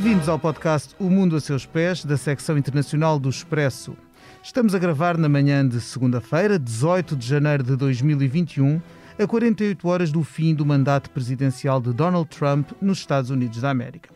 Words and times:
Bem-vindos 0.00 0.28
ao 0.28 0.38
podcast 0.38 0.94
O 0.96 1.10
Mundo 1.10 1.34
a 1.34 1.40
Seus 1.40 1.66
Pés, 1.66 2.04
da 2.04 2.16
secção 2.16 2.56
internacional 2.56 3.18
do 3.18 3.28
Expresso. 3.28 3.96
Estamos 4.40 4.72
a 4.72 4.78
gravar 4.78 5.18
na 5.18 5.28
manhã 5.28 5.66
de 5.66 5.80
segunda-feira, 5.80 6.56
18 6.56 7.16
de 7.16 7.26
janeiro 7.26 7.64
de 7.64 7.74
2021, 7.74 8.80
a 9.18 9.26
48 9.26 9.88
horas 9.88 10.12
do 10.12 10.22
fim 10.22 10.54
do 10.54 10.64
mandato 10.64 11.10
presidencial 11.10 11.80
de 11.80 11.92
Donald 11.92 12.28
Trump 12.28 12.70
nos 12.80 12.98
Estados 12.98 13.30
Unidos 13.30 13.60
da 13.60 13.70
América. 13.70 14.08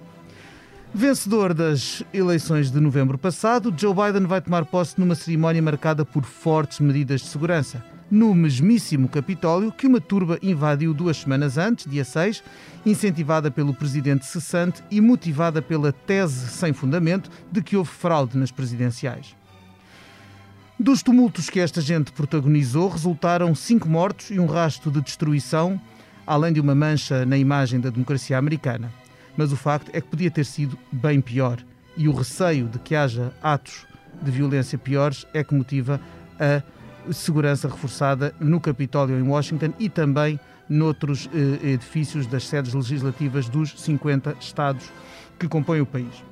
Vencedor 0.94 1.52
das 1.52 2.04
eleições 2.14 2.70
de 2.70 2.78
novembro 2.78 3.18
passado, 3.18 3.74
Joe 3.76 3.92
Biden 3.92 4.28
vai 4.28 4.40
tomar 4.40 4.64
posse 4.64 5.00
numa 5.00 5.16
cerimónia 5.16 5.60
marcada 5.60 6.04
por 6.04 6.22
fortes 6.22 6.78
medidas 6.78 7.22
de 7.22 7.26
segurança 7.26 7.91
no 8.12 8.34
mesmíssimo 8.34 9.08
Capitólio 9.08 9.72
que 9.72 9.86
uma 9.86 9.98
turba 9.98 10.38
invadiu 10.42 10.92
duas 10.92 11.16
semanas 11.16 11.56
antes, 11.56 11.90
dia 11.90 12.04
6, 12.04 12.44
incentivada 12.84 13.50
pelo 13.50 13.72
presidente 13.72 14.26
cessante 14.26 14.84
e 14.90 15.00
motivada 15.00 15.62
pela 15.62 15.92
tese 15.92 16.46
sem 16.48 16.74
fundamento 16.74 17.30
de 17.50 17.62
que 17.62 17.74
houve 17.74 17.90
fraude 17.90 18.36
nas 18.36 18.50
presidenciais. 18.50 19.34
Dos 20.78 21.02
tumultos 21.02 21.48
que 21.48 21.58
esta 21.58 21.80
gente 21.80 22.12
protagonizou, 22.12 22.90
resultaram 22.90 23.54
cinco 23.54 23.88
mortos 23.88 24.30
e 24.30 24.38
um 24.38 24.44
rasto 24.44 24.90
de 24.90 25.00
destruição, 25.00 25.80
além 26.26 26.52
de 26.52 26.60
uma 26.60 26.74
mancha 26.74 27.24
na 27.24 27.38
imagem 27.38 27.80
da 27.80 27.88
democracia 27.88 28.36
americana. 28.36 28.92
Mas 29.38 29.52
o 29.52 29.56
facto 29.56 29.90
é 29.94 30.02
que 30.02 30.08
podia 30.08 30.30
ter 30.30 30.44
sido 30.44 30.78
bem 30.92 31.18
pior, 31.18 31.64
e 31.96 32.08
o 32.08 32.12
receio 32.12 32.68
de 32.68 32.78
que 32.78 32.94
haja 32.94 33.32
atos 33.42 33.86
de 34.20 34.30
violência 34.30 34.76
piores 34.76 35.26
é 35.32 35.42
que 35.42 35.54
motiva 35.54 35.98
a 36.38 36.62
segurança 37.10 37.68
reforçada 37.68 38.34
no 38.38 38.60
Capitólio 38.60 39.18
em 39.18 39.22
Washington 39.22 39.72
e 39.78 39.88
também 39.88 40.38
noutros 40.68 41.28
eh, 41.34 41.72
edifícios 41.72 42.26
das 42.26 42.46
sedes 42.46 42.72
legislativas 42.72 43.48
dos 43.48 43.80
50 43.80 44.36
estados 44.40 44.90
que 45.38 45.48
compõem 45.48 45.80
o 45.80 45.86
país. 45.86 46.24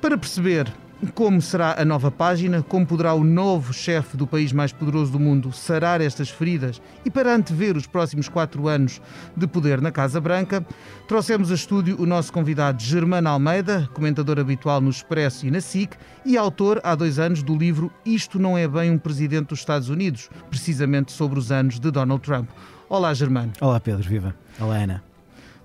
Para 0.00 0.18
perceber 0.18 0.72
como 1.14 1.42
será 1.42 1.80
a 1.80 1.84
nova 1.84 2.10
página, 2.10 2.62
como 2.62 2.86
poderá 2.86 3.12
o 3.14 3.22
novo 3.22 3.72
chefe 3.72 4.16
do 4.16 4.26
país 4.26 4.52
mais 4.52 4.72
poderoso 4.72 5.12
do 5.12 5.20
mundo 5.20 5.52
sarar 5.52 6.00
estas 6.00 6.30
feridas 6.30 6.80
e 7.04 7.10
para 7.10 7.34
antever 7.34 7.76
os 7.76 7.86
próximos 7.86 8.28
quatro 8.28 8.66
anos 8.66 9.00
de 9.36 9.46
poder 9.46 9.80
na 9.80 9.92
Casa 9.92 10.20
Branca, 10.20 10.66
trouxemos 11.06 11.50
a 11.50 11.54
estúdio 11.54 12.00
o 12.00 12.06
nosso 12.06 12.32
convidado 12.32 12.82
Germano 12.82 13.28
Almeida, 13.28 13.88
comentador 13.92 14.38
habitual 14.38 14.80
no 14.80 14.90
Expresso 14.90 15.46
e 15.46 15.50
na 15.50 15.60
SIC 15.60 15.96
e 16.24 16.36
autor 16.36 16.80
há 16.82 16.94
dois 16.94 17.18
anos 17.18 17.42
do 17.42 17.54
livro 17.54 17.92
Isto 18.04 18.38
Não 18.38 18.56
É 18.56 18.66
Bem 18.66 18.90
um 18.90 18.98
Presidente 18.98 19.48
dos 19.48 19.58
Estados 19.58 19.88
Unidos, 19.88 20.30
precisamente 20.48 21.12
sobre 21.12 21.38
os 21.38 21.52
anos 21.52 21.78
de 21.78 21.90
Donald 21.90 22.22
Trump. 22.22 22.48
Olá, 22.88 23.12
Germano. 23.12 23.52
Olá, 23.60 23.80
Pedro, 23.80 24.08
viva. 24.08 24.34
Olá, 24.58 24.76
Ana. 24.76 25.15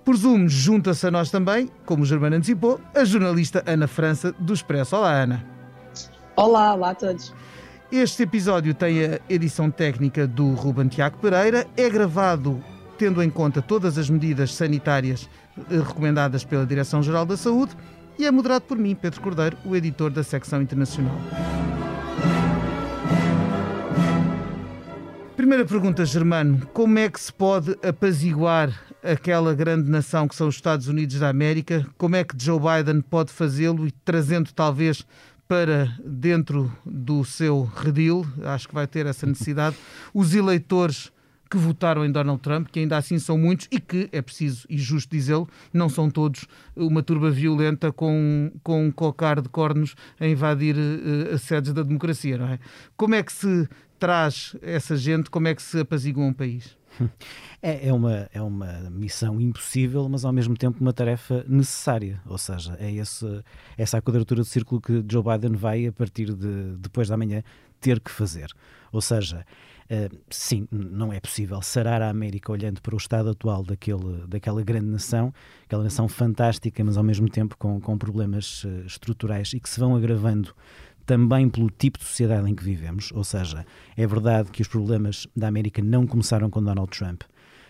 Por 0.04 0.16
Zoom, 0.16 0.48
junta-se 0.48 1.06
a 1.06 1.10
nós 1.10 1.30
também, 1.30 1.70
como 1.86 2.02
o 2.02 2.06
Germano 2.06 2.36
antecipou, 2.36 2.80
a 2.94 3.04
jornalista 3.04 3.62
Ana 3.64 3.86
França 3.86 4.32
do 4.36 4.52
Expresso. 4.52 4.96
Olá, 4.96 5.12
Ana. 5.12 5.46
Olá, 6.34 6.74
olá 6.74 6.90
a 6.90 6.94
todos. 6.94 7.32
Este 7.90 8.24
episódio 8.24 8.74
tem 8.74 9.04
a 9.04 9.20
edição 9.28 9.70
técnica 9.70 10.26
do 10.26 10.54
Ruben 10.54 10.88
Tiago 10.88 11.18
Pereira, 11.18 11.66
é 11.76 11.88
gravado 11.88 12.62
tendo 12.98 13.22
em 13.22 13.30
conta 13.30 13.62
todas 13.62 13.96
as 13.96 14.08
medidas 14.08 14.54
sanitárias 14.54 15.28
eh, 15.70 15.76
recomendadas 15.78 16.44
pela 16.44 16.66
Direção-Geral 16.66 17.26
da 17.26 17.36
Saúde 17.36 17.76
e 18.18 18.26
é 18.26 18.30
moderado 18.30 18.64
por 18.64 18.78
mim, 18.78 18.94
Pedro 18.94 19.20
Cordeiro, 19.20 19.56
o 19.64 19.76
editor 19.76 20.10
da 20.10 20.22
secção 20.22 20.62
internacional. 20.62 21.16
Primeira 25.42 25.64
pergunta, 25.64 26.06
Germano: 26.06 26.64
como 26.72 27.00
é 27.00 27.10
que 27.10 27.20
se 27.20 27.32
pode 27.32 27.76
apaziguar 27.82 28.70
aquela 29.02 29.52
grande 29.52 29.90
nação 29.90 30.28
que 30.28 30.36
são 30.36 30.46
os 30.46 30.54
Estados 30.54 30.86
Unidos 30.86 31.18
da 31.18 31.30
América? 31.30 31.84
Como 31.98 32.14
é 32.14 32.22
que 32.22 32.36
Joe 32.38 32.60
Biden 32.60 33.00
pode 33.00 33.32
fazê-lo 33.32 33.84
e 33.84 33.90
trazendo 33.90 34.52
talvez 34.52 35.04
para 35.48 35.92
dentro 36.06 36.72
do 36.86 37.24
seu 37.24 37.64
redil, 37.64 38.24
acho 38.44 38.68
que 38.68 38.74
vai 38.74 38.86
ter 38.86 39.04
essa 39.04 39.26
necessidade, 39.26 39.74
os 40.14 40.32
eleitores 40.32 41.10
que 41.50 41.58
votaram 41.58 42.02
em 42.02 42.10
Donald 42.10 42.40
Trump, 42.40 42.68
que 42.68 42.78
ainda 42.78 42.96
assim 42.96 43.18
são 43.18 43.36
muitos 43.36 43.68
e 43.70 43.78
que, 43.78 44.08
é 44.10 44.22
preciso 44.22 44.64
e 44.70 44.78
justo 44.78 45.10
dizê-lo, 45.10 45.46
não 45.70 45.88
são 45.88 46.08
todos 46.08 46.46
uma 46.74 47.02
turba 47.02 47.30
violenta 47.30 47.92
com, 47.92 48.50
com 48.62 48.86
um 48.86 48.90
cocar 48.90 49.38
de 49.40 49.50
cornos 49.50 49.94
a 50.18 50.26
invadir 50.26 50.76
uh, 50.76 51.34
as 51.34 51.42
sedes 51.42 51.74
da 51.74 51.82
democracia, 51.82 52.38
não 52.38 52.46
é? 52.46 52.58
Como 52.96 53.14
é 53.14 53.22
que 53.22 53.32
se 53.32 53.68
traz 54.02 54.56
essa 54.60 54.96
gente, 54.96 55.30
como 55.30 55.46
é 55.46 55.54
que 55.54 55.62
se 55.62 55.78
apazigua 55.78 56.24
um 56.24 56.32
país? 56.32 56.76
É, 57.64 57.90
é, 57.90 57.92
uma, 57.92 58.28
é 58.34 58.42
uma 58.42 58.90
missão 58.90 59.40
impossível, 59.40 60.08
mas 60.08 60.24
ao 60.24 60.32
mesmo 60.32 60.56
tempo 60.56 60.80
uma 60.80 60.92
tarefa 60.92 61.44
necessária. 61.46 62.20
Ou 62.26 62.36
seja, 62.36 62.76
é 62.80 62.90
esse, 62.90 63.24
essa 63.78 63.98
a 63.98 64.02
quadratura 64.02 64.40
do 64.40 64.44
círculo 64.44 64.80
que 64.80 65.04
Joe 65.08 65.22
Biden 65.22 65.56
vai, 65.56 65.86
a 65.86 65.92
partir 65.92 66.34
de 66.34 66.74
depois 66.76 67.06
da 67.06 67.16
manhã, 67.16 67.44
ter 67.80 68.00
que 68.00 68.10
fazer. 68.10 68.50
Ou 68.90 69.00
seja, 69.00 69.46
uh, 69.88 70.18
sim, 70.28 70.66
não 70.72 71.12
é 71.12 71.20
possível 71.20 71.62
sarar 71.62 72.02
a 72.02 72.10
América 72.10 72.50
olhando 72.50 72.82
para 72.82 72.96
o 72.96 72.98
estado 72.98 73.30
atual 73.30 73.62
daquele, 73.62 74.26
daquela 74.26 74.60
grande 74.64 74.86
nação, 74.86 75.32
aquela 75.64 75.84
nação 75.84 76.08
fantástica, 76.08 76.82
mas 76.82 76.96
ao 76.96 77.04
mesmo 77.04 77.28
tempo 77.28 77.56
com, 77.56 77.80
com 77.80 77.96
problemas 77.96 78.64
uh, 78.64 78.84
estruturais 78.84 79.52
e 79.52 79.60
que 79.60 79.68
se 79.68 79.78
vão 79.78 79.94
agravando 79.94 80.52
também 81.06 81.48
pelo 81.48 81.70
tipo 81.70 81.98
de 81.98 82.04
sociedade 82.04 82.50
em 82.50 82.54
que 82.54 82.64
vivemos, 82.64 83.10
ou 83.12 83.24
seja, 83.24 83.66
é 83.96 84.06
verdade 84.06 84.50
que 84.50 84.62
os 84.62 84.68
problemas 84.68 85.26
da 85.36 85.48
América 85.48 85.82
não 85.82 86.06
começaram 86.06 86.48
com 86.50 86.62
Donald 86.62 86.90
Trump. 86.90 87.22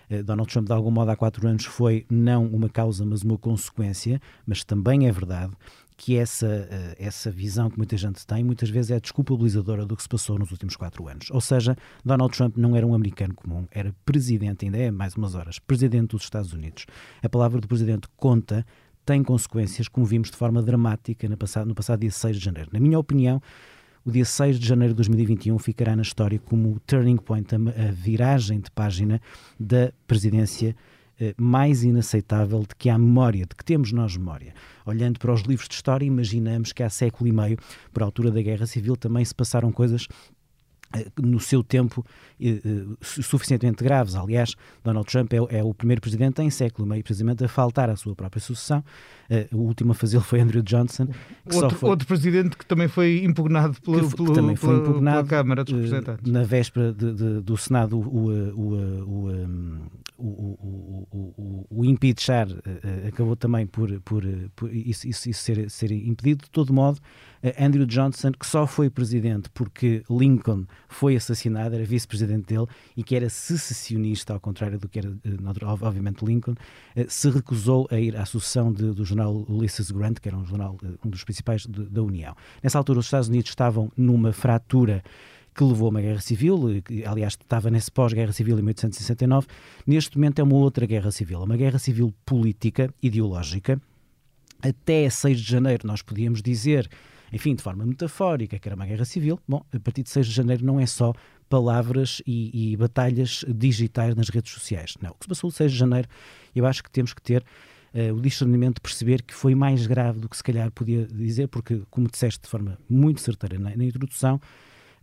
Eh, 0.09 0.23
Donald 0.23 0.51
Trump, 0.53 0.67
de 0.67 0.73
algum 0.73 0.91
modo, 0.91 1.11
há 1.11 1.17
quatro 1.17 1.47
anos 1.49 1.65
foi 1.65 2.05
não 2.11 2.47
uma 2.47 2.69
causa, 2.69 3.05
mas 3.05 3.23
uma 3.23 3.39
consequência, 3.39 4.21
mas 4.47 4.65
também 4.65 5.07
é 5.07 5.13
verdade 5.13 5.53
que 5.97 6.17
essa, 6.17 6.69
eh, 6.71 6.97
essa 6.99 7.31
visão 7.31 7.71
que 7.71 7.77
muita 7.77 7.97
gente 7.97 8.27
tem, 8.27 8.43
muitas 8.43 8.69
vezes 8.69 8.91
é 8.91 9.01
desculpabilizadora 9.01 9.87
do 9.87 9.97
que 9.97 10.03
se 10.03 10.09
passou 10.09 10.39
nos 10.39 10.51
últimos 10.51 10.77
quatro 10.77 11.07
anos. 11.09 11.31
Ou 11.31 11.41
seja, 11.41 11.77
Donald 12.05 12.37
Trump 12.37 12.57
não 12.57 12.77
era 12.77 12.87
um 12.87 12.95
americano 12.95 13.35
comum, 13.35 13.67
era 13.71 13.95
presidente, 14.05 14.65
ainda 14.65 14.79
é 14.79 14.91
mais 14.91 15.15
umas 15.15 15.35
horas, 15.35 15.59
presidente 15.59 16.11
dos 16.11 16.23
Estados 16.23 16.53
Unidos. 16.53 16.87
A 17.23 17.29
palavra 17.29 17.61
do 17.61 17.69
presidente 17.69 18.09
conta 18.17 18.67
tem 19.05 19.23
consequências, 19.23 19.89
como 19.89 20.07
vimos 20.07 20.31
de 20.31 20.37
forma 20.37 20.63
dramática 20.63 21.29
no 21.29 21.37
passado, 21.37 21.67
no 21.67 21.75
passado 21.75 22.01
dia 22.01 22.11
6 22.11 22.37
de 22.37 22.45
janeiro. 22.45 22.71
Na 22.73 22.81
minha 22.81 22.99
opinião, 22.99 23.41
o 24.05 24.11
dia 24.11 24.25
6 24.25 24.59
de 24.59 24.67
janeiro 24.67 24.95
de 24.95 24.97
2021 24.97 25.59
ficará 25.59 25.95
na 25.95 26.03
história 26.03 26.39
como 26.39 26.73
o 26.73 26.81
turning 26.81 27.17
point, 27.17 27.55
a, 27.55 27.93
viragem 27.93 28.61
de 28.61 28.71
página 28.71 29.21
da 29.59 29.93
presidência 30.07 30.75
eh, 31.21 31.35
mais 31.37 31.85
inaceitável 31.85 32.61
de 32.61 32.75
que 32.77 32.91
há 32.91 32.99
memória, 32.99 33.47
de 33.47 33.55
que 33.55 33.65
temos 33.65 33.93
nós 33.93 34.17
memória. 34.17 34.55
Olhando 34.85 35.21
para 35.21 35.33
os 35.33 35.43
livros 35.43 35.69
de 35.69 35.75
história, 35.75 36.05
imaginamos 36.05 36.73
que 36.73 36.83
há 36.83 36.91
século 36.91 37.29
e 37.29 37.33
meio, 37.33 37.59
por 37.93 38.03
altura 38.03 38.31
da 38.31 38.43
Guerra 38.43 38.67
Civil, 38.67 38.97
também 38.97 39.25
se 39.25 39.35
passaram 39.35 39.71
coisas 39.71 40.09
no 41.21 41.41
seu 41.41 41.63
tempo 41.63 42.05
eh, 42.41 42.61
eh, 42.65 42.85
suficientemente 43.01 43.83
graves. 43.83 44.15
Aliás, 44.15 44.55
Donald 44.85 45.07
Trump 45.11 45.33
é, 45.33 45.59
é, 45.59 45.65
o 45.65 45.73
primeiro 45.73 46.01
presidente 46.01 46.43
em 46.43 46.51
século 46.51 46.87
meio 46.87 47.03
precisamente 47.03 47.45
a 47.45 47.49
faltar 47.49 47.91
à 47.91 47.97
sua 47.97 48.15
própria 48.15 48.41
sucessão. 48.41 48.85
o 49.53 49.59
último 49.59 49.93
a 49.93 49.95
fazê-lo 49.95 50.23
foi 50.23 50.41
Andrew 50.41 50.63
Johnson. 50.63 51.09
Outro, 51.53 51.77
foi... 51.77 51.91
outro, 51.91 52.07
presidente 52.07 52.57
que 52.57 52.67
também 52.67 52.89
foi 52.89 53.23
impugnado 53.25 53.81
pelo, 53.81 54.09
que, 54.09 54.17
pelo, 54.17 54.33
também 54.33 54.57
foi 54.57 54.77
impugnado, 54.77 55.27
pela 55.27 55.43
Câmara 55.43 55.65
dos 55.65 55.75
Representantes. 55.75 56.31
Na 56.31 56.43
véspera 56.43 56.93
de, 56.93 57.15
de, 57.15 57.41
do 57.41 57.57
Senado 57.57 57.99
o, 57.99 58.29
o, 58.31 59.29
o, 60.19 60.43
o, 61.09 61.67
o 61.71 61.85
impeachar 61.85 62.49
acabou 63.07 63.37
também 63.37 63.67
por, 63.67 64.01
por, 64.01 64.23
por 64.55 64.75
isso, 64.75 65.09
isso, 65.09 65.31
isso 65.31 65.43
ser, 65.43 65.71
ser 65.71 65.91
impedido. 65.93 66.45
De 66.45 66.51
todo 66.51 66.73
modo, 66.73 67.01
Andrew 67.59 67.85
Johnson, 67.87 68.33
que 68.33 68.47
só 68.47 68.67
foi 68.67 68.89
presidente 68.89 69.51
porque 69.51 70.03
Lincoln 70.09 70.65
foi 70.89 71.17
assassinado, 71.17 71.75
era 71.75 71.85
vice-presidente 71.85 72.55
dele 72.55 72.67
e 72.97 73.03
que 73.03 73.17
era 73.17 73.29
secessionista, 73.29 74.33
ao 74.33 74.41
contrário 74.41 74.79
do 74.79 74.89
que 74.89 75.01
era, 75.01 75.09
eh, 75.09 75.65
obviamente, 75.83 76.25
Lincoln, 76.25 76.55
eh, 76.95 77.07
se 77.09 77.29
recusou 77.31 77.89
a 77.91 77.99
ir 77.99 78.17
à 78.17 78.25
sucessão 78.25 78.73
de, 78.73 78.93
do 78.93 79.05
jornal 79.05 79.45
Ulysses 79.49 79.91
Grant, 79.91 80.19
que 80.21 80.29
era 80.29 80.37
um 80.37 80.45
jornal, 80.45 80.77
eh, 80.85 80.89
um 81.05 81.11
dos 81.11 81.25
principais 81.25 81.63
de, 81.63 81.85
da 81.87 82.03
União. 82.03 82.35
Nessa 82.63 82.79
altura, 82.79 83.01
os 83.01 83.07
Estados 83.07 83.29
Unidos 83.29 83.51
estavam 83.51 83.91
numa 83.97 84.33
fratura 84.33 85.03
que 85.55 85.65
levou 85.65 85.89
a 85.89 85.91
uma 85.91 86.01
guerra 86.01 86.21
civil, 86.21 86.83
que, 86.83 87.05
aliás 87.05 87.35
estava 87.35 87.71
nesse 87.71 87.91
pós-guerra 87.91 88.33
civil 88.33 88.59
em 88.59 88.63
1869, 88.63 89.49
neste 89.87 90.17
momento 90.17 90.39
é 90.39 90.43
uma 90.43 90.57
outra 90.57 90.87
guerra 90.87 91.11
civil, 91.11 91.43
uma 91.43 91.57
guerra 91.57 91.79
civil 91.79 92.15
política, 92.25 92.93
ideológica. 93.03 93.81
Até 94.63 95.11
6 95.11 95.41
de 95.41 95.51
janeiro 95.51 95.87
nós 95.87 96.03
podíamos 96.03 96.41
dizer 96.41 96.89
enfim, 97.33 97.55
de 97.55 97.63
forma 97.63 97.87
metafórica, 97.87 98.59
que 98.59 98.69
era 98.69 98.77
uma 98.77 98.85
guerra 98.85 99.05
civil. 99.05 99.41
Bom, 99.49 99.65
a 99.73 99.81
partir 99.81 100.03
de 100.03 100.11
6 100.11 100.27
de 100.27 100.33
janeiro 100.33 100.65
não 100.65 100.79
é 100.79 100.87
só 100.87 101.15
palavras 101.49 102.23
e, 102.27 102.73
e 102.73 102.77
batalhas 102.77 103.45
digitais 103.49 104.15
nas 104.15 104.29
redes 104.29 104.53
sociais. 104.53 104.95
Não, 105.01 105.11
o 105.11 105.15
que 105.15 105.25
se 105.25 105.29
passou 105.29 105.51
de 105.51 105.57
6 105.57 105.73
de 105.73 105.79
janeiro, 105.79 106.09
eu 106.55 106.67
acho 106.67 106.83
que 106.83 106.91
temos 106.91 107.15
que 107.15 107.23
ter 107.23 107.43
uh, 107.95 108.15
o 108.15 108.21
discernimento 108.21 108.77
de 108.77 108.81
perceber 108.83 109.23
que 109.23 109.35
foi 109.35 109.55
mais 109.55 109.87
grave 109.87 110.21
do 110.21 110.29
que 110.29 110.37
se 110.37 110.43
calhar 110.43 110.71
podia 110.71 111.07
dizer, 111.07 111.49
porque, 111.49 111.83
como 111.91 112.07
disseste 112.09 112.43
de 112.43 112.49
forma 112.49 112.79
muito 112.89 113.21
certeira 113.21 113.59
na, 113.59 113.75
na 113.75 113.85
introdução, 113.85 114.41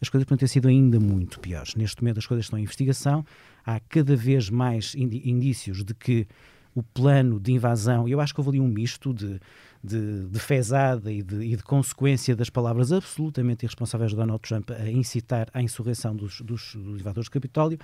as 0.01 0.07
coisas 0.07 0.25
podem 0.25 0.39
ter 0.39 0.47
sido 0.47 0.67
ainda 0.67 0.99
muito 0.99 1.39
piores. 1.39 1.75
Neste 1.75 2.01
momento 2.01 2.19
as 2.19 2.27
coisas 2.27 2.45
estão 2.45 2.59
em 2.59 2.63
investigação, 2.63 3.25
há 3.65 3.79
cada 3.79 4.15
vez 4.15 4.49
mais 4.49 4.95
indícios 4.95 5.83
de 5.83 5.93
que 5.93 6.27
o 6.73 6.83
plano 6.83 7.39
de 7.39 7.51
invasão. 7.51 8.07
Eu 8.07 8.21
acho 8.21 8.33
que 8.33 8.39
houve 8.39 8.51
ali 8.51 8.59
um 8.59 8.67
misto 8.67 9.13
de, 9.13 9.39
de, 9.83 10.25
de 10.27 10.39
fezada 10.39 11.11
e 11.11 11.21
de, 11.21 11.35
e 11.37 11.55
de, 11.55 11.63
consequência 11.63 12.35
das 12.35 12.49
palavras 12.49 12.91
absolutamente 12.91 13.65
irresponsáveis 13.65 14.11
de 14.11 14.17
Donald 14.17 14.41
Trump 14.41 14.71
a 14.71 14.89
incitar 14.89 15.47
à 15.53 15.61
insurreição 15.61 16.15
dos, 16.15 16.41
dos, 16.41 16.75
dos 16.75 16.99
invasores 16.99 17.29
do 17.29 17.31
Capitólio. 17.31 17.79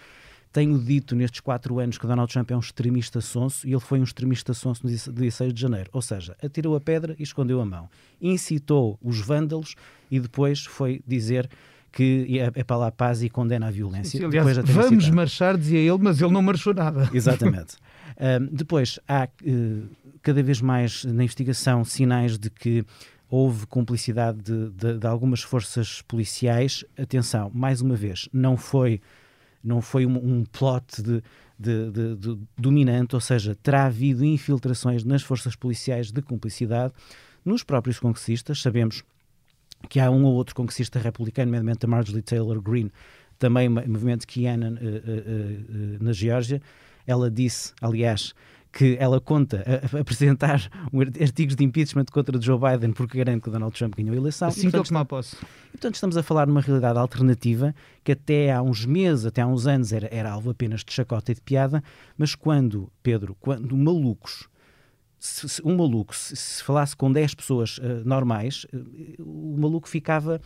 Tenho 0.51 0.79
dito 0.79 1.15
nestes 1.15 1.41
quatro 1.41 1.79
anos 1.79 1.97
que 1.97 2.07
Donald 2.07 2.31
Trump 2.31 2.49
é 2.51 2.55
um 2.55 2.59
extremista 2.59 3.19
sonso 3.19 3.67
e 3.67 3.71
ele 3.71 3.79
foi 3.79 3.99
um 3.99 4.03
extremista 4.03 4.53
sonso 4.53 4.83
no 4.83 4.89
dia 4.89 4.97
16 5.11 5.53
de 5.53 5.59
janeiro. 5.61 5.89
Ou 5.91 6.01
seja, 6.01 6.35
atirou 6.41 6.75
a 6.75 6.81
pedra 6.81 7.15
e 7.19 7.23
escondeu 7.23 7.59
a 7.59 7.65
mão. 7.65 7.89
Incitou 8.21 8.97
os 9.01 9.19
vândalos 9.19 9.75
e 10.09 10.19
depois 10.19 10.65
foi 10.65 11.01
dizer 11.05 11.49
que 11.91 12.39
é, 12.39 12.59
é 12.59 12.63
para 12.63 12.77
lá 12.77 12.87
a 12.87 12.91
paz 12.91 13.23
e 13.23 13.29
condena 13.29 13.67
a 13.67 13.71
violência. 13.71 14.19
Sim, 14.19 14.25
aliás, 14.25 14.57
vamos 14.65 15.09
marchar, 15.09 15.57
dizia 15.57 15.79
ele, 15.79 15.97
mas 16.01 16.21
ele 16.21 16.31
não 16.31 16.41
marchou 16.41 16.73
nada. 16.73 17.09
Exatamente. 17.13 17.77
Depois, 18.51 18.99
há 19.07 19.27
uh, 19.27 19.89
cada 20.21 20.41
vez 20.41 20.61
mais 20.61 21.03
na 21.05 21.23
investigação 21.23 21.83
sinais 21.83 22.37
de 22.37 22.49
que 22.49 22.85
houve 23.29 23.65
cumplicidade 23.67 24.41
de, 24.41 24.69
de, 24.69 24.97
de, 24.99 25.07
algumas 25.07 25.41
forças 25.41 26.01
policiais. 26.01 26.85
Atenção, 26.97 27.51
mais 27.53 27.81
uma 27.81 27.95
vez, 27.95 28.29
não 28.31 28.55
foi, 28.55 29.01
não 29.63 29.81
foi 29.81 30.05
um, 30.05 30.15
um 30.15 30.45
plot 30.45 31.01
de, 31.01 31.21
de, 31.57 32.37
dominante, 32.57 33.15
ou 33.15 33.21
seja, 33.21 33.55
terá 33.55 33.85
havido 33.85 34.23
infiltrações 34.23 35.03
nas 35.03 35.21
forças 35.21 35.55
policiais 35.55 36.11
de 36.11 36.21
cumplicidade. 36.21 36.93
Nos 37.43 37.63
próprios 37.63 37.99
congressistas, 37.99 38.61
sabemos 38.61 39.03
que 39.89 39.99
há 39.99 40.09
um 40.09 40.23
ou 40.23 40.33
outro 40.33 40.55
congressista 40.55 40.99
republicano, 40.99 41.47
nomeadamente 41.47 41.85
a 41.85 41.87
Marjorie 41.87 42.21
Taylor 42.21 42.61
Greene, 42.61 42.91
também 43.37 43.69
movimento 43.69 44.25
Kianan 44.25 44.73
uh, 44.73 44.75
uh, 44.75 44.79
uh, 44.79 46.03
na 46.03 46.13
Geórgia. 46.13 46.61
Ela 47.07 47.29
disse, 47.29 47.73
aliás, 47.81 48.33
que 48.75 48.97
ela 48.99 49.21
conta 49.21 49.63
a, 49.65 49.97
a 49.97 50.01
apresentar 50.01 50.69
artigos 51.21 51.55
de 51.55 51.63
impeachment 51.63 52.05
contra 52.11 52.39
Joe 52.41 52.59
Biden 52.59 52.91
porque 52.91 53.17
garante 53.17 53.43
que 53.43 53.49
Donald 53.49 53.75
Trump 53.75 53.95
ganhou 53.95 54.13
a 54.13 54.17
eleição. 54.17 54.49
Assim 54.49 54.69
que 54.69 54.75
ele 54.75 54.83
tomar 54.83 55.05
posse. 55.05 55.35
E, 55.35 55.71
portanto, 55.71 55.95
estamos 55.95 56.17
a 56.17 56.23
falar 56.23 56.45
de 56.45 56.51
uma 56.51 56.61
realidade 56.61 56.99
alternativa 56.99 57.73
que 58.03 58.11
até 58.11 58.51
há 58.51 58.61
uns 58.61 58.85
meses, 58.85 59.25
até 59.25 59.41
há 59.41 59.47
uns 59.47 59.65
anos, 59.65 59.93
era, 59.93 60.09
era 60.11 60.29
alvo 60.29 60.49
apenas 60.49 60.83
de 60.83 60.91
chacota 60.91 61.31
e 61.31 61.35
de 61.35 61.41
piada, 61.41 61.81
mas 62.17 62.35
quando, 62.35 62.91
Pedro, 63.01 63.35
quando 63.39 63.75
malucos 63.77 64.49
se, 65.17 65.49
se, 65.49 65.61
um 65.65 65.75
maluco, 65.75 66.15
se, 66.15 66.35
se, 66.35 66.63
falasse 66.63 66.95
com 66.95 67.11
10 67.11 67.33
pessoas 67.33 67.77
uh, 67.77 68.03
normais, 68.05 68.65
uh, 68.73 69.23
o 69.23 69.57
maluco 69.57 69.89
ficava 69.89 70.39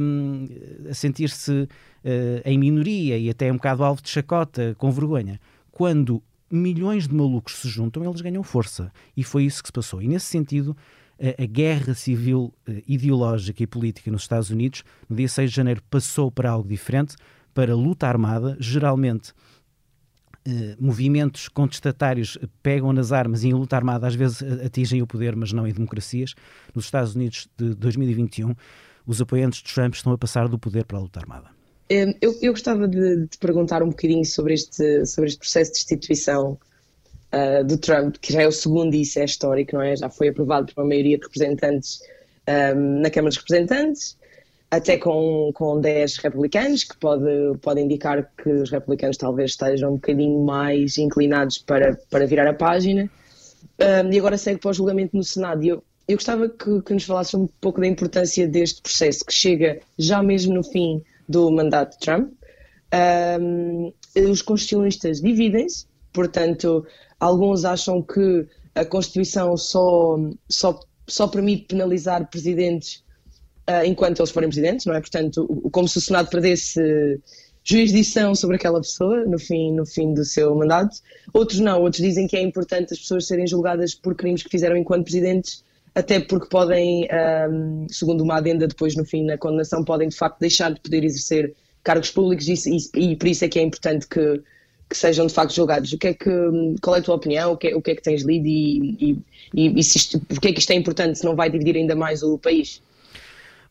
um, 0.00 0.48
a 0.88 0.94
sentir-se 0.94 1.52
uh, 1.52 1.68
em 2.44 2.56
minoria 2.58 3.18
e 3.18 3.28
até 3.28 3.52
um 3.52 3.56
bocado 3.56 3.84
alvo 3.84 4.00
de 4.00 4.08
chacota, 4.08 4.74
com 4.78 4.90
vergonha. 4.90 5.40
Quando 5.78 6.20
milhões 6.50 7.06
de 7.06 7.14
malucos 7.14 7.54
se 7.54 7.68
juntam, 7.68 8.04
eles 8.04 8.20
ganham 8.20 8.42
força. 8.42 8.90
E 9.16 9.22
foi 9.22 9.44
isso 9.44 9.62
que 9.62 9.68
se 9.68 9.72
passou. 9.72 10.02
E 10.02 10.08
nesse 10.08 10.26
sentido, 10.26 10.76
a, 11.20 11.40
a 11.40 11.46
guerra 11.46 11.94
civil 11.94 12.52
ideológica 12.84 13.62
e 13.62 13.66
política 13.66 14.10
nos 14.10 14.22
Estados 14.22 14.50
Unidos, 14.50 14.82
no 15.08 15.14
dia 15.14 15.28
6 15.28 15.50
de 15.50 15.54
janeiro, 15.54 15.80
passou 15.88 16.32
para 16.32 16.50
algo 16.50 16.68
diferente, 16.68 17.14
para 17.54 17.76
luta 17.76 18.08
armada, 18.08 18.56
geralmente 18.58 19.32
eh, 20.44 20.74
movimentos 20.80 21.48
contestatários 21.48 22.36
pegam 22.60 22.92
nas 22.92 23.12
armas 23.12 23.44
e 23.44 23.48
em 23.50 23.54
luta 23.54 23.76
armada 23.76 24.08
às 24.08 24.16
vezes 24.16 24.42
atingem 24.66 25.00
o 25.00 25.06
poder, 25.06 25.36
mas 25.36 25.52
não 25.52 25.64
em 25.64 25.72
democracias. 25.72 26.34
Nos 26.74 26.86
Estados 26.86 27.14
Unidos 27.14 27.48
de 27.56 27.76
2021, 27.76 28.52
os 29.06 29.20
apoiantes 29.20 29.62
de 29.62 29.72
Trump 29.72 29.94
estão 29.94 30.12
a 30.12 30.18
passar 30.18 30.48
do 30.48 30.58
poder 30.58 30.86
para 30.86 30.98
a 30.98 31.00
luta 31.00 31.20
armada. 31.20 31.56
Eu, 31.88 32.14
eu 32.42 32.52
gostava 32.52 32.86
de, 32.86 33.26
de, 33.26 33.38
perguntar 33.38 33.82
um 33.82 33.88
bocadinho 33.88 34.24
sobre 34.24 34.54
este, 34.54 35.06
sobre 35.06 35.28
este 35.28 35.38
processo 35.38 35.72
de 35.72 35.78
destituição 35.78 36.58
uh, 37.32 37.64
do 37.64 37.78
Trump, 37.78 38.16
que 38.20 38.32
já 38.32 38.42
é 38.42 38.46
o 38.46 38.52
segundo 38.52 38.94
e 38.94 39.02
isso 39.02 39.18
é 39.18 39.24
histórico, 39.24 39.74
não 39.74 39.82
é? 39.82 39.96
Já 39.96 40.10
foi 40.10 40.28
aprovado 40.28 40.72
por 40.72 40.82
uma 40.82 40.88
maioria 40.88 41.16
de 41.16 41.24
representantes 41.24 42.00
um, 42.46 43.00
na 43.00 43.10
Câmara 43.10 43.30
dos 43.30 43.38
Representantes 43.38 44.18
até 44.70 44.98
com, 44.98 45.50
com 45.54 45.80
10 45.80 46.18
republicanos, 46.18 46.84
que 46.84 46.96
pode, 46.98 47.24
pode 47.62 47.80
indicar 47.80 48.30
que 48.36 48.50
os 48.50 48.70
republicanos 48.70 49.16
talvez 49.16 49.52
estejam 49.52 49.92
um 49.92 49.94
bocadinho 49.94 50.44
mais 50.44 50.98
inclinados 50.98 51.58
para, 51.58 51.98
para 52.10 52.26
virar 52.26 52.46
a 52.46 52.52
página. 52.52 53.10
Um, 53.80 54.12
e 54.12 54.18
agora 54.18 54.36
segue 54.36 54.60
para 54.60 54.70
o 54.70 54.74
julgamento 54.74 55.16
no 55.16 55.24
Senado. 55.24 55.64
E 55.64 55.68
eu, 55.68 55.82
eu 56.06 56.16
gostava 56.16 56.48
que, 56.48 56.82
que 56.82 56.92
nos 56.92 57.04
falasse 57.04 57.36
um 57.36 57.48
pouco 57.60 57.80
da 57.80 57.86
importância 57.86 58.46
deste 58.46 58.82
processo, 58.82 59.24
que 59.24 59.32
chega 59.32 59.80
já 59.98 60.22
mesmo 60.22 60.54
no 60.54 60.62
fim 60.62 61.02
do 61.28 61.50
mandato 61.50 61.98
de 61.98 61.98
Trump. 61.98 62.32
Um, 63.40 63.92
os 64.30 64.42
constitucionalistas 64.42 65.20
dividem-se, 65.20 65.86
portanto, 66.12 66.86
alguns 67.20 67.64
acham 67.64 68.02
que 68.02 68.46
a 68.74 68.84
Constituição 68.84 69.56
só, 69.56 70.16
só, 70.48 70.80
só 71.06 71.28
permite 71.28 71.66
penalizar 71.66 72.28
presidentes 72.30 73.04
uh, 73.68 73.84
enquanto 73.84 74.20
eles 74.20 74.30
forem 74.30 74.48
presidentes, 74.48 74.86
não 74.86 74.94
é? 74.94 75.00
Portanto, 75.00 75.46
como 75.70 75.86
se 75.88 75.98
o 75.98 76.00
Senado 76.00 76.30
perdesse 76.30 77.20
jurisdição 77.68 78.34
sobre 78.34 78.56
aquela 78.56 78.80
pessoa 78.80 79.26
no 79.26 79.38
fim, 79.38 79.74
no 79.74 79.84
fim 79.84 80.14
do 80.14 80.24
seu 80.24 80.54
mandato. 80.54 80.96
Outros 81.34 81.60
não, 81.60 81.82
outros 81.82 82.02
dizem 82.02 82.26
que 82.26 82.34
é 82.34 82.40
importante 82.40 82.94
as 82.94 82.98
pessoas 82.98 83.26
serem 83.26 83.46
julgadas 83.46 83.94
por 83.94 84.14
crimes 84.14 84.42
que 84.42 84.48
fizeram 84.48 84.74
enquanto 84.74 85.04
presidentes, 85.04 85.62
até 85.94 86.20
porque 86.20 86.48
podem, 86.48 87.08
um, 87.50 87.86
segundo 87.88 88.22
uma 88.22 88.36
adenda 88.36 88.66
depois 88.66 88.94
no 88.96 89.04
fim 89.04 89.24
na 89.24 89.36
condenação, 89.36 89.84
podem 89.84 90.08
de 90.08 90.16
facto 90.16 90.38
deixar 90.40 90.72
de 90.72 90.80
poder 90.80 91.04
exercer 91.04 91.54
cargos 91.82 92.10
públicos 92.10 92.48
e, 92.48 92.54
e, 92.94 93.12
e 93.12 93.16
por 93.16 93.28
isso 93.28 93.44
é 93.44 93.48
que 93.48 93.58
é 93.58 93.62
importante 93.62 94.06
que, 94.06 94.42
que 94.88 94.96
sejam 94.96 95.26
de 95.26 95.32
facto 95.32 95.54
julgados. 95.54 95.92
O 95.92 95.98
que 95.98 96.08
é 96.08 96.14
que, 96.14 96.30
qual 96.82 96.96
é 96.96 96.98
a 96.98 97.02
tua 97.02 97.14
opinião? 97.14 97.52
O 97.52 97.56
que 97.56 97.68
é, 97.68 97.76
o 97.76 97.82
que, 97.82 97.90
é 97.90 97.94
que 97.94 98.02
tens 98.02 98.22
lido 98.22 98.46
e, 98.46 99.18
e, 99.54 99.66
e 99.66 100.18
porque 100.28 100.48
é 100.48 100.52
que 100.52 100.60
isto 100.60 100.70
é 100.70 100.74
importante 100.74 101.18
se 101.18 101.24
não 101.24 101.34
vai 101.34 101.50
dividir 101.50 101.76
ainda 101.76 101.94
mais 101.94 102.22
o 102.22 102.38
país? 102.38 102.82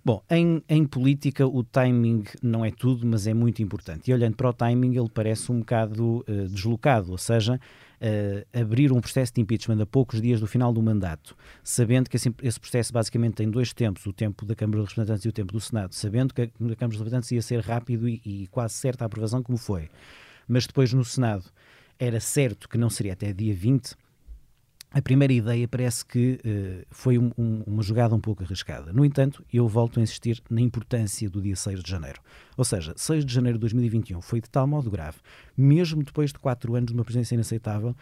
Bom, 0.07 0.23
em, 0.29 0.63
em 0.69 0.85
política 0.85 1.45
o 1.45 1.65
timing 1.65 2.23
não 2.41 2.63
é 2.63 2.71
tudo, 2.71 3.05
mas 3.05 3.27
é 3.27 3.33
muito 3.33 3.61
importante. 3.61 4.09
E 4.09 4.13
olhando 4.13 4.37
para 4.37 4.49
o 4.49 4.53
timing, 4.53 4.95
ele 4.97 5.09
parece 5.13 5.51
um 5.51 5.59
bocado 5.59 6.23
uh, 6.25 6.47
deslocado, 6.47 7.11
ou 7.11 7.17
seja, 7.17 7.55
uh, 7.55 8.57
abrir 8.57 8.93
um 8.93 9.01
processo 9.01 9.33
de 9.33 9.41
impeachment 9.41 9.83
a 9.83 9.85
poucos 9.85 10.21
dias 10.21 10.39
do 10.39 10.47
final 10.47 10.71
do 10.71 10.81
mandato, 10.81 11.35
sabendo 11.61 12.09
que 12.09 12.15
esse, 12.15 12.33
esse, 12.41 12.57
processo 12.57 12.93
basicamente 12.93 13.33
tem 13.33 13.51
dois 13.51 13.73
tempos, 13.73 14.05
o 14.05 14.13
tempo 14.13 14.45
da 14.45 14.55
Câmara 14.55 14.79
dos 14.79 14.91
Representantes 14.91 15.25
e 15.25 15.27
o 15.27 15.33
tempo 15.33 15.51
do 15.51 15.59
Senado, 15.59 15.93
sabendo 15.93 16.33
que 16.33 16.43
a 16.43 16.47
Câmara 16.47 16.87
dos 16.87 16.99
Representantes 16.99 17.29
ia 17.33 17.41
ser 17.41 17.59
rápido 17.59 18.07
e, 18.07 18.21
e 18.23 18.47
quase 18.47 18.75
certa 18.75 19.03
a 19.03 19.07
aprovação, 19.07 19.43
como 19.43 19.57
foi. 19.57 19.89
Mas 20.47 20.65
depois 20.65 20.93
no 20.93 21.03
Senado 21.03 21.43
era 21.99 22.21
certo 22.21 22.69
que 22.69 22.77
não 22.77 22.89
seria 22.89 23.11
até 23.11 23.33
dia 23.33 23.53
20 23.53 23.93
a 24.91 25.01
primeira 25.01 25.33
ideia 25.33 25.67
parece 25.67 26.05
que 26.05 26.39
uh, 26.43 26.85
foi 26.89 27.17
um, 27.17 27.31
um, 27.37 27.63
uma 27.67 27.83
jogada 27.83 28.15
um 28.15 28.19
pouco 28.19 28.43
arriscada. 28.43 28.93
No 28.93 29.03
entanto, 29.03 29.43
eu 29.51 29.67
volto 29.67 29.99
a 29.99 30.03
insistir 30.03 30.41
na 30.49 30.61
importância 30.61 31.29
do 31.29 31.41
dia 31.41 31.55
6 31.55 31.83
de 31.83 31.89
janeiro. 31.89 32.21
Ou 32.55 32.63
seja, 32.63 32.93
6 32.95 33.25
de 33.25 33.33
janeiro 33.33 33.57
de 33.57 33.61
2021 33.61 34.21
foi 34.21 34.39
de 34.39 34.49
tal 34.49 34.65
modo 34.65 34.89
grave, 34.89 35.17
mesmo 35.57 36.03
depois 36.03 36.31
de 36.31 36.39
quatro 36.39 36.75
anos 36.75 36.87
de 36.87 36.93
uma 36.93 37.03
presença 37.03 37.33
inaceitável, 37.33 37.95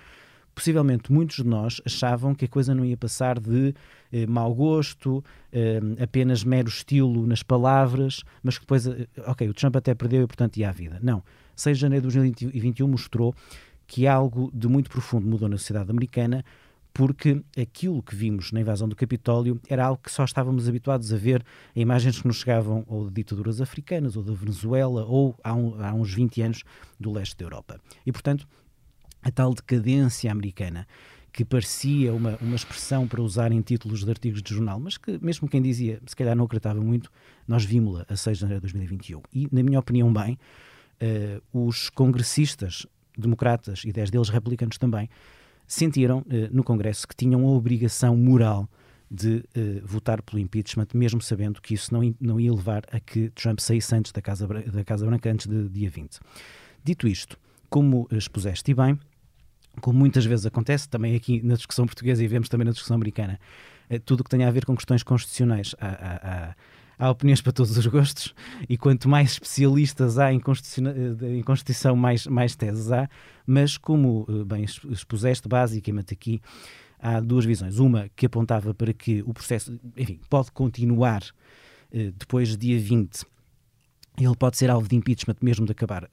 possivelmente 0.55 1.11
muitos 1.11 1.35
de 1.35 1.43
nós 1.43 1.81
achavam 1.85 2.33
que 2.33 2.45
a 2.45 2.47
coisa 2.47 2.73
não 2.73 2.85
ia 2.85 2.95
passar 2.95 3.39
de 3.39 3.75
eh, 4.11 4.25
mau 4.25 4.55
gosto, 4.55 5.23
eh, 5.51 5.81
apenas 6.01 6.45
mero 6.45 6.69
estilo 6.69 7.27
nas 7.27 7.43
palavras, 7.43 8.23
mas 8.41 8.57
que 8.57 8.61
depois, 8.61 8.87
eh, 8.87 9.05
ok, 9.27 9.49
o 9.49 9.53
Trump 9.53 9.75
até 9.75 9.93
perdeu 9.93 10.23
e 10.23 10.27
portanto 10.27 10.55
ia 10.55 10.69
à 10.69 10.71
vida. 10.71 10.97
Não. 11.03 11.21
6 11.55 11.77
de 11.77 11.81
janeiro 11.81 12.07
de 12.07 12.17
2021 12.17 12.87
mostrou 12.87 13.35
que 13.85 14.07
algo 14.07 14.49
de 14.53 14.67
muito 14.67 14.89
profundo 14.89 15.27
mudou 15.27 15.49
na 15.49 15.57
sociedade 15.57 15.91
americana, 15.91 16.43
porque 16.95 17.43
aquilo 17.61 18.01
que 18.01 18.15
vimos 18.15 18.53
na 18.53 18.61
invasão 18.61 18.87
do 18.87 18.95
Capitólio 18.95 19.59
era 19.67 19.83
algo 19.83 20.01
que 20.01 20.09
só 20.09 20.23
estávamos 20.23 20.69
habituados 20.69 21.11
a 21.11 21.17
ver 21.17 21.43
em 21.75 21.81
imagens 21.81 22.21
que 22.21 22.25
nos 22.25 22.37
chegavam 22.37 22.85
ou 22.87 23.09
de 23.09 23.15
ditaduras 23.15 23.59
africanas, 23.59 24.15
ou 24.15 24.23
da 24.23 24.31
Venezuela, 24.31 25.03
ou 25.03 25.35
há, 25.43 25.53
um, 25.53 25.75
há 25.83 25.93
uns 25.93 26.13
20 26.13 26.41
anos 26.41 26.63
do 26.97 27.11
leste 27.11 27.35
da 27.35 27.43
Europa. 27.43 27.81
E, 28.05 28.13
portanto, 28.13 28.47
a 29.21 29.29
tal 29.29 29.53
decadência 29.53 30.31
americana 30.31 30.87
que 31.33 31.43
parecia 31.43 32.13
uma, 32.13 32.37
uma 32.39 32.55
expressão 32.55 33.05
para 33.05 33.21
usar 33.21 33.51
em 33.51 33.59
títulos 33.59 34.05
de 34.05 34.09
artigos 34.09 34.41
de 34.41 34.53
jornal, 34.53 34.79
mas 34.79 34.97
que 34.97 35.19
mesmo 35.21 35.49
quem 35.49 35.61
dizia, 35.61 35.99
se 36.07 36.15
calhar 36.15 36.33
não 36.33 36.45
acreditava 36.45 36.79
muito, 36.79 37.11
nós 37.45 37.65
vimos-la 37.65 38.05
a 38.07 38.15
6 38.15 38.37
de 38.37 38.41
janeiro 38.41 38.61
de 38.61 38.71
2021. 38.71 39.21
E, 39.33 39.49
na 39.51 39.61
minha 39.61 39.79
opinião, 39.79 40.13
bem, 40.13 40.39
uh, 41.01 41.67
os 41.67 41.89
congressistas 41.89 42.87
democratas 43.17 43.83
e 43.83 43.91
10 43.91 44.11
deles 44.11 44.29
republicanos 44.29 44.77
também, 44.77 45.09
sentiram 45.67 46.25
eh, 46.29 46.49
no 46.51 46.63
Congresso 46.63 47.07
que 47.07 47.15
tinham 47.15 47.45
a 47.45 47.49
obrigação 47.49 48.15
moral 48.15 48.69
de 49.09 49.43
eh, 49.55 49.81
votar 49.83 50.21
pelo 50.21 50.39
impeachment, 50.39 50.87
mesmo 50.93 51.21
sabendo 51.21 51.61
que 51.61 51.73
isso 51.73 51.93
não, 51.93 52.15
não 52.19 52.39
ia 52.39 52.51
levar 52.51 52.83
a 52.91 52.99
que 52.99 53.29
Trump 53.29 53.59
saísse 53.59 53.95
antes 53.95 54.11
da 54.11 54.21
Casa, 54.21 54.47
da 54.47 54.83
Casa 54.83 55.05
Branca, 55.05 55.29
antes 55.29 55.47
de 55.47 55.69
dia 55.69 55.89
20. 55.89 56.19
Dito 56.83 57.07
isto, 57.07 57.37
como 57.69 58.07
expuseste 58.11 58.73
bem, 58.73 58.99
como 59.81 59.99
muitas 59.99 60.25
vezes 60.25 60.45
acontece, 60.45 60.87
também 60.87 61.15
aqui 61.15 61.41
na 61.43 61.55
discussão 61.55 61.85
portuguesa 61.85 62.23
e 62.23 62.27
vemos 62.27 62.49
também 62.49 62.65
na 62.65 62.71
discussão 62.71 62.95
americana, 62.95 63.39
eh, 63.89 63.99
tudo 63.99 64.21
o 64.21 64.23
que 64.23 64.29
tenha 64.29 64.47
a 64.47 64.51
ver 64.51 64.65
com 64.65 64.75
questões 64.75 65.03
constitucionais 65.03 65.75
há 65.79 66.55
opiniões 66.99 67.41
para 67.41 67.51
todos 67.51 67.77
os 67.77 67.87
gostos 67.87 68.33
e 68.69 68.77
quanto 68.77 69.09
mais 69.09 69.31
especialistas 69.31 70.17
há 70.17 70.31
em 70.31 70.39
Constituição, 70.39 70.93
em 71.21 71.43
Constituição 71.43 71.95
mais, 71.95 72.25
mais 72.27 72.55
teses 72.55 72.91
há, 72.91 73.09
mas 73.45 73.77
como 73.77 74.25
bem 74.45 74.63
expuseste 74.63 75.47
basicamente 75.47 76.13
aqui, 76.13 76.41
há 76.99 77.19
duas 77.19 77.45
visões. 77.45 77.79
Uma 77.79 78.09
que 78.15 78.25
apontava 78.25 78.73
para 78.73 78.93
que 78.93 79.21
o 79.23 79.33
processo, 79.33 79.79
enfim, 79.97 80.19
pode 80.29 80.51
continuar 80.51 81.21
depois 81.91 82.49
do 82.49 82.57
dia 82.57 82.79
20 82.79 83.25
ele 84.17 84.35
pode 84.37 84.55
ser 84.55 84.69
alvo 84.69 84.87
de 84.87 84.95
impeachment 84.95 85.35
mesmo, 85.41 85.65
de 85.65 85.73
acabar, 85.73 86.07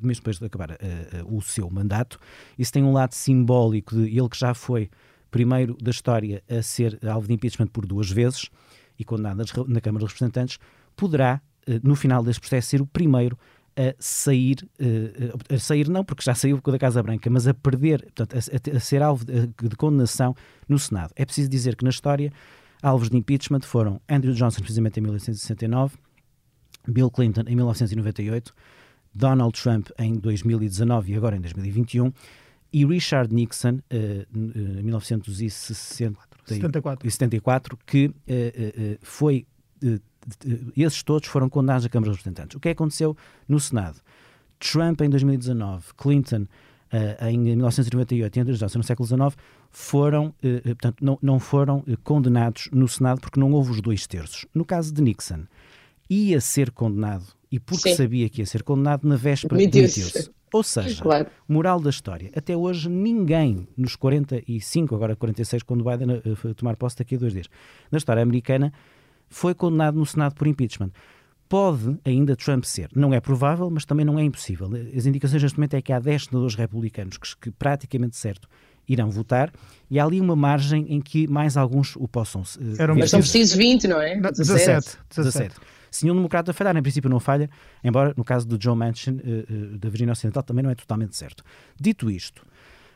mesmo 0.00 0.20
depois 0.20 0.38
de 0.38 0.44
acabar 0.44 0.78
o 1.26 1.42
seu 1.42 1.68
mandato. 1.68 2.16
Isso 2.56 2.72
tem 2.72 2.84
um 2.84 2.92
lado 2.92 3.14
simbólico 3.14 3.96
de 3.96 4.16
ele 4.16 4.28
que 4.28 4.38
já 4.38 4.54
foi 4.54 4.88
primeiro 5.28 5.76
da 5.82 5.90
história 5.90 6.40
a 6.48 6.62
ser 6.62 7.00
alvo 7.04 7.26
de 7.26 7.34
impeachment 7.34 7.66
por 7.66 7.84
duas 7.84 8.08
vezes 8.10 8.48
e 8.98 9.04
condenado 9.04 9.44
na 9.68 9.80
Câmara 9.80 10.04
dos 10.04 10.12
Representantes, 10.12 10.58
poderá, 10.96 11.40
eh, 11.66 11.80
no 11.82 11.94
final 11.94 12.22
deste 12.22 12.40
processo, 12.40 12.68
ser 12.68 12.80
o 12.80 12.86
primeiro 12.86 13.38
a 13.78 13.94
sair, 14.00 14.68
eh, 14.80 15.54
a 15.54 15.58
sair 15.58 15.88
não, 15.88 16.04
porque 16.04 16.24
já 16.24 16.34
saiu 16.34 16.60
da 16.60 16.78
Casa 16.78 17.00
Branca, 17.00 17.30
mas 17.30 17.46
a 17.46 17.54
perder, 17.54 18.02
portanto, 18.02 18.36
a, 18.36 18.80
ser 18.80 19.02
alvo 19.02 19.24
de, 19.24 19.46
de, 19.46 19.76
condenação 19.76 20.34
no 20.68 20.78
Senado. 20.78 21.12
É 21.14 21.24
preciso 21.24 21.48
dizer 21.48 21.76
que 21.76 21.84
na 21.84 21.90
história, 21.90 22.32
alvos 22.82 23.08
de 23.08 23.16
impeachment 23.16 23.60
foram 23.60 24.00
Andrew 24.08 24.34
Johnson, 24.34 24.60
precisamente 24.60 24.98
em 24.98 25.02
1969, 25.02 25.96
Bill 26.88 27.08
Clinton 27.08 27.42
em 27.46 27.54
1998, 27.54 28.52
Donald 29.14 29.52
Trump 29.60 29.90
em 29.96 30.14
2019 30.14 31.12
e 31.12 31.16
agora 31.16 31.36
em 31.36 31.40
2021, 31.40 32.12
e 32.72 32.84
Richard 32.84 33.32
Nixon, 33.32 33.78
eh, 33.90 34.26
em 34.34 34.82
1974, 34.82 36.37
74, 36.54 37.78
que 37.86 38.06
uh, 38.06 38.10
uh, 38.10 38.98
foi. 39.00 39.46
Uh, 39.82 40.00
esses 40.76 41.02
todos 41.02 41.28
foram 41.28 41.48
condenados 41.48 41.86
à 41.86 41.88
Câmara 41.88 42.10
dos 42.10 42.18
Representantes. 42.18 42.56
O 42.56 42.60
que 42.60 42.68
é 42.68 42.72
aconteceu 42.72 43.16
no 43.48 43.58
Senado? 43.58 44.00
Trump 44.58 45.00
em 45.00 45.08
2019, 45.08 45.94
Clinton 45.96 46.46
em 47.20 47.38
1998 47.38 48.36
e 48.36 48.40
Andrew 48.40 48.56
Johnson 48.56 48.78
no 48.78 48.84
século 48.84 49.06
XIX 49.06 49.42
foram, 49.70 50.34
portanto, 50.64 51.02
não, 51.02 51.18
não 51.22 51.38
foram 51.38 51.82
condenados 52.02 52.68
no 52.72 52.86
Senado 52.88 53.20
porque 53.20 53.40
não 53.40 53.52
houve 53.52 53.70
os 53.70 53.80
dois 53.80 54.06
terços. 54.06 54.44
No 54.52 54.66
caso 54.66 54.92
de 54.92 55.00
Nixon, 55.00 55.44
ia 56.10 56.40
ser 56.40 56.72
condenado 56.72 57.24
e 57.50 57.58
porque 57.58 57.90
Sim. 57.90 57.96
sabia 57.96 58.28
que 58.28 58.42
ia 58.42 58.46
ser 58.46 58.62
condenado, 58.62 59.08
na 59.08 59.16
véspera 59.16 59.56
demitiu-se. 59.56 60.30
Ou 60.52 60.62
seja, 60.62 61.02
claro. 61.02 61.26
moral 61.48 61.80
da 61.80 61.90
história, 61.90 62.30
até 62.34 62.56
hoje 62.56 62.88
ninguém 62.88 63.68
nos 63.76 63.96
45, 63.96 64.94
agora 64.94 65.16
46, 65.16 65.62
quando 65.62 65.84
Biden 65.84 66.22
uh, 66.24 66.54
tomar 66.54 66.76
posse 66.76 66.96
daqui 66.96 67.14
a 67.16 67.18
dois 67.18 67.32
dias, 67.32 67.46
na 67.90 67.98
história 67.98 68.22
americana, 68.22 68.72
foi 69.28 69.54
condenado 69.54 69.98
no 69.98 70.06
Senado 70.06 70.34
por 70.34 70.46
impeachment. 70.46 70.90
Pode 71.48 71.98
ainda 72.04 72.36
Trump 72.36 72.64
ser. 72.64 72.90
Não 72.94 73.14
é 73.14 73.20
provável, 73.20 73.70
mas 73.70 73.84
também 73.84 74.04
não 74.04 74.18
é 74.18 74.22
impossível. 74.22 74.68
As 74.94 75.06
indicações 75.06 75.42
neste 75.42 75.58
momento 75.58 75.74
é 75.74 75.82
que 75.82 75.92
há 75.92 75.98
10 75.98 76.24
senadores 76.24 76.54
republicanos 76.54 77.16
que, 77.16 77.36
que 77.38 77.50
praticamente 77.50 78.16
certo 78.16 78.46
irão 78.86 79.10
votar 79.10 79.52
e 79.90 79.98
há 79.98 80.04
ali 80.04 80.20
uma 80.20 80.34
margem 80.34 80.86
em 80.88 81.00
que 81.00 81.26
mais 81.28 81.56
alguns 81.56 81.94
o 81.96 82.08
possam. 82.08 82.42
Uh, 82.42 82.96
mas 82.96 83.10
são 83.10 83.20
precisos 83.20 83.56
20, 83.56 83.88
não 83.88 84.00
é? 84.00 84.18
17. 84.18 84.36
17. 84.36 84.98
17. 85.14 85.54
Se 85.90 86.04
nenhum 86.04 86.16
democrata 86.16 86.52
falhar, 86.52 86.76
em 86.76 86.82
princípio 86.82 87.10
não 87.10 87.20
falha, 87.20 87.48
embora 87.82 88.14
no 88.16 88.24
caso 88.24 88.46
do 88.46 88.62
Joe 88.62 88.76
Manchin, 88.76 89.12
uh, 89.12 89.74
uh, 89.74 89.78
da 89.78 89.88
Virgínia 89.88 90.12
Ocidental, 90.12 90.42
também 90.42 90.62
não 90.62 90.70
é 90.70 90.74
totalmente 90.74 91.16
certo. 91.16 91.42
Dito 91.80 92.10
isto, 92.10 92.44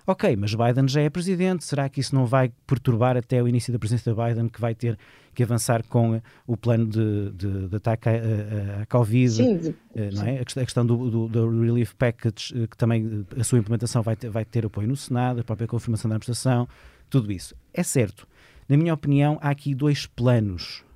ok, 0.06 0.36
mas 0.36 0.54
Biden 0.54 0.88
já 0.88 1.00
é 1.00 1.10
presidente, 1.10 1.64
será 1.64 1.88
que 1.88 2.00
isso 2.00 2.14
não 2.14 2.26
vai 2.26 2.52
perturbar 2.66 3.16
até 3.16 3.42
o 3.42 3.48
início 3.48 3.72
da 3.72 3.78
presidência 3.78 4.12
de 4.12 4.20
Biden, 4.20 4.48
que 4.48 4.60
vai 4.60 4.74
ter 4.74 4.98
que 5.34 5.42
avançar 5.42 5.82
com 5.84 6.16
uh, 6.16 6.22
o 6.46 6.56
plano 6.56 6.86
de, 6.86 7.30
de, 7.32 7.68
de 7.68 7.76
ataque 7.76 8.08
à, 8.08 8.86
Covid, 8.86 9.32
Sim, 9.32 9.74
não 10.12 10.24
é? 10.24 10.40
a 10.40 10.44
questão 10.44 10.84
do, 10.84 11.10
do, 11.10 11.28
do 11.28 11.60
Relief 11.62 11.94
Package, 11.94 12.68
que 12.68 12.76
também 12.76 13.26
a 13.38 13.44
sua 13.44 13.58
implementação 13.58 14.02
vai 14.02 14.16
ter, 14.16 14.28
vai 14.28 14.44
ter 14.44 14.66
apoio 14.66 14.88
no 14.88 14.96
Senado, 14.96 15.40
a 15.40 15.44
própria 15.44 15.66
confirmação 15.66 16.08
da 16.08 16.16
administração, 16.16 16.68
tudo 17.08 17.30
isso. 17.30 17.54
É 17.72 17.82
certo. 17.82 18.26
Na 18.68 18.76
minha 18.76 18.94
opinião, 18.94 19.38
há 19.42 19.50
aqui 19.50 19.74
dois 19.74 20.06
planos 20.06 20.82
eh, 20.82 20.91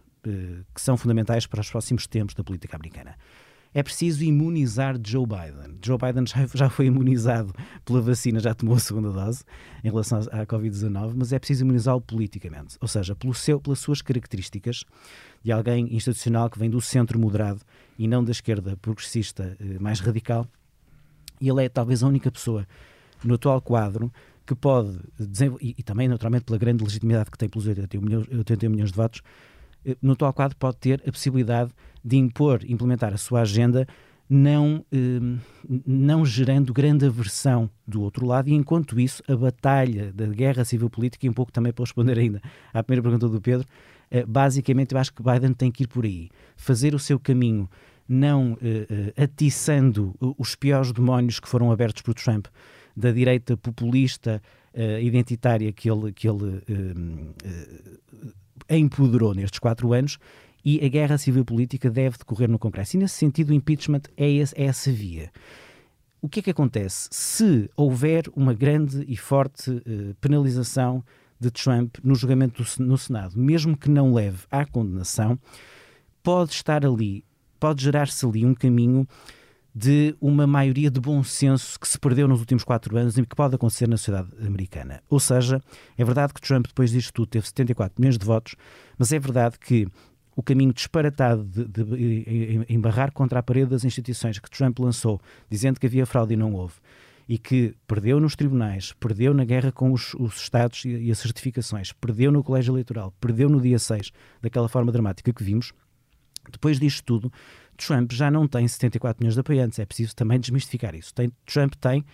que 0.74 0.80
são 0.80 0.96
fundamentais 0.96 1.46
para 1.46 1.60
os 1.60 1.70
próximos 1.70 2.06
tempos 2.06 2.34
da 2.34 2.42
política 2.42 2.76
americana. 2.76 3.16
É 3.76 3.82
preciso 3.82 4.24
imunizar 4.24 4.96
Joe 5.04 5.26
Biden. 5.26 5.76
Joe 5.84 5.98
Biden 5.98 6.24
já, 6.54 6.70
foi 6.70 6.86
imunizado 6.86 7.52
pela 7.84 8.00
vacina, 8.00 8.40
já 8.40 8.54
tomou 8.54 8.76
a 8.76 8.78
segunda 8.78 9.10
dose 9.12 9.44
em 9.84 9.90
relação 9.90 10.18
à 10.32 10.46
Covid-19, 10.46 11.12
mas 11.14 11.30
é 11.30 11.38
preciso 11.38 11.62
imunizá-lo 11.62 12.00
politicamente, 12.00 12.78
ou 12.80 12.88
seja, 12.88 13.14
pelo 13.14 13.34
seu, 13.34 13.60
pelas 13.60 13.78
suas 13.78 14.00
características 14.00 14.84
de 15.44 15.52
alguém 15.52 15.94
institucional 15.94 16.48
que 16.48 16.58
vem 16.58 16.70
do 16.70 16.80
centro 16.80 17.18
moderado 17.18 17.60
e 17.98 18.08
não 18.08 18.24
da 18.24 18.32
esquerda 18.32 18.78
progressista 18.78 19.56
eh, 19.60 19.78
mais 19.78 20.00
radical. 20.00 20.48
E 21.38 21.46
ele 21.46 21.64
é 21.64 21.68
talvez 21.68 22.02
a 22.02 22.06
única 22.06 22.32
pessoa 22.32 22.66
no 23.22 23.34
atual 23.34 23.60
quadro 23.60 24.10
que 24.46 24.54
pode 24.54 24.98
e, 25.60 25.74
e, 25.78 25.82
também 25.82 26.08
naturalmente 26.08 26.44
pela 26.44 26.58
grande 26.58 26.82
legitimidade 26.82 27.30
que 27.30 27.36
tem 27.36 27.48
pelos 27.48 27.66
81 27.66 28.00
milhões, 28.00 28.26
81 28.28 28.70
milhões 28.70 28.90
de 28.90 28.96
votos, 28.96 29.20
eh, 29.20 29.55
no 30.00 30.12
atual 30.12 30.32
quadro 30.32 30.56
pode 30.56 30.76
ter 30.78 31.02
a 31.06 31.12
possibilidade 31.12 31.70
de 32.04 32.16
impor, 32.16 32.60
implementar 32.66 33.12
a 33.12 33.16
sua 33.16 33.42
agenda, 33.42 33.86
não, 34.28 34.84
eh, 34.92 35.38
não 35.86 36.24
gerando 36.24 36.72
grande 36.72 37.06
aversão 37.06 37.70
do 37.86 38.02
outro 38.02 38.26
lado, 38.26 38.48
e 38.48 38.54
enquanto 38.54 38.98
isso, 38.98 39.22
a 39.28 39.36
batalha 39.36 40.12
da 40.12 40.26
guerra 40.26 40.64
civil 40.64 40.90
política, 40.90 41.26
e 41.26 41.28
um 41.28 41.32
pouco 41.32 41.52
também 41.52 41.72
para 41.72 41.84
responder 41.84 42.18
ainda 42.18 42.40
à 42.72 42.82
primeira 42.82 43.02
pergunta 43.02 43.28
do 43.28 43.40
Pedro, 43.40 43.66
eh, 44.10 44.24
basicamente 44.26 44.94
eu 44.94 45.00
acho 45.00 45.12
que 45.12 45.22
Biden 45.22 45.52
tem 45.52 45.70
que 45.70 45.84
ir 45.84 45.86
por 45.86 46.04
aí, 46.04 46.28
fazer 46.56 46.94
o 46.94 46.98
seu 46.98 47.18
caminho, 47.18 47.68
não 48.08 48.56
atiçando 49.20 50.14
os 50.38 50.54
piores 50.54 50.92
demónios 50.92 51.40
que 51.40 51.48
foram 51.48 51.72
abertos 51.72 52.02
por 52.02 52.14
Trump, 52.14 52.46
da 52.96 53.10
direita 53.10 53.56
populista, 53.56 54.40
identitária 55.00 55.72
que 55.72 55.90
ele, 55.90 56.12
que 56.12 56.28
ele 56.28 56.62
empoderou 58.68 59.34
nestes 59.34 59.58
quatro 59.58 59.92
anos 59.92 60.18
e 60.64 60.84
a 60.84 60.88
guerra 60.88 61.16
civil 61.16 61.44
política 61.44 61.88
deve 61.88 62.18
decorrer 62.18 62.50
no 62.50 62.58
Congresso. 62.58 62.96
E 62.96 63.00
nesse 63.00 63.14
sentido, 63.14 63.50
o 63.50 63.54
impeachment 63.54 64.02
é, 64.16 64.28
esse, 64.28 64.52
é 64.60 64.64
essa 64.64 64.90
via. 64.90 65.30
O 66.20 66.28
que 66.28 66.40
é 66.40 66.42
que 66.42 66.50
acontece? 66.50 67.08
Se 67.12 67.70
houver 67.76 68.24
uma 68.34 68.52
grande 68.52 69.04
e 69.06 69.16
forte 69.16 69.70
uh, 69.70 70.14
penalização 70.20 71.04
de 71.38 71.52
Trump 71.52 71.98
no 72.02 72.16
julgamento 72.16 72.64
do, 72.64 72.84
no 72.84 72.98
Senado, 72.98 73.38
mesmo 73.38 73.76
que 73.76 73.88
não 73.88 74.12
leve 74.12 74.38
à 74.50 74.66
condenação, 74.66 75.38
pode 76.20 76.50
estar 76.54 76.84
ali, 76.84 77.24
pode 77.60 77.84
gerar-se 77.84 78.26
ali 78.26 78.44
um 78.44 78.54
caminho 78.54 79.06
de 79.78 80.16
uma 80.22 80.46
maioria 80.46 80.90
de 80.90 80.98
bom 80.98 81.22
senso 81.22 81.78
que 81.78 81.86
se 81.86 81.98
perdeu 81.98 82.26
nos 82.26 82.40
últimos 82.40 82.64
quatro 82.64 82.96
anos 82.96 83.18
e 83.18 83.26
que 83.26 83.36
pode 83.36 83.56
acontecer 83.56 83.86
na 83.86 83.98
sociedade 83.98 84.30
americana. 84.40 85.02
Ou 85.06 85.20
seja, 85.20 85.60
é 85.98 86.02
verdade 86.02 86.32
que 86.32 86.40
Trump, 86.40 86.66
depois 86.66 86.92
disto 86.92 87.12
tudo, 87.12 87.28
teve 87.28 87.46
74 87.46 88.00
milhões 88.00 88.16
de 88.16 88.24
votos, 88.24 88.54
mas 88.96 89.12
é 89.12 89.18
verdade 89.18 89.58
que 89.58 89.86
o 90.34 90.42
caminho 90.42 90.72
disparatado 90.72 91.44
de, 91.44 91.66
de, 91.66 91.84
de, 91.84 92.66
embarrar 92.70 93.12
contra 93.12 93.40
a 93.40 93.42
parede 93.42 93.68
das 93.68 93.84
instituições 93.84 94.38
que 94.38 94.48
Trump 94.48 94.78
lançou, 94.78 95.20
dizendo 95.50 95.78
que 95.78 95.84
havia 95.84 96.06
fraude 96.06 96.32
e 96.32 96.36
não 96.38 96.54
houve, 96.54 96.76
e 97.28 97.36
que 97.36 97.74
perdeu 97.86 98.18
nos 98.18 98.34
tribunais, 98.34 98.94
perdeu 98.94 99.34
na 99.34 99.44
guerra 99.44 99.70
com 99.70 99.92
os, 99.92 100.14
os 100.14 100.36
Estados 100.36 100.86
e, 100.86 100.88
e, 100.88 101.10
as 101.10 101.18
certificações, 101.18 101.92
perdeu 101.92 102.32
no 102.32 102.42
colégio 102.42 102.72
eleitoral, 102.72 103.12
perdeu 103.20 103.50
no 103.50 103.60
dia 103.60 103.78
6, 103.78 104.10
daquela 104.40 104.70
forma 104.70 104.90
dramática 104.90 105.34
que 105.34 105.44
vimos, 105.44 105.74
depois 106.50 106.78
disto 106.78 107.04
tudo, 107.04 107.32
Trump 107.76 108.12
já 108.12 108.30
não 108.30 108.46
tem 108.48 108.66
74 108.66 109.22
milhões 109.22 109.34
de 109.34 109.40
apoiantes. 109.40 109.78
É 109.78 109.86
preciso 109.86 110.14
também 110.14 110.40
desmistificar 110.40 110.94
isso. 110.94 111.14
Tem, 111.14 111.30
Trump 111.44 111.74
tem, 111.74 112.04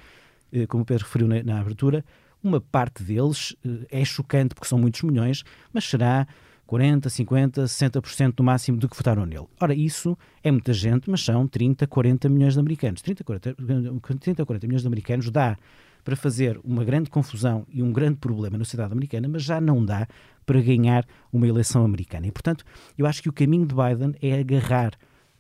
eh, 0.53 0.67
como 0.67 0.83
o 0.83 0.87
Pedro 0.87 1.05
referiu 1.05 1.29
na, 1.29 1.43
na 1.43 1.61
abertura, 1.61 2.05
uma 2.43 2.61
parte 2.61 3.03
deles 3.03 3.55
eh, 3.65 4.01
é 4.01 4.05
chocante 4.05 4.55
porque 4.55 4.69
são 4.69 4.79
muitos 4.79 5.03
milhões, 5.03 5.45
mas 5.73 5.85
será 5.85 6.27
40, 6.67 7.11
50, 7.11 7.65
60% 7.65 8.35
no 8.39 8.45
máximo 8.45 8.79
do 8.79 8.89
que 8.89 8.97
votaram 8.97 9.27
nele. 9.27 9.47
Ora, 9.61 9.75
isso 9.75 10.17
é 10.43 10.51
muita 10.51 10.73
gente, 10.73 11.11
mas 11.11 11.23
são 11.23 11.47
30, 11.47 11.87
40 11.87 12.29
milhões 12.29 12.55
de 12.55 12.61
americanos. 12.61 13.03
30, 13.03 13.25
40, 13.25 13.57
30, 14.19 14.47
40 14.47 14.67
milhões 14.67 14.83
de 14.83 14.89
americanos 14.89 15.31
dá 15.31 15.57
para 16.05 16.17
fazer 16.17 16.59
uma 16.65 16.85
grande 16.85 17.11
confusão 17.11 17.67
e 17.71 17.83
um 17.83 17.93
grande 17.93 18.17
problema 18.17 18.59
na 18.59 18.65
sociedade 18.65 18.93
americana, 18.93 19.29
mas 19.29 19.43
já 19.43 19.61
não 19.61 19.85
dá 19.85 20.07
para 20.45 20.61
ganhar 20.61 21.07
uma 21.33 21.47
eleição 21.47 21.85
americana. 21.85 22.27
E, 22.27 22.33
portanto, 22.33 22.65
eu 22.99 23.07
acho 23.07 23.23
que 23.23 23.29
o 23.29 23.33
caminho 23.33 23.67
de 23.67 23.75
Biden 23.75 24.15
é 24.21 24.41
agarrar 24.41 24.93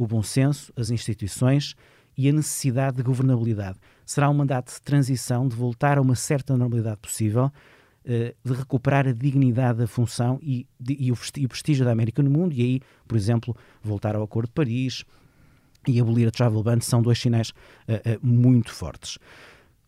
o 0.02 0.06
bom 0.06 0.23
senso, 0.23 0.73
as 0.76 0.90
instituições 0.90 1.75
e 2.16 2.28
a 2.28 2.32
necessidade 2.32 2.97
de 2.97 3.02
governabilidade. 3.02 3.78
Será 4.04 4.28
um 4.28 4.35
mandato 4.35 4.73
de 4.73 4.80
transição, 4.82 5.49
de 5.49 5.56
voltar 5.56 5.99
a 5.99 6.00
uma 6.00 6.14
certa 6.14 6.56
normalidade 6.56 6.99
possível, 6.99 7.50
eh, 8.04 8.35
de 8.44 8.52
recuperar 8.52 9.06
a 9.06 9.12
dignidade 9.12 9.78
da 9.78 9.87
função 9.87 10.38
e, 10.42 10.66
o, 11.11 11.49
prestígio 11.49 11.85
da 11.85 11.92
América 11.92 12.23
no 12.23 12.30
mundo, 12.30 12.52
e 12.52 12.61
aí, 12.61 12.80
por 13.06 13.16
exemplo, 13.16 13.56
voltar 13.82 14.16
ao 14.16 14.23
Acordo 14.23 14.49
de 14.49 14.52
Paris 14.52 15.04
e 15.87 16.00
abolir 16.00 16.26
a 16.26 16.30
travel 16.30 16.62
ban 16.62 16.80
são 16.80 17.00
dois 17.00 17.18
sinais 17.21 17.50
uh, 17.50 18.16
uh, 18.16 18.26
muito 18.26 18.73
fortes. 18.73 19.18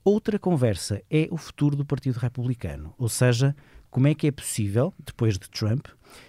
Outra 0.05 0.39
conversa 0.39 1.03
é 1.11 1.27
o 1.31 1.37
futuro 1.37 1.75
do 1.75 1.85
Partido 1.85 2.19
Republicano, 2.19 2.95
ou 2.99 3.09
seja, 3.09 3.55
como 3.91 4.07
é 4.07 4.15
que 4.15 4.27
é 4.27 4.31
possível, 4.31 4.95
depois 5.05 5.39
de 5.39 5.49
Trump 5.51 5.87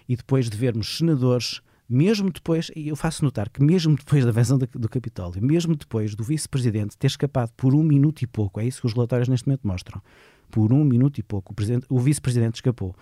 e 0.08 0.16
depois 0.16 0.50
de 0.50 0.58
vermos 0.58 0.98
senadores 0.98 1.62
mesmo 1.88 2.32
depois, 2.32 2.72
e 2.76 2.88
eu 2.88 2.96
faço 2.96 3.24
notar 3.24 3.50
que 3.50 3.64
mesmo 3.64 3.96
depois 3.96 4.24
da 4.24 4.32
invasão 4.32 4.58
do, 4.58 4.90
Capitólio, 4.90 5.44
mesmo 5.44 5.76
depois 5.76 6.16
do 6.16 6.24
vice-presidente 6.24 6.98
ter 6.98 7.08
escapado 7.08 7.52
por 7.56 7.76
um 7.76 7.84
minuto 7.84 8.24
e 8.24 8.28
pouco, 8.28 8.60
é 8.60 8.66
isso 8.66 8.82
que 8.82 8.88
os 8.88 8.94
relatórios 8.94 9.28
neste 9.28 9.48
momento 9.48 9.68
mostram, 9.68 10.02
por 10.50 10.74
um 10.74 10.84
minuto 10.84 11.20
e 11.20 11.24
pouco, 11.24 11.54
o, 11.54 11.96
o 11.96 12.00
vice-presidente 12.00 12.56
escapou. 12.56 12.96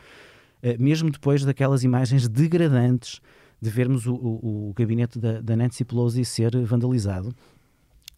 Uh, 0.61 0.81
mesmo 0.81 1.09
depois 1.09 1.43
daquelas 1.45 1.83
imagens 1.83 2.27
degradantes 2.27 3.21
de 3.61 3.69
vermos 3.69 4.05
o, 4.05 4.13
o, 4.13 4.69
o 4.69 4.73
gabinete 4.73 5.17
da, 5.17 5.39
da, 5.39 5.55
Nancy 5.55 5.85
Pelosi 5.85 6.25
ser 6.25 6.57
vandalizado, 6.65 7.33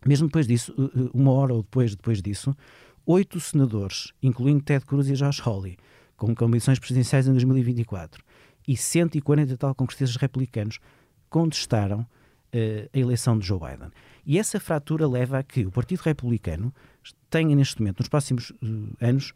mesmo 0.06 0.28
depois 0.28 0.48
disso, 0.48 0.74
uh, 0.78 1.12
uma 1.14 1.32
hora 1.32 1.54
ou 1.54 1.62
depois, 1.62 1.96
depois 1.96 2.22
disso, 2.22 2.56
oito 3.06 3.40
senadores, 3.40 4.12
incluindo 4.22 4.64
Ted 4.64 4.84
Cruz 4.84 5.08
e 5.08 5.14
Josh 5.14 5.40
Hawley, 5.46 5.78
com 6.18 6.34
comissões 6.34 6.80
presidenciais 6.80 7.28
em 7.28 7.32
2024, 7.32 8.24
e 8.68 8.76
140 8.76 9.54
e 9.54 9.58
tal 9.58 9.76
congressistas 9.76 10.16
republicanos 10.16 10.80
contestaram 11.30 12.02
uh, 12.02 12.90
a 12.94 12.98
eleição 12.98 13.38
de 13.38 13.46
Joe 13.46 13.60
Biden. 13.60 13.92
E 14.26 14.40
essa 14.40 14.60
fratura 14.60 15.08
leva 15.08 15.40
a 15.40 15.44
que 15.44 15.66
o 15.66 15.72
Partido 15.72 16.02
Republicano 16.02 16.74
tenha 17.30 17.56
neste 17.56 17.80
momento, 17.80 18.00
nos 18.00 18.08
próximos 18.08 18.52
uh, 18.52 18.96
anos, 19.00 19.34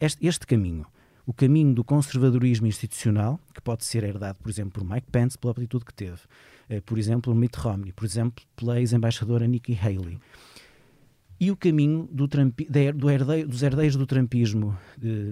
este, 0.00 0.26
este, 0.26 0.46
caminho. 0.46 0.86
O 1.24 1.32
caminho 1.32 1.72
do 1.72 1.84
conservadorismo 1.84 2.66
institucional, 2.66 3.38
que 3.54 3.60
pode 3.60 3.84
ser 3.84 4.02
herdado, 4.02 4.38
por 4.42 4.50
exemplo, 4.50 4.72
por 4.72 4.84
Mike 4.84 5.08
Pence, 5.12 5.38
pela 5.38 5.52
atitude 5.52 5.84
que 5.84 5.94
teve, 5.94 6.18
uh, 6.70 6.82
por 6.84 6.98
exemplo, 6.98 7.34
Mitt 7.34 7.58
Romney, 7.58 7.92
por 7.92 8.04
exemplo, 8.04 8.44
pela 8.56 8.80
ex-embaixadora 8.80 9.46
Nikki 9.46 9.78
Haley. 9.80 10.18
E 11.38 11.50
o 11.50 11.56
caminho 11.56 12.08
do, 12.10 12.28
Trump, 12.28 12.60
do 12.60 13.48
dos 13.48 13.62
herdeiros 13.64 13.96
do 13.96 14.06
trumpismo, 14.06 14.78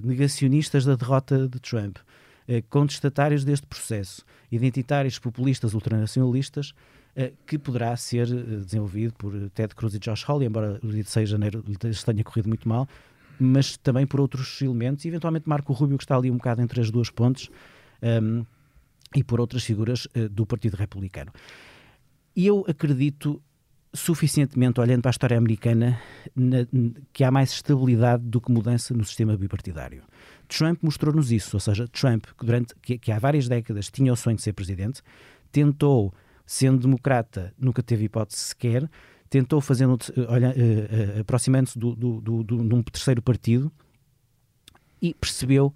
negacionistas 0.02 0.85
da 0.85 0.97
derrota 0.97 1.47
de 1.47 1.61
Trump, 1.61 1.99
eh, 1.99 2.02
contestatários 2.69 3.45
deste 3.45 3.66
processo, 3.66 4.25
identitários, 4.50 5.19
populistas, 5.19 5.75
ultranacionalistas, 5.75 6.75
eh, 7.14 7.33
que 7.45 7.59
poderá 7.59 7.97
ser 7.97 8.28
eh, 8.28 8.57
desenvolvido 8.59 9.12
por 9.14 9.33
Ted 9.50 9.75
Cruz 9.75 9.95
e 9.95 9.99
Josh 9.99 10.25
Hawley, 10.28 10.47
embora 10.47 10.78
o 10.83 10.88
dia 10.88 11.02
de 11.02 11.11
6 11.11 11.28
de 11.28 11.33
janeiro 11.33 11.64
tenha 12.04 12.25
corrido 12.25 12.49
muito 12.49 12.69
mal, 12.69 12.88
mas 13.38 13.76
também 13.76 14.07
por 14.07 14.21
outros 14.21 14.62
elementos, 14.62 15.04
e 15.04 15.09
eventualmente 15.09 15.49
Marco 15.49 15.73
Rubio, 15.73 15.99
que 15.99 16.04
está 16.04 16.16
ali 16.16 16.30
um 16.30 16.37
bocado 16.37 16.62
entre 16.62 16.80
as 16.80 16.90
duas 16.90 17.11
pontes, 17.11 17.49
um, 18.00 18.07
ehm, 18.07 18.47
e 19.16 19.25
por 19.25 19.40
outras 19.40 19.64
figuras 19.64 20.07
uh, 20.07 20.28
do 20.28 20.47
Partido 20.47 20.76
Republicano. 20.76 21.33
E 22.37 22.47
eu 22.47 22.64
acredito 22.69 23.42
suficientemente, 23.93 24.81
olhando 24.81 25.03
para 25.03 25.11
a 25.11 25.13
história 25.13 25.37
americana, 25.37 26.01
na, 26.35 26.59
que 27.13 27.25
há 27.25 27.31
mais 27.31 27.51
estabilidade 27.51 28.23
do 28.23 28.41
que 28.41 28.51
mudança 28.51 28.95
no 28.95 29.05
sistema 29.05 29.37
bipartidário. 29.37 30.03
Trump 30.49 30.83
mostrou-nos 30.83 31.33
isso, 31.33 31.57
ou 31.57 31.61
seja, 31.61 31.89
Trump, 31.89 32.25
que, 32.39 32.47
durante, 32.47 32.75
que, 32.77 32.99
que, 32.99 33.13
há 33.13 33.19
várias 33.19 33.49
décadas 33.49 33.91
tinha 33.91 34.13
o 34.13 34.17
sonho 34.17 34.37
de 34.37 34.43
ser 34.43 34.53
presidente, 34.53 35.03
tentou, 35.51 36.13
sendo 36.47 36.79
democrata, 36.79 37.53
nunca 37.59 37.83
teve 37.83 38.05
hipótese 38.05 38.41
sequer, 38.41 38.89
tentou 39.29 39.61
fazendo, 39.61 39.99
olha, 40.29 40.51
uh, 40.51 41.19
uh, 41.19 41.21
aproximando-se 41.21 41.79
do, 41.79 41.95
do, 41.95 42.21
do, 42.21 42.43
do, 42.43 42.69
de 42.69 42.75
um 42.75 42.83
terceiro 42.83 43.23
partido 43.23 43.71
e 45.01 45.15
percebeu 45.15 45.73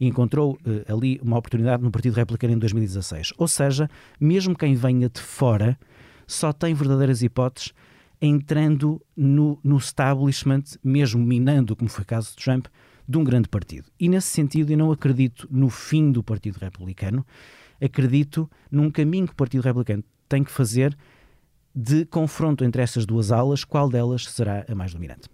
encontrou 0.00 0.52
uh, 0.64 0.92
ali 0.92 1.18
uma 1.22 1.36
oportunidade 1.38 1.82
no 1.82 1.90
Partido 1.90 2.14
Republicano 2.14 2.54
em 2.54 2.58
2016. 2.58 3.32
Ou 3.36 3.48
seja, 3.48 3.90
mesmo 4.20 4.56
quem 4.56 4.74
venha 4.74 5.08
de 5.08 5.20
fora 5.20 5.78
só 6.28 6.52
tem 6.52 6.74
verdadeiras 6.74 7.22
hipóteses 7.22 7.72
entrando 8.20 9.00
no, 9.16 9.58
no 9.64 9.78
establishment, 9.78 10.64
mesmo 10.84 11.24
minando, 11.24 11.74
como 11.74 11.88
foi 11.88 12.02
o 12.02 12.06
caso 12.06 12.30
de 12.30 12.36
Trump, 12.36 12.66
de 13.08 13.16
um 13.16 13.24
grande 13.24 13.48
partido. 13.48 13.90
E 13.98 14.08
nesse 14.08 14.28
sentido, 14.28 14.70
eu 14.70 14.76
não 14.76 14.92
acredito 14.92 15.48
no 15.50 15.70
fim 15.70 16.12
do 16.12 16.22
Partido 16.22 16.58
Republicano, 16.58 17.24
acredito 17.80 18.50
num 18.70 18.90
caminho 18.90 19.26
que 19.26 19.32
o 19.32 19.36
Partido 19.36 19.62
Republicano 19.62 20.04
tem 20.28 20.44
que 20.44 20.50
fazer 20.50 20.96
de 21.74 22.04
confronto 22.04 22.64
entre 22.64 22.82
essas 22.82 23.06
duas 23.06 23.32
alas, 23.32 23.64
qual 23.64 23.88
delas 23.88 24.24
será 24.24 24.66
a 24.68 24.74
mais 24.74 24.92
dominante. 24.92 25.28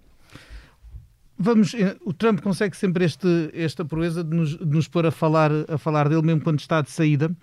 Vamos, 1.36 1.74
eh, 1.74 1.96
o 2.04 2.12
Trump 2.12 2.40
consegue 2.40 2.76
sempre 2.76 3.04
este, 3.04 3.50
esta 3.52 3.84
proeza 3.84 4.22
de 4.22 4.36
nos, 4.36 4.56
de 4.56 4.66
nos 4.66 4.86
pôr 4.86 5.06
a 5.06 5.10
falar, 5.10 5.50
a 5.68 5.76
falar 5.76 6.08
dele, 6.08 6.22
mesmo 6.22 6.42
quando 6.42 6.60
está 6.60 6.80
de 6.80 6.90
saída, 6.90 7.34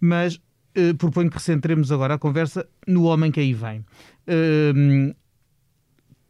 mas 0.00 0.40
eh, 0.74 0.94
proponho 0.94 1.30
que 1.30 1.36
recentremos 1.36 1.90
agora 1.92 2.14
a 2.14 2.18
conversa 2.18 2.66
no 2.86 3.04
homem 3.04 3.30
que 3.30 3.40
aí 3.40 3.54
vem. 3.54 3.84
Eh, 4.26 5.14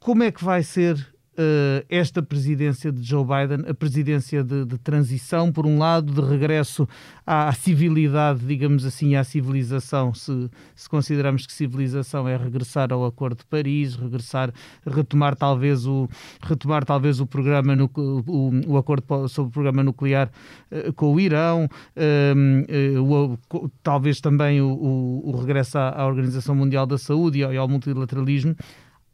como 0.00 0.22
é 0.22 0.30
que 0.30 0.44
vai 0.44 0.62
ser 0.62 0.96
uh, 1.38 1.84
esta 1.88 2.22
presidência 2.22 2.90
de 2.90 3.02
Joe 3.02 3.24
Biden, 3.24 3.70
a 3.70 3.74
presidência 3.74 4.42
de, 4.42 4.64
de 4.64 4.76
transição, 4.78 5.52
por 5.52 5.64
um 5.64 5.78
lado, 5.78 6.12
de 6.12 6.20
regresso 6.20 6.88
à, 7.24 7.48
à, 7.48 7.52
civilidade, 7.52 8.40
digamos 8.44 8.84
assim, 8.84 9.14
à 9.14 9.22
civilização, 9.22 10.12
se, 10.12 10.50
se 10.74 10.88
considerarmos 10.88 11.46
que 11.46 11.52
civilização 11.52 12.28
é 12.28 12.36
regressar 12.36 12.92
ao 12.92 13.06
Acordo 13.06 13.38
de 13.38 13.46
Paris, 13.46 13.94
regressar, 13.94 14.52
retomar 14.84 15.36
talvez 15.36 15.86
o, 15.86 16.08
retomar 16.42 16.84
talvez 16.84 17.20
o 17.20 17.26
programa, 17.26 17.76
no, 17.76 17.90
o, 17.94 18.50
o 18.66 18.76
acordo 18.76 19.28
sobre 19.28 19.50
o 19.50 19.52
programa 19.52 19.84
nuclear 19.84 20.30
uh, 20.72 20.92
com 20.94 21.14
o 21.14 21.20
Irão, 21.20 21.68
uh, 21.96 23.38
o, 23.52 23.70
talvez 23.82 24.20
também 24.20 24.60
o, 24.60 25.22
o 25.24 25.36
regresso 25.36 25.78
à, 25.78 26.00
à 26.00 26.06
Organização 26.06 26.54
Mundial 26.54 26.86
da 26.86 26.98
Saúde 26.98 27.38
e 27.38 27.56
ao 27.56 27.68
multilateralismo 27.68 28.56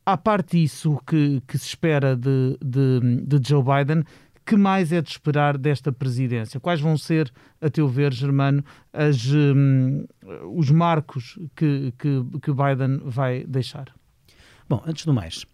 à 0.07 0.17
parte 0.17 0.59
disso 0.59 1.01
que, 1.07 1.41
que 1.47 1.59
se 1.59 1.69
espera 1.69 2.17
de, 2.17 2.59
de, 2.63 3.23
de, 3.25 3.49
Joe 3.49 3.63
Biden, 3.63 4.05
que 4.45 4.57
mais 4.57 4.93
é 4.93 5.01
de 5.01 5.11
esperar 5.11 5.57
desta 5.57 5.91
presidência? 5.91 6.61
Quais 6.61 6.81
vão 6.81 6.99
ser, 6.99 7.33
a 7.61 7.71
teu 7.71 7.89
ver, 7.89 8.13
Germano, 8.13 8.63
as, 8.93 9.27
um, 9.27 10.05
os 10.55 10.71
marcos 10.71 11.39
que, 11.57 11.93
que, 11.99 12.23
que, 12.43 12.53
Biden 12.53 13.01
vai 13.05 13.45
deixar? 13.45 13.87
Bom, 14.69 14.83
antes 14.87 15.07
do 15.07 15.15
mais, 15.15 15.47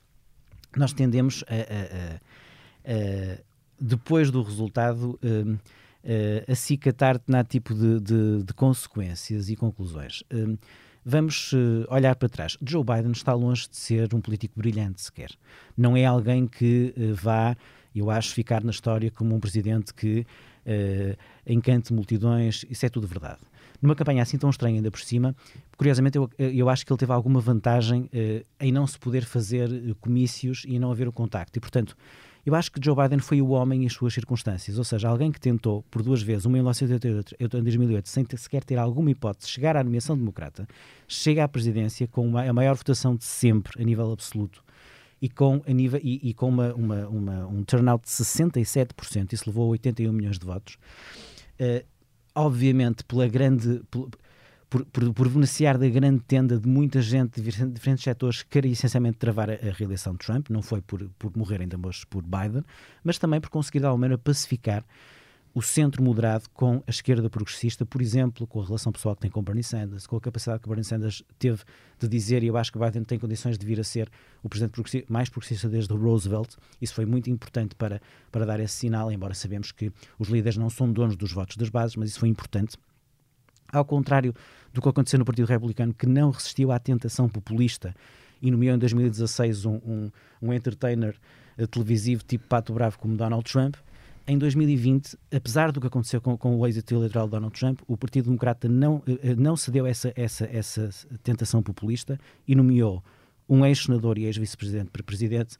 nós 0.77 0.93
tendemos 0.93 1.45
a, 1.49 1.55
a, 1.55 2.93
a, 2.93 3.37
a 3.37 3.51
depois 3.81 4.31
do 4.31 4.43
resultado 4.43 5.19
hum, 5.23 5.57
a, 6.05 6.53
a 6.53 6.55
cicatar 6.55 7.15
determinado 7.15 7.49
tipo 7.49 7.75
de, 7.75 8.01
de, 8.01 8.43
de, 8.43 8.55
consequências 8.55 9.49
e 9.49 9.57
conclusões. 9.57 10.23
Hum, 10.33 10.57
Vamos 11.05 11.53
uh, 11.53 11.87
olhar 11.89 12.15
para 12.15 12.29
trás. 12.29 12.59
Joe 12.63 12.85
Biden 12.85 13.13
está 13.13 13.33
longe 13.33 13.69
de 13.69 13.77
ser 13.77 14.15
um 14.15 14.21
político 14.21 14.55
brilhante 14.59 15.01
sequer. 15.01 15.31
Não 15.77 15.97
é 15.97 16.05
alguém 16.05 16.47
que 16.47 16.95
uh, 16.97 17.15
vá, 17.15 17.57
eu 17.95 18.11
acho, 18.11 18.35
ficar 18.35 18.63
na 18.63 18.71
história 18.71 19.11
como 19.11 19.35
um 19.35 19.41
presidente 19.41 19.95
que 19.95 20.21
uh, 20.21 21.17
encante 21.47 21.93
multidões. 21.93 22.67
Isso 22.69 22.85
é 22.85 22.89
tudo 22.91 23.07
verdade. 23.07 23.41
Numa 23.81 23.95
campanha 23.95 24.23
assim 24.23 24.37
tão 24.37 24.51
estranha 24.51 24.77
ainda 24.77 24.91
por 24.91 25.01
cima, 25.01 25.35
curiosamente 25.75 26.19
eu, 26.19 26.29
eu 26.39 26.69
acho 26.69 26.85
que 26.85 26.93
ele 26.93 26.99
teve 26.99 27.13
alguma 27.13 27.41
vantagem 27.41 28.11
em 28.61 28.71
não 28.71 28.87
se 28.87 28.99
poder 28.99 29.25
fazer 29.25 29.71
comícios 30.03 30.65
e 30.69 30.79
não 30.79 30.93
haver 30.93 31.09
o 31.09 31.13
contacto. 31.13 31.59
E, 31.59 31.61
portanto, 31.61 31.97
eu 32.45 32.55
acho 32.55 32.73
que 32.73 32.81
Joe 32.83 32.97
Biden 32.97 33.19
foi 33.19 33.41
o 33.41 33.51
homem 33.51 33.85
e 33.85 33.87
as 33.87 33.93
suas 33.93 34.15
circunstâncias, 34.15 34.79
ou 34.79 34.85
seja, 34.85 35.09
alguém 35.09 35.31
que 35.31 35.41
tentou 35.41 35.83
por 35.91 36.03
duas 36.03 36.23
vezes, 36.23 36.47
uma 36.47 36.57
em 36.57 36.61
1988 36.61 37.37
e 37.39 37.45
outra 37.45 37.61
em 37.61 37.63
2008, 37.63 38.09
sem 38.09 38.25
ter, 38.25 38.39
sequer 38.39 38.65
ter 38.65 38.79
alguma 38.79 39.11
hipótese 39.11 39.47
de 39.47 39.53
chegar 39.53 39.77
à 39.77 39.85
nomeação 39.85 40.17
democrata, 40.17 40.67
chega 41.07 41.45
à 41.45 41.49
presidência 41.49 42.07
com 42.09 42.27
uma, 42.27 42.43
a 42.43 42.53
maior 42.53 42.75
votação 42.75 43.15
de 43.15 43.25
sempre, 43.25 43.81
a 43.81 43.85
nível 43.85 44.11
absoluto, 44.13 44.65
e 45.21 45.29
com, 45.29 45.63
a 45.67 45.73
nível, 45.73 46.01
e, 46.03 46.31
e 46.31 46.35
com 46.35 46.49
uma, 46.49 46.73
uma, 46.75 47.09
uma, 47.09 47.47
um 47.47 47.63
turnout 47.63 48.05
de 48.05 48.11
67%, 48.11 49.33
isso 49.33 49.45
levou 49.47 49.67
a 49.67 49.69
81 49.71 50.13
milhões 50.13 50.39
de 50.39 50.47
votos. 50.47 50.79
Uh, 51.61 51.85
obviamente, 52.35 53.05
pela 53.05 53.29
grande 53.29 53.83
por, 54.71 54.85
por, 54.87 55.29
beneficiar 55.29 55.77
da 55.77 55.89
grande 55.89 56.23
tenda 56.23 56.57
de 56.57 56.69
muita 56.69 57.03
gente 57.03 57.41
de 57.41 57.51
diferentes 57.51 58.05
setores 58.05 58.43
que 58.43 58.51
queria 58.51 58.73
essencialmente 58.73 59.19
travar 59.19 59.51
a, 59.51 59.55
a, 59.55 59.73
reeleição 59.73 60.13
de 60.13 60.21
Trump, 60.21 60.49
não 60.49 60.63
foi 60.63 60.81
por, 60.81 61.11
por 61.19 61.37
morrerem 61.37 61.69
ambos 61.75 62.05
por 62.05 62.23
Biden, 62.23 62.65
mas 63.03 63.19
também 63.19 63.41
por 63.41 63.51
conseguir 63.51 63.81
de 63.81 63.87
alguma 63.87 64.03
maneira 64.03 64.19
pacificar 64.19 64.85
o 65.53 65.61
centro 65.61 66.01
moderado 66.01 66.45
com 66.55 66.83
a 66.87 66.91
esquerda 66.91 67.29
progressista, 67.29 67.85
por 67.85 68.01
exemplo, 68.01 68.47
com 68.47 68.61
a 68.63 68.65
relação 68.65 68.93
pessoal 68.93 69.17
que 69.17 69.23
tem 69.23 69.31
com 69.31 69.43
Bernie 69.43 69.65
Sanders, 69.65 70.07
com 70.07 70.17
a 70.17 70.21
capacidade 70.21 70.63
que 70.63 70.69
Bernie 70.69 70.85
Sanders 70.85 71.25
teve 71.39 71.63
de 71.99 72.07
dizer, 72.09 72.45
e 72.45 72.47
eu 72.47 72.57
acho 72.57 72.73
que 72.73 72.79
Biden 72.79 73.03
tem 73.03 73.19
condições 73.19 73.59
de 73.59 73.67
vir 73.67 73.81
a 73.81 73.85
ser 73.85 74.09
o 74.45 74.49
presidente 74.49 74.73
progressista, 74.75 75.13
mais 75.13 75.29
progressista 75.29 75.69
desde 75.69 75.93
Roosevelt. 75.93 76.55
Isso 76.81 76.95
foi 76.95 77.05
muito 77.05 77.29
importante 77.29 77.75
para, 77.75 78.01
para 78.31 78.47
dar 78.47 78.61
esse 78.61 78.75
sinal, 78.75 79.11
embora 79.11 79.35
sabemos 79.35 79.73
que 79.73 79.93
os 80.21 80.29
líderes 80.29 80.57
não 80.57 80.71
são 80.71 80.93
donos 80.93 81.17
dos 81.17 81.33
votos 81.33 81.57
das 81.57 81.69
bases, 81.69 81.97
mas 81.97 82.11
isso 82.11 82.21
foi 82.21 82.29
importante. 82.29 82.77
Ao 83.73 83.85
contrário 83.85 84.35
do 84.73 84.81
que 84.81 84.89
aconteceu 84.89 85.19
no 85.19 85.25
Partido 85.25 85.47
Republicano, 85.47 85.93
que 85.95 86.07
não 86.07 86.31
resistiu 86.31 86.73
à 86.73 86.79
tentação 86.79 87.29
populista 87.29 87.95
e 88.41 88.51
nomeou 88.51 88.75
em 88.75 88.79
2016 88.79 89.65
um, 89.67 89.75
um, 89.75 90.11
um 90.41 90.53
entertainer 90.53 91.15
uh, 91.59 91.67
televisivo 91.67 92.25
tipo 92.25 92.47
Pato 92.47 92.73
Bravo 92.73 92.99
como 92.99 93.17
Donald 93.17 93.45
Trump, 93.45 93.77
em 94.27 94.39
2020, 94.39 95.19
apesar 95.35 95.73
do 95.73 95.81
que 95.81 95.87
aconteceu 95.87 96.21
com, 96.21 96.37
com 96.37 96.57
o 96.57 96.67
êxito 96.67 96.95
eleitoral 96.95 97.27
de 97.27 97.33
Donald 97.33 97.59
Trump, 97.59 97.81
o 97.89 97.97
Partido 97.97 98.27
Democrata 98.27 98.69
não, 98.69 98.97
uh, 98.97 99.05
não 99.37 99.57
cedeu 99.57 99.87
essa, 99.87 100.13
essa, 100.15 100.45
essa 100.47 100.91
tentação 101.23 101.63
populista 101.63 102.19
e 102.47 102.55
nomeou 102.55 103.03
um 103.49 103.67
ex-senador 103.67 104.19
e 104.19 104.25
ex-vice-presidente 104.27 104.91
para 104.91 105.03
presidente 105.03 105.57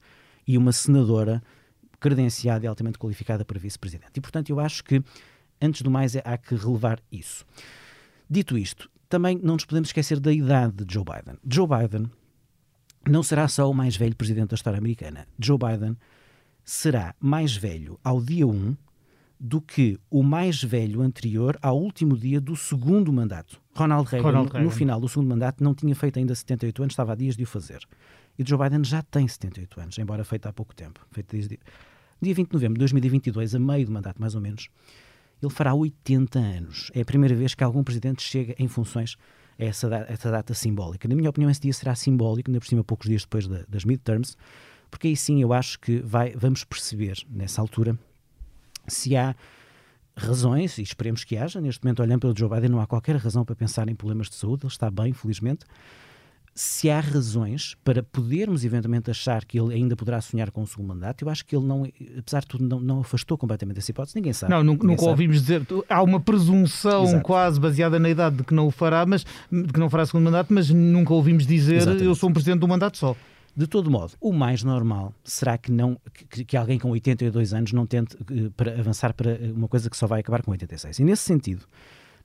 e 0.47 0.57
uma 0.57 0.73
senadora 0.73 1.43
credenciada 1.99 2.65
e 2.65 2.69
altamente 2.69 2.99
qualificada 2.99 3.45
para 3.45 3.59
vice-presidente. 3.59 4.13
E, 4.17 4.21
portanto, 4.21 4.51
eu 4.51 4.61
acho 4.61 4.83
que, 4.85 5.03
antes 5.61 5.83
do 5.83 5.91
mais, 5.91 6.17
há 6.17 6.39
que 6.39 6.55
relevar 6.55 7.01
isso. 7.11 7.45
Dito 8.31 8.57
isto, 8.57 8.89
também 9.09 9.41
não 9.43 9.55
nos 9.55 9.65
podemos 9.65 9.89
esquecer 9.89 10.21
da 10.21 10.33
idade 10.33 10.85
de 10.85 10.95
Joe 10.95 11.05
Biden. 11.05 11.37
Joe 11.45 11.67
Biden 11.67 12.09
não 13.09 13.25
será 13.25 13.49
só 13.49 13.69
o 13.69 13.75
mais 13.75 13.97
velho 13.97 14.15
presidente 14.15 14.51
da 14.51 14.55
história 14.55 14.79
americana. 14.79 15.27
Joe 15.37 15.59
Biden 15.59 15.97
será 16.65 17.13
mais 17.19 17.57
velho 17.57 17.99
ao 18.05 18.23
dia 18.23 18.47
1 18.47 18.77
do 19.41 19.61
que 19.61 19.99
o 20.09 20.23
mais 20.23 20.63
velho 20.63 21.01
anterior 21.01 21.59
ao 21.61 21.77
último 21.77 22.17
dia 22.17 22.41
do 22.41 22.55
segundo 22.55 23.13
mandato. 23.13 23.61
Ronald 23.75 24.09
Reagan, 24.09 24.27
Ronald 24.27 24.53
Reagan, 24.53 24.65
no 24.65 24.71
final 24.71 25.01
do 25.01 25.09
segundo 25.09 25.29
mandato, 25.29 25.65
não 25.65 25.75
tinha 25.75 25.97
feito 25.97 26.19
ainda 26.21 26.33
78 26.33 26.83
anos, 26.83 26.93
estava 26.93 27.15
a 27.15 27.17
dias 27.17 27.37
de 27.37 27.43
o 27.43 27.47
fazer. 27.47 27.81
E 28.39 28.45
Joe 28.47 28.59
Biden 28.59 28.85
já 28.85 29.03
tem 29.03 29.27
78 29.27 29.81
anos, 29.81 29.99
embora 29.99 30.23
feito 30.23 30.47
há 30.47 30.53
pouco 30.53 30.73
tempo. 30.73 31.05
Feito 31.11 31.35
desde 31.35 31.59
dia 32.23 32.35
20 32.35 32.49
de 32.49 32.55
novembro 32.55 32.75
de 32.75 32.81
2022, 32.81 33.55
a 33.55 33.59
meio 33.59 33.87
do 33.87 33.93
mandato 33.93 34.21
mais 34.21 34.35
ou 34.35 34.41
menos, 34.41 34.69
ele 35.43 35.53
fará 35.53 35.75
80 35.75 36.39
anos. 36.39 36.91
É 36.95 37.01
a 37.01 37.05
primeira 37.05 37.35
vez 37.35 37.55
que 37.55 37.65
algum 37.65 37.83
presidente 37.83 38.23
chega 38.23 38.55
em 38.59 38.69
funções 38.69 39.17
a 39.59 39.65
essa, 39.65 39.89
data, 39.89 40.13
essa 40.13 40.31
data 40.31 40.55
simbólica. 40.55 41.09
Na 41.09 41.15
minha 41.15 41.31
opinião, 41.31 41.51
esse 41.51 41.61
dia 41.61 41.73
será 41.73 41.95
simbólico, 41.95 42.51
ainda 42.51 42.61
por 42.61 42.67
cima, 42.67 42.85
poucos 42.85 43.09
dias 43.09 43.23
depois 43.23 43.47
da, 43.47 43.65
das 43.69 43.85
midterms, 43.85 44.37
porque 44.91 45.09
aí 45.09 45.17
sim 45.17 45.41
eu 45.41 45.53
acho 45.53 45.79
que 45.79 46.01
vai, 46.01 46.33
vamos 46.33 46.65
perceber, 46.65 47.17
nessa 47.29 47.61
altura, 47.61 47.99
se 48.87 49.17
há 49.17 49.35
razões, 50.17 50.79
e 50.79 50.83
esperemos 50.83 51.25
que 51.25 51.37
haja, 51.37 51.61
neste 51.61 51.83
momento 51.85 52.03
olhando 52.03 52.21
pelo 52.21 52.37
Joe 52.37 52.49
Biden 52.49 52.71
não 52.71 52.81
há 52.81 52.87
qualquer 52.87 53.17
razão 53.17 53.45
para 53.45 53.55
pensar 53.55 53.89
em 53.89 53.95
problemas 53.95 54.29
de 54.29 54.35
saúde, 54.35 54.65
ele 54.65 54.73
está 54.73 54.91
bem, 54.91 55.13
felizmente, 55.13 55.65
se 56.55 56.91
há 56.91 57.01
razões 57.01 57.77
para 57.85 58.03
podermos 58.03 58.65
eventualmente 58.65 59.11
achar 59.11 59.45
que 59.45 59.59
ele 59.59 59.75
ainda 59.75 59.97
poderá 59.97 60.21
sonhar 60.21 60.51
com 60.51 60.63
o 60.63 60.67
segundo 60.67 60.89
mandato, 60.89 61.25
eu 61.25 61.31
acho 61.31 61.45
que 61.45 61.57
ele 61.57 61.65
não, 61.65 61.87
apesar 62.19 62.41
de 62.41 62.47
tudo, 62.47 62.67
não, 62.67 62.81
não 62.81 63.01
afastou 63.01 63.39
completamente 63.39 63.79
essa 63.79 63.91
hipótese, 63.91 64.17
ninguém 64.17 64.33
sabe. 64.33 64.53
Não, 64.53 64.63
nunca, 64.63 64.87
nunca 64.87 65.05
ouvimos 65.05 65.41
dizer, 65.41 65.67
há 65.89 66.03
uma 66.03 66.21
presunção 66.21 67.05
Exato. 67.05 67.23
quase 67.23 67.61
baseada 67.61 67.99
na 67.99 68.11
idade 68.11 68.37
de 68.37 68.45
que 68.45 68.53
não 68.53 68.67
o 68.67 68.71
fará, 68.71 69.07
mas 69.07 69.25
de 69.51 69.73
que 69.73 69.81
não 69.81 69.89
fará 69.89 70.05
segundo 70.05 70.25
mandato, 70.25 70.53
mas 70.53 70.71
nunca 70.71 71.15
ouvimos 71.15 71.47
dizer 71.47 71.77
Exatamente. 71.77 72.05
eu 72.05 72.15
sou 72.15 72.29
um 72.29 72.33
presidente 72.33 72.59
de 72.59 72.65
um 72.65 72.69
mandato 72.69 72.99
só. 72.99 73.17
De 73.57 73.67
todo 73.67 73.91
modo, 73.91 74.13
o 74.21 74.33
mais 74.33 74.63
normal 74.63 75.13
será 75.25 75.59
que 75.59 75.73
não 75.73 76.01
que, 76.31 76.45
que, 76.45 76.57
alguém 76.57 76.79
com 76.79 76.91
82 76.91 77.53
anos 77.53 77.73
não 77.73 77.85
tente 77.85 78.17
uh, 78.17 78.51
para 78.53 78.79
avançar 78.79 79.13
para 79.13 79.39
uma 79.55 79.67
coisa 79.67 79.91
que 79.91 79.97
só 79.97 80.07
vai 80.07 80.21
acabar 80.21 80.43
com 80.43 80.53
86. 80.53 81.01
E 81.01 81.05
nesse 81.05 81.25
sentido, 81.25 81.65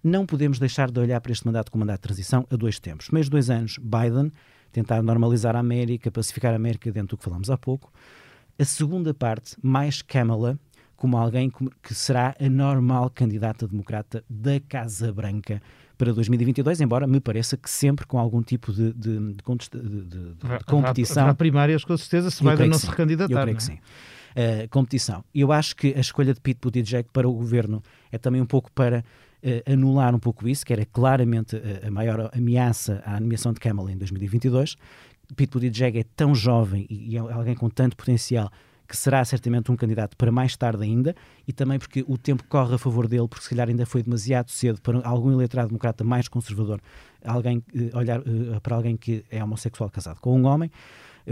não 0.06 0.24
podemos 0.24 0.60
deixar 0.60 0.92
de 0.92 1.00
olhar 1.00 1.20
para 1.20 1.32
este 1.32 1.46
mandato 1.48 1.72
como 1.72 1.82
mandato 1.82 2.02
de 2.02 2.04
transição 2.04 2.46
a 2.52 2.56
dois 2.56 2.80
tempos. 2.80 3.08
Primeiros 3.08 3.28
dois 3.28 3.50
anos, 3.50 3.80
Biden 3.80 4.32
tentar 4.72 5.02
normalizar 5.02 5.56
a 5.56 5.60
América, 5.60 6.12
pacificar 6.12 6.54
a 6.54 6.58
América 6.58 6.92
dentro 6.92 7.16
do 7.16 7.18
que 7.18 7.24
falámos 7.24 7.50
há 7.50 7.58
pouco. 7.58 7.92
A 8.60 8.64
segunda 8.64 9.14
parte, 9.14 9.56
mais 9.64 10.02
Kamala, 10.02 10.60
como 10.96 11.18
alguém 11.18 11.52
que 11.82 11.96
será 11.96 12.36
a 12.40 12.50
normal 12.50 13.10
candidata 13.10 13.68
democrata 13.68 14.24
da 14.30 14.60
Casa 14.60 15.12
Branca 15.12 15.62
para 15.98 16.14
2022, 16.14 16.82
embora 16.82 17.08
me 17.08 17.20
pareça 17.20 17.58
que 17.58 17.70
sempre 17.70 18.06
com 18.06 18.20
algum 18.20 18.44
tipo 18.44 18.72
de, 18.72 18.94
de, 18.94 19.18
de, 19.18 19.34
de 19.34 20.66
competição. 20.66 21.24
Haverá 21.24 21.36
primárias, 21.36 21.84
com 21.84 21.98
certeza, 21.98 22.30
se 22.30 22.44
Biden 22.44 22.70
não 22.70 22.78
se 22.78 22.88
recandidatar. 22.88 23.32
Eu 23.32 23.42
creio 23.42 23.56
é? 23.56 23.58
que 23.58 23.64
sim. 23.64 23.74
Uh, 23.74 24.68
competição. 24.70 25.24
Eu 25.34 25.52
acho 25.52 25.76
que 25.76 25.94
a 25.96 26.00
escolha 26.00 26.34
de 26.34 26.42
Pete 26.42 26.60
Buttigieg 26.62 27.08
para 27.12 27.28
o 27.28 27.34
governo 27.34 27.82
é 28.12 28.18
também 28.18 28.42
um 28.42 28.46
pouco 28.46 28.70
para 28.74 29.04
uh, 29.46 29.72
anular 29.72 30.16
um 30.16 30.20
pouco 30.20 30.48
isso, 30.48 30.66
que 30.66 30.74
era 30.74 30.86
claramente 30.86 31.56
a, 31.56 31.88
a 31.88 31.92
maior 31.92 32.30
ameaça 32.34 33.02
à 33.06 33.20
nomeação 33.20 33.54
de 33.54 33.60
Kamala 33.60 33.92
em 33.92 33.98
2022. 33.98 34.76
Pete 35.36 35.52
Buttigieg 35.52 36.00
é 36.00 36.04
tão 36.16 36.36
jovem 36.36 36.86
e, 36.90 37.14
e 37.14 37.18
é 37.18 37.20
alguém 37.20 37.56
com 37.56 37.70
tanto 37.70 37.96
potencial 37.96 38.52
que 38.88 38.96
será 38.96 39.26
certamente 39.26 39.72
um 39.72 39.76
candidato 39.76 40.16
para 40.16 40.32
mais 40.32 40.56
tarde 40.56 40.84
ainda, 40.84 41.16
e 41.48 41.52
também 41.52 41.80
porque 41.80 42.06
o 42.08 42.20
tempo 42.20 42.44
corre 42.48 42.76
a 42.76 42.78
favor 42.78 43.08
dele, 43.08 43.28
porque 43.28 43.44
se 43.44 43.50
calhar 43.50 43.68
ainda 43.68 43.84
foi 43.84 44.04
demasiado 44.04 44.52
cedo 44.52 44.80
para 44.80 45.00
algum 45.08 45.32
eleitorado 45.32 45.70
democrata 45.70 46.04
mais 46.04 46.28
conservador 46.28 46.80
alguém, 47.24 47.58
uh, 47.58 47.98
olhar 47.98 48.22
para 48.62 48.76
alguém 48.76 48.96
que 48.96 49.26
é 49.32 49.44
homossexual 49.44 49.90
casado 49.90 50.20
com 50.20 50.40
um 50.40 50.46
homem 50.46 50.70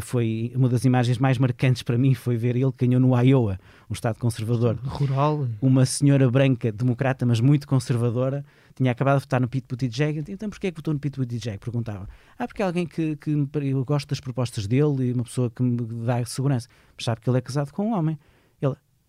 foi 0.02 0.52
uma 0.56 0.68
das 0.68 0.86
imagens 0.86 1.18
mais 1.18 1.38
marcantes 1.38 1.84
para 1.84 1.98
mim 1.98 2.14
foi 2.14 2.36
ver 2.36 2.56
ele 2.56 2.72
que 2.72 2.86
ganhou 2.86 3.00
no 3.00 3.20
Iowa, 3.20 3.60
um 3.90 3.94
estado 3.94 4.18
conservador. 4.20 4.78
Rural. 4.84 5.48
Uma 5.62 5.86
senhora 5.86 6.30
branca, 6.30 6.72
democrata, 6.72 7.26
mas 7.26 7.40
muito 7.40 7.68
conservadora, 7.68 8.44
tinha 8.76 8.92
acabado 8.92 9.18
de 9.18 9.26
votar 9.26 9.40
no 9.40 9.48
Pete 9.48 9.66
Buttigieg. 9.68 10.24
Então 10.28 10.50
porquê 10.50 10.68
é 10.68 10.72
que 10.72 10.78
votou 10.78 10.94
no 10.94 11.00
Pete 11.00 11.20
Buttigieg? 11.20 11.60
Perguntava. 11.60 12.08
Ah, 12.38 12.48
porque 12.48 12.62
é 12.62 12.66
alguém 12.66 12.86
que, 12.86 13.16
que 13.18 13.30
eu 13.30 13.86
gosto 13.86 14.10
das 14.10 14.20
propostas 14.20 14.68
dele 14.68 15.10
e 15.10 15.14
uma 15.14 15.24
pessoa 15.24 15.50
que 15.50 15.62
me 15.62 15.78
dá 16.06 16.24
segurança. 16.26 16.68
Mas 16.96 17.06
sabe 17.06 17.22
que 17.22 17.30
ele 17.30 17.38
é 17.38 17.42
casado 17.42 17.72
com 17.72 17.90
um 17.90 17.94
homem. 17.94 18.18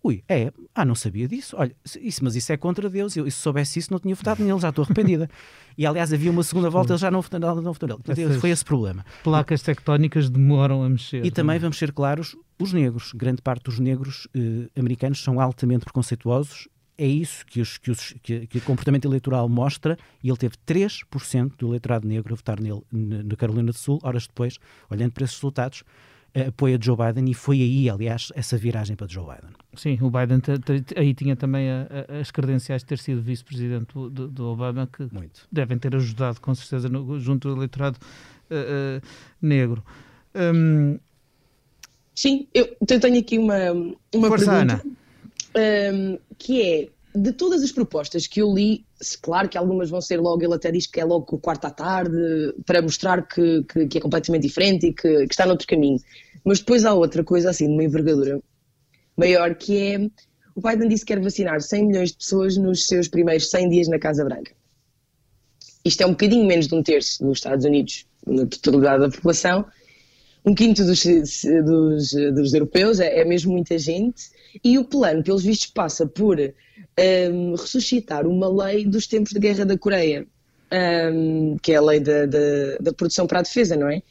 Ui, 0.05 0.23
é, 0.29 0.53
ah, 0.75 0.85
não 0.85 0.93
sabia 0.93 1.27
disso. 1.27 1.55
Olha, 1.57 1.75
isso, 1.99 2.23
mas 2.23 2.35
isso 2.35 2.53
é 2.53 2.57
contra 2.57 2.87
Deus. 2.87 3.17
Eu, 3.17 3.25
se 3.25 3.37
soubesse 3.37 3.79
isso, 3.79 3.91
não 3.91 3.99
tinha 3.99 4.13
votado 4.13 4.43
nele, 4.43 4.59
já 4.59 4.69
estou 4.69 4.85
arrependida. 4.85 5.27
e 5.75 5.83
aliás, 5.83 6.13
havia 6.13 6.29
uma 6.29 6.43
segunda 6.43 6.69
volta, 6.69 6.93
ele 6.93 6.99
já 6.99 7.09
não 7.09 7.21
votou, 7.21 7.39
não 7.39 7.73
votou 7.73 7.89
nele. 7.89 8.01
Essas 8.07 8.39
foi 8.39 8.51
esse 8.51 8.63
problema. 8.63 9.03
Placas 9.23 9.63
tectónicas 9.63 10.29
demoram 10.29 10.83
a 10.83 10.89
mexer. 10.89 11.25
E 11.25 11.31
também, 11.31 11.57
vamos 11.57 11.79
ser 11.79 11.91
claros, 11.91 12.37
os 12.59 12.71
negros, 12.71 13.13
grande 13.13 13.41
parte 13.41 13.63
dos 13.63 13.79
negros 13.79 14.27
eh, 14.35 14.69
americanos 14.79 15.23
são 15.23 15.39
altamente 15.39 15.85
preconceituosos. 15.85 16.67
É 16.99 17.07
isso 17.07 17.43
que, 17.43 17.59
os, 17.59 17.79
que, 17.79 17.89
os, 17.89 18.13
que, 18.21 18.45
que, 18.45 18.59
o 18.59 18.61
comportamento 18.61 19.05
eleitoral 19.05 19.49
mostra, 19.49 19.97
e 20.23 20.29
ele 20.29 20.37
teve 20.37 20.53
3% 20.67 21.53
do 21.57 21.69
eleitorado 21.69 22.07
negro 22.07 22.31
a 22.31 22.37
votar 22.37 22.59
nele 22.59 22.83
na 22.91 23.35
Carolina 23.35 23.71
do 23.71 23.77
Sul. 23.77 23.99
Horas 24.03 24.27
depois, 24.27 24.59
olhando 24.87 25.13
para 25.13 25.23
esses 25.23 25.35
resultados, 25.35 25.83
apoia 26.47 26.77
Joe 26.81 26.97
Biden 26.97 27.31
e 27.31 27.33
foi 27.33 27.61
aí, 27.61 27.89
aliás, 27.89 28.31
essa 28.35 28.57
viragem 28.57 28.95
para 28.95 29.07
Joe 29.07 29.25
Biden. 29.25 29.51
Sim, 29.75 29.97
o 30.01 30.09
Biden 30.09 30.41
aí 30.95 31.13
tinha 31.13 31.35
também 31.35 31.69
a, 31.69 31.87
a, 32.09 32.19
as 32.19 32.31
credenciais 32.31 32.81
de 32.81 32.87
ter 32.87 32.97
sido 32.97 33.21
vice-presidente 33.21 33.93
do, 33.93 34.09
do, 34.09 34.47
Obama, 34.47 34.87
que 34.91 35.07
Muito. 35.13 35.47
devem 35.51 35.77
ter 35.77 35.95
ajudado 35.95 36.41
com 36.41 36.53
certeza 36.53 36.89
no, 36.89 37.19
junto 37.19 37.47
ao 37.49 37.55
eleitorado 37.55 37.97
uh, 38.51 38.97
uh, 38.97 39.01
negro. 39.41 39.83
Um... 40.35 40.99
Sim, 42.13 42.47
eu, 42.53 42.75
eu, 42.79 42.99
tenho 42.99 43.19
aqui 43.19 43.37
uma, 43.37 43.71
uma 44.13 44.27
Força, 44.27 44.45
pergunta 44.45 44.81
um, 45.55 46.19
que 46.37 46.61
é 46.61 46.89
de 47.15 47.31
todas 47.31 47.63
as 47.63 47.71
propostas 47.71 48.27
que 48.27 48.41
eu 48.41 48.53
li, 48.53 48.85
claro 49.21 49.47
que 49.47 49.57
algumas 49.57 49.89
vão 49.89 50.01
ser 50.01 50.19
logo, 50.19 50.43
ele 50.43 50.53
até 50.53 50.69
diz 50.69 50.85
que 50.85 50.99
é 50.99 51.05
logo 51.05 51.25
o 51.35 51.39
quarto 51.39 51.65
à 51.65 51.69
tarde, 51.69 52.53
para 52.65 52.81
mostrar 52.81 53.25
que, 53.25 53.63
que, 53.63 53.87
que 53.87 53.97
é 53.97 54.01
completamente 54.01 54.43
diferente 54.43 54.87
e 54.87 54.93
que, 54.93 55.25
que, 55.25 55.33
está 55.33 55.45
noutro 55.45 55.65
caminho. 55.65 55.99
Mas 56.45 56.59
depois 56.59 56.85
há 56.85 56.93
outra 56.93 57.23
coisa 57.23 57.49
assim, 57.49 57.67
de 57.67 57.73
uma 57.73 57.83
envergadura 57.83 58.39
maior, 59.17 59.55
que 59.55 59.77
é 59.77 60.09
o 60.55 60.61
Biden 60.61 60.87
disse 60.87 61.03
que 61.03 61.13
quer 61.13 61.21
vacinar 61.21 61.59
100 61.59 61.87
milhões 61.87 62.11
de 62.11 62.17
pessoas 62.17 62.55
nos 62.55 62.87
seus 62.87 63.09
primeiros 63.09 63.49
100 63.49 63.69
dias 63.69 63.87
na 63.89 63.99
Casa 63.99 64.23
Branca. 64.23 64.53
Isto 65.83 66.01
é 66.01 66.05
um 66.05 66.11
bocadinho 66.11 66.45
menos 66.45 66.67
de 66.67 66.75
um 66.75 66.81
terço 66.81 67.23
dos 67.23 67.39
Estados 67.39 67.65
Unidos, 67.65 68.05
na 68.25 68.45
totalidade 68.45 69.01
da 69.01 69.09
população. 69.09 69.65
Um 70.45 70.55
quinto 70.55 70.85
dos, 70.85 71.03
dos, 71.03 72.11
dos 72.33 72.53
europeus, 72.53 72.99
é, 72.99 73.19
é 73.19 73.25
mesmo 73.25 73.51
muita 73.51 73.77
gente. 73.77 74.29
E 74.63 74.77
o 74.77 74.85
plano, 74.85 75.23
pelos 75.23 75.43
vistos, 75.43 75.67
passa 75.67 76.07
por 76.07 76.39
um, 76.39 77.51
ressuscitar 77.55 78.25
uma 78.25 78.47
lei 78.47 78.85
dos 78.85 79.07
tempos 79.07 79.33
de 79.33 79.39
guerra 79.39 79.65
da 79.65 79.77
Coreia, 79.77 80.25
um, 80.71 81.57
que 81.61 81.73
é 81.73 81.75
a 81.75 81.81
lei 81.81 81.99
da, 81.99 82.25
da, 82.25 82.77
da, 82.79 82.93
produção 82.93 83.27
para 83.27 83.39
a 83.39 83.41
defesa, 83.41 83.75
não 83.75 83.89
é? 83.89 84.01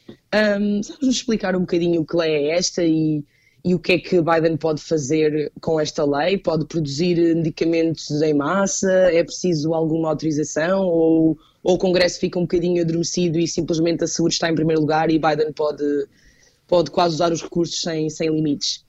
Um, 0.59 0.81
Sabes-nos 0.81 1.15
explicar 1.15 1.55
um 1.55 1.61
bocadinho 1.61 2.01
o 2.01 2.05
que 2.05 2.15
lei 2.15 2.31
é 2.31 2.57
esta 2.57 2.83
e, 2.83 3.23
e 3.63 3.75
o 3.75 3.79
que 3.79 3.93
é 3.93 3.99
que 3.99 4.21
Biden 4.21 4.57
pode 4.57 4.81
fazer 4.81 5.51
com 5.61 5.79
esta 5.79 6.05
lei? 6.05 6.37
Pode 6.37 6.65
produzir 6.65 7.17
medicamentos 7.35 8.09
em 8.21 8.33
massa? 8.33 8.91
É 8.91 9.23
preciso 9.23 9.73
alguma 9.73 10.09
autorização? 10.09 10.85
Ou, 10.85 11.37
ou 11.63 11.75
o 11.75 11.77
Congresso 11.77 12.19
fica 12.19 12.39
um 12.39 12.43
bocadinho 12.43 12.81
adormecido 12.81 13.39
e 13.39 13.47
simplesmente 13.47 14.03
a 14.03 14.07
saúde 14.07 14.35
está 14.35 14.49
em 14.49 14.55
primeiro 14.55 14.81
lugar 14.81 15.09
e 15.09 15.19
Biden 15.19 15.51
pode, 15.51 15.83
pode 16.67 16.91
quase 16.91 17.15
usar 17.15 17.31
os 17.31 17.41
recursos 17.41 17.81
sem, 17.81 18.09
sem 18.09 18.29
limites? 18.29 18.85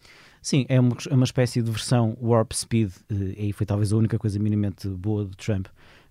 Sim, 0.46 0.64
é 0.68 0.78
uma, 0.78 0.96
é 1.10 1.14
uma 1.14 1.24
espécie 1.24 1.60
de 1.60 1.68
versão 1.68 2.16
warp 2.22 2.52
speed, 2.52 2.92
e 3.10 3.14
eh, 3.14 3.42
aí 3.42 3.52
foi 3.52 3.66
talvez 3.66 3.92
a 3.92 3.96
única 3.96 4.16
coisa 4.16 4.38
minimamente 4.38 4.86
boa 4.86 5.24
de 5.24 5.36
Trump, 5.36 5.66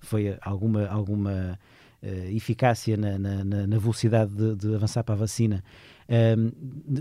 foi 0.06 0.38
alguma, 0.42 0.88
alguma 0.88 1.60
uh, 2.02 2.36
eficácia 2.36 2.96
na, 2.98 3.18
na, 3.18 3.44
na 3.44 3.78
velocidade 3.78 4.34
de, 4.34 4.56
de, 4.56 4.76
avançar 4.76 5.04
para 5.04 5.16
a 5.16 5.18
vacina. 5.18 5.64
Um, 6.10 6.52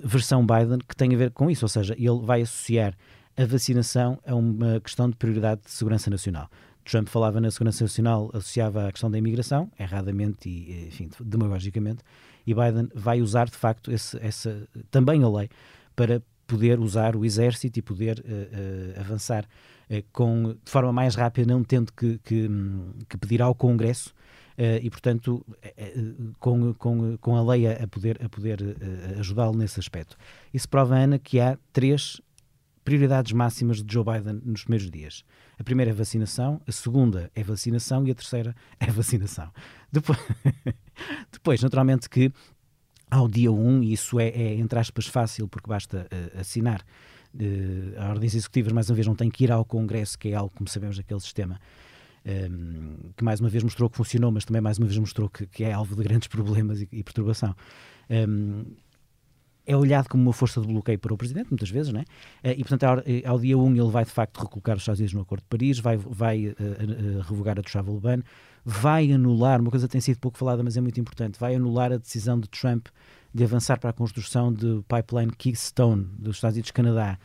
versão 0.05 0.47
Biden 0.47 0.79
que 0.89 0.97
tem 0.97 1.15
a 1.15 1.19
ver 1.19 1.31
com 1.31 1.51
isso, 1.51 1.65
ou 1.65 1.69
seja, 1.69 1.95
ele 1.99 2.21
vai 2.23 2.43
associar 2.43 2.97
a 3.37 3.45
vacinação 3.45 4.19
a 4.27 4.35
uma 4.35 4.81
questão 4.81 5.11
de 5.11 5.17
prioridade 5.17 5.63
de 5.63 5.71
segurança 5.71 6.09
nacional. 6.09 6.49
Trump 6.85 7.09
falava 7.09 7.41
na 7.41 7.51
segurança 7.51 7.85
nacional, 7.85 8.31
associava 8.33 8.89
a 8.89 8.93
questão 8.93 9.11
da 9.11 9.19
imigração, 9.19 9.71
erradamente 9.79 10.49
e, 10.49 10.87
enfim, 10.89 11.09
demagogicamente, 11.21 12.03
e 12.47 12.55
Biden 12.55 12.89
vai 12.95 13.23
usar, 13.23 13.47
de 13.47 13.57
facto, 13.57 13.91
esse, 13.91 14.19
essa, 14.21 14.69
também 14.91 15.23
a 15.23 15.29
lei 15.29 15.49
para 15.97 16.23
poder 16.47 16.79
usar 16.79 17.17
o 17.17 17.25
exército 17.25 17.79
e 17.79 17.83
poder 17.83 18.19
uh, 18.19 18.23
uh, 18.23 19.01
avançar 19.01 19.47
com, 20.13 20.57
de 20.65 20.71
forma 20.71 20.93
mais 20.93 21.15
rápida, 21.15 21.53
não 21.53 21.63
tendo 21.63 21.93
que, 21.93 22.19
que, 22.19 22.49
que 23.09 23.17
pedir 23.17 23.43
ao 23.43 23.55
Congresso 23.55 24.15
e, 24.83 24.89
portanto, 24.89 25.45
com, 26.39 26.73
com, 26.75 27.19
com 27.19 27.37
a 27.37 27.43
lei 27.43 27.67
a 27.67 27.87
poder, 27.89 28.25
a 28.25 28.29
poder 28.29 28.77
ajudá-lo 29.19 29.57
nesse 29.57 29.81
aspecto. 29.81 30.17
Isso 30.53 30.69
prova, 30.69 30.97
Ana, 30.97 31.19
que 31.19 31.41
há 31.41 31.59
três 31.73 32.21
prioridades 32.85 33.33
máximas 33.33 33.83
de 33.83 33.93
Joe 33.93 34.05
Biden 34.05 34.43
nos 34.45 34.63
primeiros 34.63 34.91
dias. 34.91 35.25
A 35.59 35.65
primeira 35.65 35.91
é 35.91 35.95
vacinação, 35.95 36.61
a 36.67 36.73
segunda 36.73 37.31
é 37.35 37.43
vacinação 37.43 38.07
e 38.07 38.11
a 38.11 38.15
terceira 38.15 38.55
é 38.79 38.87
vacinação. 38.87 39.51
Depois, 39.91 40.19
depois 41.33 41.63
naturalmente 41.63 42.09
que 42.09 42.31
ao 43.11 43.29
dia 43.29 43.51
1, 43.51 43.83
e 43.83 43.93
isso 43.93 44.21
é, 44.21 44.29
é 44.29 44.55
entre 44.55 44.79
aspas 44.79 45.07
fácil 45.07 45.49
porque 45.49 45.69
basta 45.69 46.07
assinar 46.39 46.85
uh, 47.35 48.01
a 48.01 48.11
ordens 48.11 48.35
executivas, 48.35 48.73
mais 48.73 48.89
uma 48.89 48.95
vez 48.95 49.07
não 49.07 49.15
tem 49.15 49.31
que 49.31 49.45
ir 49.45 49.53
ao 49.53 49.65
Congresso, 49.65 50.19
que 50.19 50.29
é 50.29 50.35
algo, 50.35 50.53
como 50.55 50.69
sabemos, 50.69 50.97
daquele 50.97 51.21
sistema 51.21 51.61
um, 52.25 52.31
ehm, 52.31 53.13
que 53.17 53.25
mais 53.25 53.41
uma 53.41 53.49
vez 53.49 53.63
mostrou 53.63 53.91
que 53.91 53.97
funcionou, 53.97 54.31
mas 54.33 54.45
também 54.45 54.63
mais 54.63 54.79
uma 54.79 54.87
vez 54.87 54.99
mostrou 54.99 55.29
que, 55.29 55.47
que 55.47 55.65
é 55.65 55.73
alvo 55.73 55.95
de 55.95 56.03
grandes 56.03 56.29
problemas 56.29 56.81
e, 56.81 56.89
e 56.91 57.03
perturbação. 57.03 57.55
Um, 58.11 58.15
ehm, 58.15 58.65
é 59.67 59.77
olhado 59.77 60.09
como 60.09 60.23
uma 60.25 60.33
força 60.33 60.61
de 60.61 60.67
bloqueio 60.67 60.99
para 60.99 61.15
o 61.15 61.17
Presidente, 61.17 61.49
muitas 61.51 61.71
vezes, 61.71 61.93
é? 61.95 62.05
Eh, 62.43 62.55
e, 62.59 62.65
portanto, 62.65 62.85
ao, 62.85 62.99
eh, 62.99 63.41
dia 63.41 63.57
1 63.57 63.77
ele 63.77 63.91
vai, 63.91 64.05
de 64.05 64.11
facto, 64.11 64.39
recolocar 64.39 64.77
os 64.77 64.83
Estados 64.83 65.01
Unidos 65.01 65.15
no 65.15 65.23
Acordo 65.23 65.43
de 65.43 65.49
Paris, 65.49 65.79
vai, 65.79 65.97
vai 65.97 66.49
uh, 66.49 66.51
uh, 66.51 67.21
revogar 67.23 67.59
a 67.59 67.63
travel 67.63 67.99
ban, 67.99 68.23
vai 68.65 69.13
anular, 69.13 69.61
uma 69.61 69.71
coisa 69.71 69.87
que 69.87 69.93
tem 69.93 70.01
sido 70.01 70.19
pouco 70.19 70.39
falada, 70.39 70.63
mas 70.63 70.77
é 70.77 70.81
muito 70.81 70.99
importante, 70.99 71.39
vai 71.39 71.55
anular 71.55 71.93
a 71.93 71.99
decisão 71.99 72.39
de 72.41 72.49
Trump 72.49 72.87
de 73.33 73.45
avançar 73.45 73.79
para 73.79 73.91
a 73.91 73.93
construção 73.93 74.53
do 74.53 74.85
pipeline 74.85 75.33
Keystone 75.33 76.05
dos 76.19 76.37
Estados 76.37 76.57
Unidos-Canadá, 76.57 77.19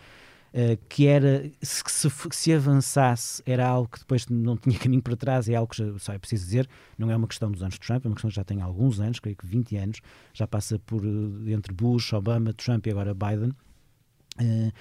Uh, 0.51 0.75
que 0.89 1.05
era, 1.05 1.47
se, 1.61 1.83
se, 1.85 2.09
se, 2.31 2.51
avançasse, 2.51 3.39
era 3.45 3.67
algo 3.67 3.87
que 3.87 3.99
depois 3.99 4.25
não 4.27 4.57
tinha 4.57 4.79
caminho 4.79 5.03
para 5.03 5.15
trás, 5.15 5.47
é 5.47 5.53
algo 5.53 5.71
que 5.71 5.99
só 5.99 6.11
é 6.11 6.17
preciso 6.17 6.43
dizer, 6.43 6.67
não 6.97 7.11
é 7.11 7.15
uma 7.15 7.27
questão 7.27 7.51
dos 7.51 7.61
anos 7.61 7.75
de 7.75 7.81
Trump, 7.81 8.03
é 8.03 8.09
uma 8.09 8.15
questão 8.15 8.31
que 8.31 8.35
já 8.35 8.43
tem 8.43 8.59
alguns 8.59 8.99
anos, 8.99 9.19
creio 9.19 9.37
que 9.37 9.45
20 9.45 9.77
anos, 9.77 10.01
já 10.33 10.47
passa 10.47 10.79
por 10.79 11.05
uh, 11.05 11.49
entre 11.49 11.71
Bush, 11.71 12.13
Obama, 12.13 12.51
Trump 12.51 12.87
e 12.87 12.89
agora 12.89 13.13
Biden. 13.13 13.51
Uh, 14.41 14.73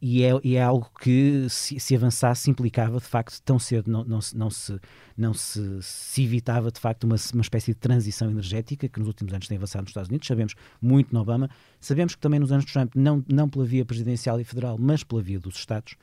e 0.00 0.22
é, 0.22 0.30
e 0.44 0.56
é 0.56 0.62
algo 0.62 0.88
que, 1.00 1.48
se, 1.48 1.78
se, 1.80 1.94
avançasse, 1.94 2.50
implicava 2.50 2.98
de 2.98 3.06
facto 3.06 3.40
tão 3.42 3.58
cedo, 3.58 3.90
não, 3.90 4.04
não, 4.04 4.20
não, 4.34 4.50
se, 4.50 4.80
não 5.16 5.34
se, 5.34 5.82
se 5.82 6.22
evitava 6.22 6.70
de 6.70 6.78
facto 6.78 7.04
uma, 7.04 7.16
uma 7.34 7.42
espécie 7.42 7.72
de 7.72 7.78
transição 7.78 8.30
energética 8.30 8.88
que 8.88 8.98
nos 8.98 9.08
últimos 9.08 9.32
anos 9.32 9.48
tem 9.48 9.56
avançado 9.56 9.82
nos 9.82 9.90
Estados 9.90 10.08
Unidos. 10.08 10.26
Sabemos 10.26 10.54
muito 10.80 11.12
no 11.12 11.20
Obama, 11.20 11.50
sabemos 11.80 12.14
que 12.14 12.20
também 12.20 12.38
nos 12.38 12.52
anos 12.52 12.64
de 12.64 12.72
Trump, 12.72 12.94
não, 12.94 13.24
não 13.28 13.48
pela 13.48 13.64
via 13.64 13.84
presidencial 13.84 14.40
e 14.40 14.44
federal, 14.44 14.76
mas 14.78 15.02
pela 15.02 15.20
via 15.20 15.40
dos 15.40 15.56
Estados. 15.56 15.96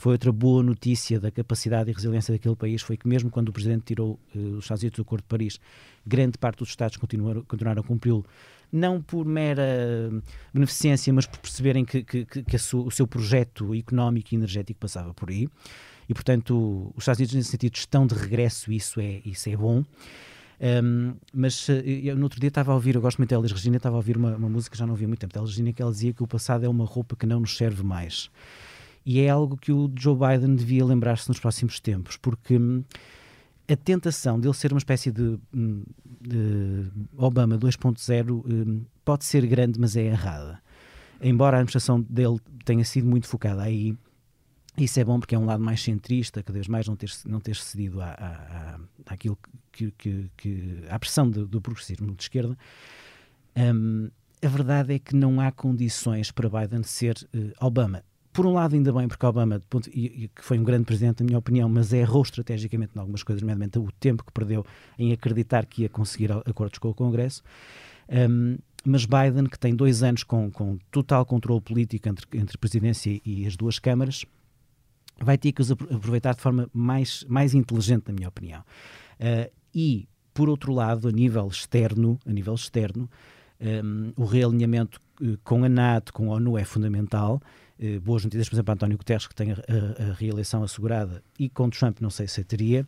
Foi 0.00 0.12
outra 0.12 0.32
boa 0.32 0.62
notícia 0.62 1.20
da 1.20 1.30
capacidade 1.30 1.90
e 1.90 1.92
resiliência 1.92 2.32
daquele 2.32 2.56
país, 2.56 2.80
foi 2.80 2.96
que 2.96 3.06
mesmo 3.06 3.28
quando 3.28 3.50
o 3.50 3.52
Presidente 3.52 3.82
tirou 3.84 4.18
uh, 4.34 4.38
os 4.56 4.64
Estados 4.64 4.82
Unidos 4.82 4.96
do 4.96 5.02
Acordo 5.02 5.20
de 5.20 5.28
Paris, 5.28 5.60
grande 6.06 6.38
parte 6.38 6.60
dos 6.60 6.70
Estados 6.70 6.96
continuaram, 6.96 7.42
continuaram 7.42 7.82
a 7.82 7.84
cumpri-lo 7.84 8.24
não 8.72 9.02
por 9.02 9.26
mera 9.26 10.10
beneficência, 10.54 11.12
mas 11.12 11.26
por 11.26 11.38
perceberem 11.40 11.84
que, 11.84 12.02
que, 12.02 12.24
que 12.24 12.56
o 12.56 12.90
seu 12.90 13.06
projeto 13.06 13.74
económico 13.74 14.32
e 14.32 14.36
energético 14.36 14.80
passava 14.80 15.12
por 15.12 15.28
aí. 15.28 15.50
E, 16.08 16.14
portanto, 16.14 16.94
os 16.96 17.02
Estados 17.02 17.18
Unidos, 17.18 17.34
nesse 17.34 17.50
sentido, 17.50 17.74
estão 17.74 18.06
de 18.06 18.14
regresso, 18.14 18.72
isso 18.72 19.00
é, 19.00 19.20
isso 19.26 19.50
é 19.50 19.56
bom. 19.56 19.84
Um, 20.82 21.14
mas 21.34 21.68
eh, 21.68 21.82
eu, 22.04 22.16
no 22.16 22.22
outro 22.22 22.40
dia 22.40 22.48
estava 22.48 22.72
a 22.72 22.74
ouvir, 22.74 22.94
eu 22.94 23.02
gosto 23.02 23.18
muito 23.18 23.34
Elis 23.34 23.52
Regina, 23.52 23.76
estava 23.76 23.96
a 23.96 23.98
ouvir 23.98 24.16
uma, 24.16 24.34
uma 24.34 24.48
música 24.48 24.74
já 24.78 24.86
não 24.86 24.94
ouvi 24.94 25.06
muito 25.06 25.20
tempo 25.20 25.34
da 25.34 25.40
Regina, 25.40 25.74
que 25.74 25.82
ela 25.82 25.90
dizia 25.90 26.14
que 26.14 26.22
o 26.22 26.26
passado 26.26 26.64
é 26.64 26.68
uma 26.70 26.86
roupa 26.86 27.14
que 27.14 27.26
não 27.26 27.40
nos 27.40 27.54
serve 27.54 27.82
mais. 27.82 28.30
E 29.04 29.20
é 29.20 29.30
algo 29.30 29.56
que 29.56 29.72
o 29.72 29.90
Joe 29.96 30.16
Biden 30.16 30.54
devia 30.54 30.84
lembrar-se 30.84 31.28
nos 31.28 31.40
próximos 31.40 31.80
tempos, 31.80 32.16
porque 32.16 32.56
hum, 32.56 32.84
a 33.68 33.76
tentação 33.76 34.38
dele 34.38 34.54
ser 34.54 34.72
uma 34.72 34.78
espécie 34.78 35.10
de, 35.10 35.38
hum, 35.54 35.84
de 36.20 36.90
Obama 37.16 37.58
2.0 37.58 38.44
hum, 38.44 38.84
pode 39.04 39.24
ser 39.24 39.46
grande, 39.46 39.78
mas 39.78 39.96
é 39.96 40.02
errada. 40.02 40.60
Embora 41.20 41.56
a 41.56 41.60
administração 41.60 42.00
dele 42.00 42.38
tenha 42.64 42.84
sido 42.84 43.06
muito 43.06 43.26
focada 43.26 43.62
aí, 43.62 43.96
isso 44.76 44.98
é 45.00 45.04
bom 45.04 45.18
porque 45.18 45.34
é 45.34 45.38
um 45.38 45.44
lado 45.44 45.62
mais 45.62 45.82
centrista, 45.82 46.42
cada 46.42 46.56
vez 46.56 46.68
mais 46.68 46.86
não 46.86 46.96
ter, 46.96 47.10
não 47.26 47.40
ter 47.40 47.56
cedido 47.56 48.00
à, 48.00 48.10
à, 48.10 48.80
àquilo 49.06 49.38
que, 49.70 49.90
que, 49.92 50.30
que, 50.36 50.84
à 50.88 50.98
pressão 50.98 51.28
do, 51.28 51.46
do 51.46 51.60
progressismo 51.60 52.14
de 52.14 52.22
esquerda. 52.22 52.56
Um, 53.56 54.10
a 54.42 54.48
verdade 54.48 54.94
é 54.94 54.98
que 54.98 55.14
não 55.14 55.40
há 55.40 55.52
condições 55.52 56.30
para 56.30 56.48
Biden 56.48 56.82
ser 56.82 57.16
uh, 57.34 57.66
Obama 57.66 58.02
por 58.32 58.46
um 58.46 58.52
lado, 58.52 58.74
ainda 58.74 58.92
bem, 58.92 59.08
porque 59.08 59.26
Obama, 59.26 59.60
ponto, 59.68 59.90
e, 59.90 60.24
e, 60.24 60.30
foi 60.40 60.58
um 60.58 60.64
grande 60.64 60.84
presidente, 60.84 61.22
na 61.22 61.26
minha 61.26 61.38
opinião, 61.38 61.68
mas 61.68 61.92
errou 61.92 62.22
estrategicamente 62.22 62.92
em 62.94 62.98
algumas 62.98 63.22
coisas, 63.22 63.42
nomeadamente 63.42 63.78
o 63.78 63.88
tempo 63.98 64.24
que 64.24 64.32
perdeu 64.32 64.64
em 64.98 65.12
acreditar 65.12 65.66
que 65.66 65.82
ia 65.82 65.88
conseguir 65.88 66.32
acordos 66.32 66.78
com 66.78 66.88
o 66.88 66.94
Congresso. 66.94 67.42
Um, 68.08 68.56
mas 68.84 69.04
Biden, 69.04 69.46
que 69.46 69.58
tem 69.58 69.74
dois 69.74 70.02
anos 70.02 70.22
com, 70.22 70.50
com 70.50 70.78
total 70.90 71.26
controle 71.26 71.60
político 71.60 72.08
entre, 72.08 72.26
entre 72.34 72.56
presidência 72.56 73.20
e 73.24 73.46
as 73.46 73.56
duas 73.56 73.78
câmaras, 73.78 74.24
vai 75.18 75.36
ter 75.36 75.52
que 75.52 75.60
os 75.60 75.70
aproveitar 75.70 76.34
de 76.34 76.40
forma 76.40 76.68
mais, 76.72 77.24
mais 77.28 77.52
inteligente, 77.52 78.04
na 78.08 78.14
minha 78.14 78.28
opinião. 78.28 78.60
Uh, 79.20 79.50
e, 79.74 80.08
por 80.32 80.48
outro 80.48 80.72
lado, 80.72 81.08
a 81.08 81.12
nível 81.12 81.46
externo, 81.48 82.18
a 82.24 82.32
nível 82.32 82.54
externo, 82.54 83.08
um, 83.60 84.12
o 84.16 84.24
realinhamento 84.24 84.98
uh, 85.20 85.36
com 85.44 85.64
a 85.64 85.68
NATO, 85.68 86.12
com 86.12 86.32
a 86.32 86.36
ONU 86.36 86.56
é 86.56 86.64
fundamental. 86.64 87.40
Eh, 87.82 87.98
boas 87.98 88.22
notícias, 88.22 88.48
por 88.50 88.56
exemplo, 88.56 88.74
António 88.74 88.98
Guterres, 88.98 89.26
que 89.26 89.34
tem 89.34 89.52
a, 89.52 89.54
a, 89.54 90.10
a, 90.10 90.12
reeleição 90.12 90.62
assegurada, 90.62 91.22
e 91.38 91.48
com 91.48 91.70
Trump 91.70 92.00
não 92.00 92.10
sei 92.10 92.28
se 92.28 92.44
teria, 92.44 92.86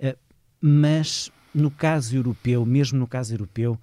eh, 0.00 0.16
mas 0.60 1.30
no 1.54 1.70
caso 1.70 2.16
europeu, 2.16 2.66
mesmo 2.66 2.98
no 2.98 3.06
caso 3.06 3.32
europeu, 3.32 3.78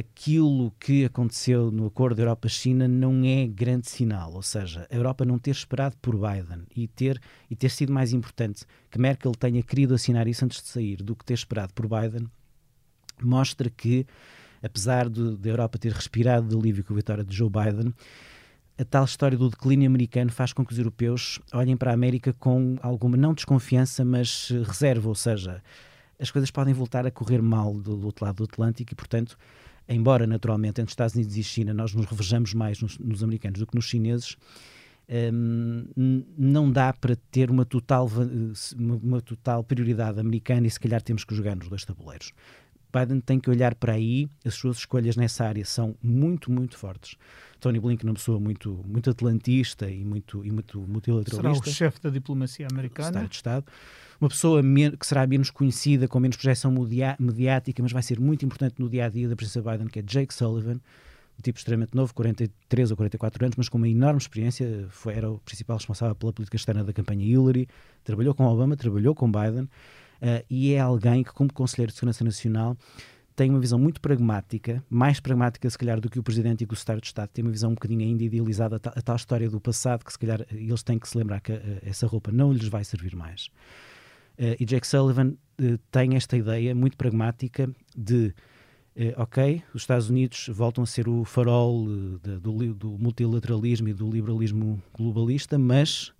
aquilo 0.00 0.72
que 0.80 1.04
aconteceu 1.04 1.70
no 1.70 1.86
acordo 1.86 2.20
Europa-China 2.20 2.88
não 2.88 3.24
é 3.24 3.46
grande 3.46 3.88
sinal, 3.88 4.32
ou 4.32 4.42
seja, 4.42 4.88
a 4.90 4.94
Europa 4.96 5.24
não 5.24 5.38
ter 5.38 5.52
esperado 5.52 5.96
por 6.02 6.16
Biden 6.16 6.64
e 6.74 6.88
ter, 6.88 7.20
e 7.48 7.54
ter 7.54 7.70
sido 7.70 7.92
mais 7.92 8.12
importante 8.12 8.64
que 8.90 8.98
Merkel 8.98 9.30
tenha 9.32 9.62
querido 9.62 9.94
assinar 9.94 10.26
isso 10.26 10.44
antes 10.44 10.60
de 10.60 10.68
sair 10.68 10.96
do 10.96 11.14
que 11.14 11.24
ter 11.24 11.34
esperado 11.34 11.72
por 11.74 11.86
Biden, 11.86 12.26
mostra 13.22 13.70
que, 13.70 14.04
apesar 14.60 15.08
da 15.08 15.48
Europa 15.48 15.78
ter 15.78 15.92
respirado 15.92 16.48
de 16.48 16.56
alívio 16.56 16.82
com 16.82 16.92
a 16.92 16.96
vitória 16.96 17.22
de 17.22 17.36
Joe 17.36 17.48
Biden, 17.48 17.94
a 18.78 18.84
tal 18.84 19.04
história 19.04 19.36
do 19.36 19.50
declínio 19.50 19.88
americano 19.88 20.30
faz 20.30 20.52
com 20.52 20.64
que 20.64 20.72
os 20.72 20.78
europeus 20.78 21.40
olhem 21.52 21.76
para 21.76 21.90
a 21.90 21.94
América 21.94 22.32
com 22.32 22.76
alguma, 22.80 23.16
não 23.16 23.34
desconfiança, 23.34 24.04
mas 24.04 24.50
reserva, 24.64 25.08
ou 25.08 25.14
seja, 25.16 25.62
as 26.18 26.30
coisas 26.30 26.50
podem 26.50 26.72
voltar 26.72 27.04
a 27.04 27.10
correr 27.10 27.42
mal 27.42 27.74
do, 27.74 27.96
do 27.96 28.06
outro 28.06 28.24
lado 28.24 28.36
do 28.36 28.44
Atlântico 28.44 28.92
e, 28.92 28.96
portanto, 28.96 29.36
embora 29.88 30.26
naturalmente 30.26 30.80
entre 30.80 30.92
Estados 30.92 31.14
Unidos 31.14 31.36
e 31.36 31.42
China 31.42 31.74
nós 31.74 31.92
nos 31.92 32.06
revejamos 32.06 32.54
mais 32.54 32.80
nos, 32.80 32.96
nos 32.98 33.22
americanos 33.22 33.58
do 33.58 33.66
que 33.66 33.74
nos 33.74 33.86
chineses, 33.86 34.36
um, 35.32 36.22
não 36.36 36.70
dá 36.70 36.92
para 36.92 37.16
ter 37.30 37.50
uma 37.50 37.64
total, 37.64 38.08
uma, 38.76 38.94
uma 38.96 39.20
total 39.20 39.64
prioridade 39.64 40.20
americana 40.20 40.66
e 40.66 40.70
se 40.70 40.78
calhar 40.78 41.02
temos 41.02 41.24
que 41.24 41.34
jogar 41.34 41.56
nos 41.56 41.68
dois 41.68 41.84
tabuleiros. 41.84 42.32
Biden 42.92 43.20
tem 43.20 43.38
que 43.38 43.50
olhar 43.50 43.74
para 43.74 43.92
aí, 43.92 44.28
as 44.44 44.54
suas 44.54 44.78
escolhas 44.78 45.16
nessa 45.16 45.44
área 45.44 45.64
são 45.64 45.94
muito, 46.02 46.50
muito 46.50 46.78
fortes. 46.78 47.16
Tony 47.60 47.80
Blinken 47.80 48.06
é 48.06 48.10
uma 48.10 48.14
pessoa 48.14 48.38
muito, 48.38 48.82
muito 48.86 49.10
atlantista 49.10 49.90
e 49.90 50.04
muito, 50.04 50.44
e 50.44 50.50
muito 50.50 50.80
multilateralista. 50.80 51.64
Será 51.64 51.72
o 51.72 51.74
chefe 51.74 52.00
da 52.00 52.10
diplomacia 52.10 52.66
americana? 52.70 53.08
Estado 53.08 53.28
de 53.28 53.34
Estado. 53.34 53.66
Uma 54.20 54.28
pessoa 54.28 54.62
que 54.98 55.06
será 55.06 55.26
menos 55.26 55.50
conhecida, 55.50 56.08
com 56.08 56.18
menos 56.18 56.36
projeção 56.36 56.72
mediática, 57.18 57.82
mas 57.82 57.92
vai 57.92 58.02
ser 58.02 58.18
muito 58.18 58.44
importante 58.44 58.76
no 58.78 58.88
dia 58.88 59.06
a 59.06 59.08
dia 59.08 59.28
da 59.28 59.36
presença 59.36 59.60
Biden, 59.60 59.86
que 59.86 59.98
é 59.98 60.02
Jake 60.02 60.32
Sullivan, 60.32 60.80
um 61.38 61.42
tipo 61.42 61.58
extremamente 61.58 61.94
novo, 61.94 62.12
43 62.14 62.90
ou 62.90 62.96
44 62.96 63.44
anos, 63.44 63.56
mas 63.56 63.68
com 63.68 63.78
uma 63.78 63.88
enorme 63.88 64.18
experiência. 64.18 64.86
Foi, 64.90 65.14
era 65.14 65.30
o 65.30 65.38
principal 65.38 65.76
responsável 65.76 66.14
pela 66.14 66.32
política 66.32 66.56
externa 66.56 66.82
da 66.82 66.92
campanha 66.92 67.24
Hillary, 67.24 67.68
trabalhou 68.02 68.34
com 68.34 68.44
Obama, 68.44 68.76
trabalhou 68.76 69.14
com 69.14 69.30
Biden 69.30 69.68
uh, 70.22 70.44
e 70.48 70.72
é 70.72 70.80
alguém 70.80 71.22
que, 71.22 71.32
como 71.32 71.52
Conselheiro 71.52 71.92
de 71.92 71.98
Segurança 71.98 72.24
Nacional, 72.24 72.76
tem 73.38 73.50
uma 73.50 73.60
visão 73.60 73.78
muito 73.78 74.00
pragmática, 74.00 74.82
mais 74.90 75.20
pragmática 75.20 75.70
se 75.70 75.78
calhar 75.78 76.00
do 76.00 76.10
que 76.10 76.18
o 76.18 76.24
Presidente 76.24 76.62
e 76.62 76.64
o 76.64 76.74
Secretário 76.74 77.00
de 77.00 77.06
Estado, 77.06 77.28
tem 77.28 77.44
uma 77.44 77.52
visão 77.52 77.70
um 77.70 77.74
bocadinho 77.74 78.00
ainda 78.00 78.24
idealizada, 78.24 78.74
a 78.74 78.78
tal, 78.80 78.92
a 78.96 79.00
tal 79.00 79.14
história 79.14 79.48
do 79.48 79.60
passado, 79.60 80.04
que 80.04 80.10
se 80.10 80.18
calhar 80.18 80.44
eles 80.50 80.82
têm 80.82 80.98
que 80.98 81.08
se 81.08 81.16
lembrar 81.16 81.40
que 81.40 81.52
uh, 81.52 81.78
essa 81.82 82.04
roupa 82.08 82.32
não 82.32 82.52
lhes 82.52 82.66
vai 82.66 82.82
servir 82.82 83.14
mais. 83.14 83.46
Uh, 84.36 84.58
e 84.58 84.64
Jake 84.64 84.84
Sullivan 84.84 85.34
uh, 85.60 85.78
tem 85.88 86.16
esta 86.16 86.36
ideia 86.36 86.74
muito 86.74 86.96
pragmática 86.96 87.70
de 87.96 88.34
ok, 89.16 89.62
os 89.72 89.82
Estados 89.82 90.10
Unidos 90.10 90.50
voltam 90.52 90.82
a 90.82 90.86
ser 90.86 91.08
o 91.08 91.24
farol 91.24 91.86
do, 92.42 92.74
do 92.74 92.98
multilateralismo 92.98 93.88
e 93.88 93.92
do 93.92 94.10
liberalismo 94.10 94.82
globalista, 94.92 95.56
mas 95.56 96.12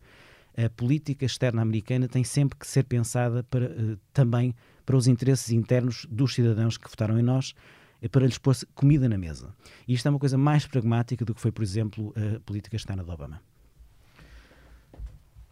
a 0.65 0.69
política 0.69 1.25
externa 1.25 1.63
americana 1.63 2.09
tem 2.09 2.25
sempre 2.25 2.59
que 2.59 2.67
ser 2.67 2.85
pensada 2.85 3.45
para, 3.45 3.67
uh, 3.67 3.99
também 4.13 4.55
para 4.85 4.97
os 4.97 5.07
interesses 5.07 5.51
internos 5.51 6.07
dos 6.11 6.35
cidadãos 6.35 6.77
que 6.77 6.89
votaram 6.89 7.19
em 7.19 7.23
nós, 7.23 7.55
uh, 8.03 8.09
para 8.09 8.27
lhes 8.27 8.39
pôr 8.39 8.57
comida 8.75 9.09
na 9.09 9.17
mesa. 9.17 9.55
E 9.87 9.95
isto 9.95 10.07
é 10.07 10.11
uma 10.11 10.19
coisa 10.19 10.37
mais 10.37 10.67
pragmática 10.67 11.25
do 11.25 11.35
que 11.35 11.41
foi, 11.41 11.53
por 11.53 11.63
exemplo, 11.63 12.13
a 12.17 12.41
política 12.41 12.77
externa 12.77 13.05
de 13.05 13.11
Obama. 13.11 13.41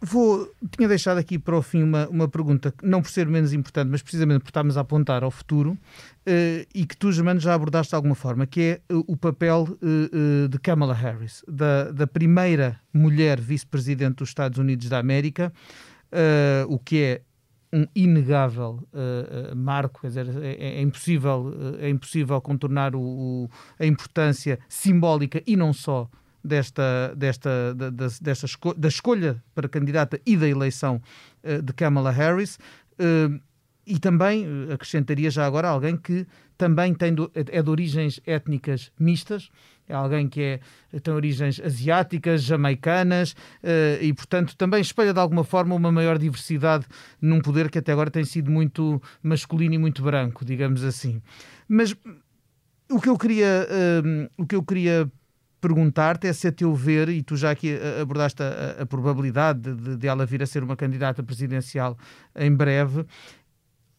Vou, 0.00 0.52
tinha 0.70 0.86
deixado 0.86 1.16
aqui 1.16 1.38
para 1.38 1.56
o 1.56 1.62
fim 1.62 1.82
uma, 1.82 2.06
uma 2.08 2.28
pergunta, 2.28 2.72
não 2.82 3.00
por 3.00 3.10
ser 3.10 3.26
menos 3.26 3.54
importante, 3.54 3.88
mas 3.88 4.02
precisamente 4.02 4.40
por 4.40 4.50
estarmos 4.50 4.76
a 4.76 4.82
apontar 4.82 5.24
ao 5.24 5.30
futuro, 5.30 5.70
uh, 5.72 6.66
e 6.74 6.84
que 6.84 6.94
tu, 6.96 7.10
Germano, 7.10 7.40
já 7.40 7.54
abordaste 7.54 7.90
de 7.90 7.96
alguma 7.96 8.14
forma, 8.14 8.46
que 8.46 8.60
é 8.60 8.94
uh, 8.94 9.02
o 9.06 9.16
papel 9.16 9.66
uh, 9.82 10.48
de 10.48 10.58
Kamala 10.58 10.92
Harris, 10.92 11.42
da, 11.48 11.90
da 11.92 12.06
primeira 12.06 12.78
mulher 12.92 13.40
vice-presidente 13.40 14.16
dos 14.16 14.28
Estados 14.28 14.58
Unidos 14.58 14.88
da 14.88 14.98
América, 14.98 15.52
o 16.68 16.78
que 16.78 17.02
é 17.02 17.22
um 17.72 17.84
inegável 17.94 18.86
marco, 19.54 20.00
quer 20.00 20.06
dizer, 20.06 20.28
é, 20.42 20.78
é 20.78 20.80
impossível, 20.80 21.52
é 21.78 21.88
impossível 21.88 22.40
contornar 22.40 22.94
o, 22.94 23.00
o, 23.00 23.50
a 23.78 23.84
importância 23.84 24.58
simbólica 24.68 25.42
e 25.46 25.56
não 25.56 25.72
só 25.72 26.08
desta, 26.46 27.14
desta, 27.16 27.74
da, 27.74 27.90
desta 27.90 28.46
esco 28.46 28.74
da 28.74 28.88
escolha 28.88 29.42
para 29.54 29.68
candidata 29.68 30.20
e 30.24 30.36
da 30.36 30.48
eleição 30.48 31.02
uh, 31.42 31.62
de 31.62 31.72
Kamala 31.72 32.10
Harris. 32.10 32.58
Uh, 32.98 33.40
e 33.86 34.00
também 34.00 34.44
eh, 34.44 34.74
acrescentaria 34.74 35.30
já 35.30 35.46
agora 35.46 35.68
alguém 35.68 35.96
que 35.96 36.26
também 36.58 36.92
tem 36.92 37.14
do, 37.14 37.30
é 37.34 37.62
de 37.62 37.70
origens 37.70 38.20
étnicas 38.26 38.90
mistas, 38.98 39.48
é 39.88 39.94
alguém 39.94 40.28
que 40.28 40.40
é, 40.42 40.60
tem 40.98 41.14
origens 41.14 41.60
asiáticas, 41.60 42.42
jamaicanas 42.42 43.32
uh, 43.62 44.02
e, 44.02 44.12
portanto, 44.12 44.56
também 44.56 44.80
espelha 44.80 45.14
de 45.14 45.20
alguma 45.20 45.44
forma 45.44 45.76
uma 45.76 45.92
maior 45.92 46.18
diversidade 46.18 46.86
num 47.20 47.40
poder 47.40 47.70
que 47.70 47.78
até 47.78 47.92
agora 47.92 48.10
tem 48.10 48.24
sido 48.24 48.50
muito 48.50 49.00
masculino 49.22 49.74
e 49.74 49.78
muito 49.78 50.02
branco, 50.02 50.44
digamos 50.44 50.82
assim. 50.82 51.22
Mas 51.68 51.94
o 52.90 53.00
que 53.00 53.08
eu 53.08 53.16
queria, 53.16 53.68
uh, 53.70 54.42
o 54.42 54.44
que 54.44 54.56
eu 54.56 54.62
queria 54.64 55.08
perguntar-te 55.60 56.26
é 56.26 56.32
se 56.32 56.48
a 56.48 56.52
teu 56.52 56.74
ver, 56.74 57.08
e 57.08 57.22
tu 57.22 57.36
já 57.36 57.50
aqui 57.50 57.70
eh, 57.70 58.00
abordaste 58.00 58.42
a, 58.42 58.82
a 58.82 58.86
probabilidade 58.86 59.74
de, 59.74 59.96
de, 59.96 60.06
ela 60.06 60.26
vir 60.26 60.42
a 60.42 60.46
ser 60.46 60.62
uma 60.62 60.76
candidata 60.76 61.22
presidencial 61.22 61.96
em 62.34 62.54
breve, 62.54 63.06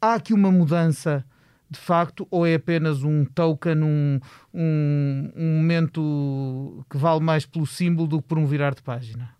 há 0.02 0.16
aqui 0.16 0.34
uma 0.34 0.52
mudança 0.52 1.26
de 1.70 1.80
facto 1.80 2.28
ou 2.32 2.46
é 2.46 2.56
apenas 2.56 3.04
um 3.04 3.26
token, 3.26 3.84
um, 3.84 4.20
um, 4.54 5.32
um 5.36 5.58
momento 5.58 6.86
que 6.90 6.98
vale 6.98 7.22
mais 7.22 7.46
pelo 7.46 7.66
símbolo 7.66 8.08
do 8.08 8.22
que 8.22 8.28
por 8.28 8.38
um 8.38 8.46
virar 8.46 8.74
de 8.74 8.82
página? 8.82 9.38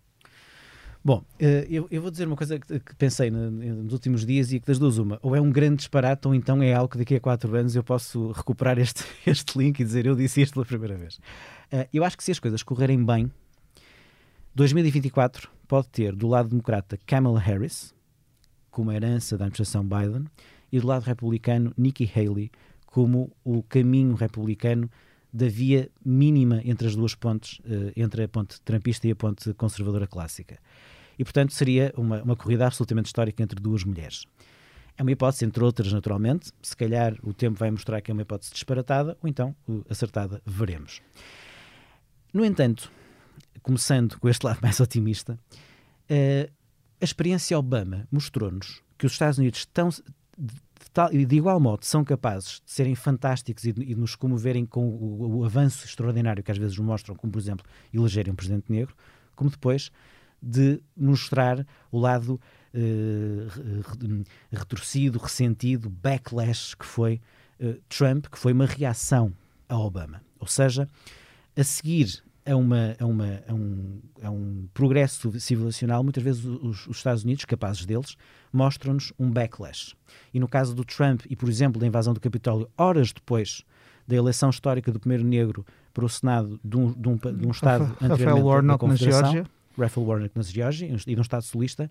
Bom, 1.02 1.24
eh, 1.38 1.66
eu, 1.70 1.86
eu, 1.90 2.02
vou 2.02 2.10
dizer 2.10 2.26
uma 2.26 2.36
coisa 2.36 2.58
que, 2.58 2.80
pensei 2.98 3.30
nos 3.30 3.92
últimos 3.92 4.26
dias 4.26 4.52
e 4.52 4.60
que 4.60 4.66
das 4.66 4.78
duas 4.78 4.98
uma, 4.98 5.18
ou 5.22 5.34
é 5.34 5.40
um 5.40 5.50
grande 5.50 5.76
disparate 5.76 6.28
ou 6.28 6.34
então 6.34 6.62
é 6.62 6.74
algo 6.74 6.90
que 6.90 6.98
daqui 6.98 7.14
a 7.14 7.20
quatro 7.20 7.54
anos 7.56 7.74
eu 7.74 7.82
posso 7.82 8.32
recuperar 8.32 8.78
este, 8.78 9.04
este 9.26 9.56
link 9.56 9.80
e 9.80 9.84
dizer 9.84 10.06
eu 10.06 10.14
disse 10.14 10.42
isto 10.42 10.54
pela 10.54 10.66
primeira 10.66 10.96
vez. 10.98 11.18
Eh, 11.70 11.88
eu 11.92 12.04
acho 12.04 12.16
que 12.16 12.24
se 12.24 12.30
as 12.30 12.38
coisas 12.38 12.62
correrem 12.62 13.04
bem, 13.04 13.30
2024 14.54 15.50
pode 15.66 15.88
ter 15.88 16.14
do 16.14 16.26
lado 16.26 16.48
democrata 16.48 16.98
Kamala 17.06 17.38
Harris, 17.38 17.94
como 18.70 18.92
herança 18.92 19.36
da 19.36 19.44
administração 19.44 19.84
Biden, 19.84 20.26
e 20.70 20.80
do 20.80 20.86
lado 20.86 21.02
republicano 21.02 21.72
Nikki 21.76 22.10
Haley, 22.14 22.50
como 22.86 23.30
o 23.44 23.62
caminho 23.62 24.14
republicano 24.14 24.90
da 25.32 25.48
via 25.48 25.90
mínima 26.04 26.60
entre 26.64 26.88
as 26.88 26.96
duas 26.96 27.14
pontes, 27.14 27.60
eh, 27.64 27.92
entre 27.96 28.24
a 28.24 28.28
ponte 28.28 28.60
trampista 28.62 29.06
e 29.06 29.10
a 29.10 29.16
ponte 29.16 29.52
conservadora 29.54 30.06
clássica 30.06 30.58
e, 31.18 31.24
portanto, 31.24 31.52
seria 31.52 31.92
uma, 31.96 32.22
uma 32.22 32.36
corrida 32.36 32.66
absolutamente 32.66 33.06
histórica 33.06 33.42
entre 33.42 33.60
duas 33.60 33.82
mulheres. 33.82 34.24
É 34.96 35.02
uma 35.02 35.10
hipótese, 35.10 35.44
entre 35.44 35.62
outras, 35.62 35.92
naturalmente. 35.92 36.52
Se 36.62 36.76
calhar 36.76 37.16
o 37.22 37.32
tempo 37.34 37.58
vai 37.58 37.70
mostrar 37.70 38.00
que 38.00 38.10
é 38.10 38.14
uma 38.14 38.22
hipótese 38.22 38.52
disparatada, 38.52 39.16
ou 39.20 39.28
então 39.28 39.54
acertada, 39.88 40.40
veremos. 40.46 41.02
No 42.32 42.44
entanto, 42.44 42.92
começando 43.62 44.18
com 44.18 44.28
este 44.28 44.44
lado 44.44 44.58
mais 44.62 44.80
otimista, 44.80 45.38
uh, 46.10 46.52
a 47.00 47.04
experiência 47.04 47.58
Obama 47.58 48.06
mostrou-nos 48.10 48.82
que 48.96 49.06
os 49.06 49.12
Estados 49.12 49.38
Unidos 49.38 49.60
estão 49.60 49.88
de, 49.88 51.26
de, 51.26 51.36
igual 51.36 51.58
modo 51.60 51.84
são 51.84 52.04
capazes 52.04 52.62
de 52.64 52.70
serem 52.70 52.94
fantásticos 52.94 53.64
e 53.64 53.72
de, 53.72 53.82
e 53.82 53.94
de 53.94 53.96
nos 53.96 54.14
comoverem 54.14 54.64
com 54.66 54.88
o, 54.88 55.38
o, 55.38 55.44
avanço 55.44 55.84
extraordinário 55.84 56.42
que 56.42 56.50
às 56.50 56.58
vezes 56.58 56.78
mostram, 56.78 57.14
como 57.14 57.32
por 57.32 57.38
exemplo 57.38 57.66
elegerem 57.92 58.32
um 58.32 58.36
presidente 58.36 58.70
negro, 58.70 58.94
como 59.34 59.50
depois 59.50 59.90
de 60.40 60.80
mostrar 60.96 61.66
o 61.90 61.98
lado 61.98 62.40
uh, 62.74 64.24
retorcido, 64.52 65.18
ressentido, 65.18 65.90
backlash 65.90 66.76
que 66.76 66.86
foi 66.86 67.20
uh, 67.60 67.80
Trump, 67.88 68.26
que 68.26 68.38
foi 68.38 68.52
uma 68.52 68.66
reação 68.66 69.32
a 69.68 69.76
Obama. 69.78 70.22
Ou 70.38 70.46
seja, 70.46 70.88
a 71.58 71.64
seguir 71.64 72.22
a, 72.46 72.56
uma, 72.56 72.96
a, 72.98 73.04
uma, 73.04 73.42
a, 73.46 73.52
um, 73.52 74.00
a 74.22 74.30
um 74.30 74.68
progresso 74.72 75.38
civilizacional, 75.38 76.02
muitas 76.02 76.22
vezes 76.22 76.44
os, 76.44 76.86
os 76.86 76.96
Estados 76.96 77.24
Unidos, 77.24 77.44
capazes 77.44 77.84
deles, 77.84 78.16
mostram-nos 78.52 79.12
um 79.18 79.30
backlash. 79.30 79.94
E 80.32 80.40
no 80.40 80.48
caso 80.48 80.74
do 80.74 80.84
Trump 80.84 81.22
e, 81.28 81.36
por 81.36 81.48
exemplo, 81.48 81.80
da 81.80 81.86
invasão 81.86 82.14
do 82.14 82.20
Capitólio, 82.20 82.70
horas 82.76 83.12
depois 83.12 83.64
da 84.06 84.16
eleição 84.16 84.48
histórica 84.48 84.90
do 84.90 84.98
primeiro 84.98 85.24
negro 85.24 85.66
para 85.92 86.04
o 86.04 86.08
Senado 86.08 86.58
de 86.64 86.76
um, 86.76 86.92
de 86.92 87.08
um, 87.08 87.16
de 87.16 87.46
um 87.46 87.50
Estado 87.50 87.84
Rafael 87.84 88.12
anteriormente 88.12 88.46
Warnock 88.46 88.86
na 88.86 88.94
Geórgia 88.94 89.46
Raphael 89.78 90.06
Warnock 90.06 90.36
na 90.36 90.42
Geórgia 90.42 90.86
e 91.06 91.14
num 91.14 91.22
Estado 91.22 91.42
solista, 91.42 91.90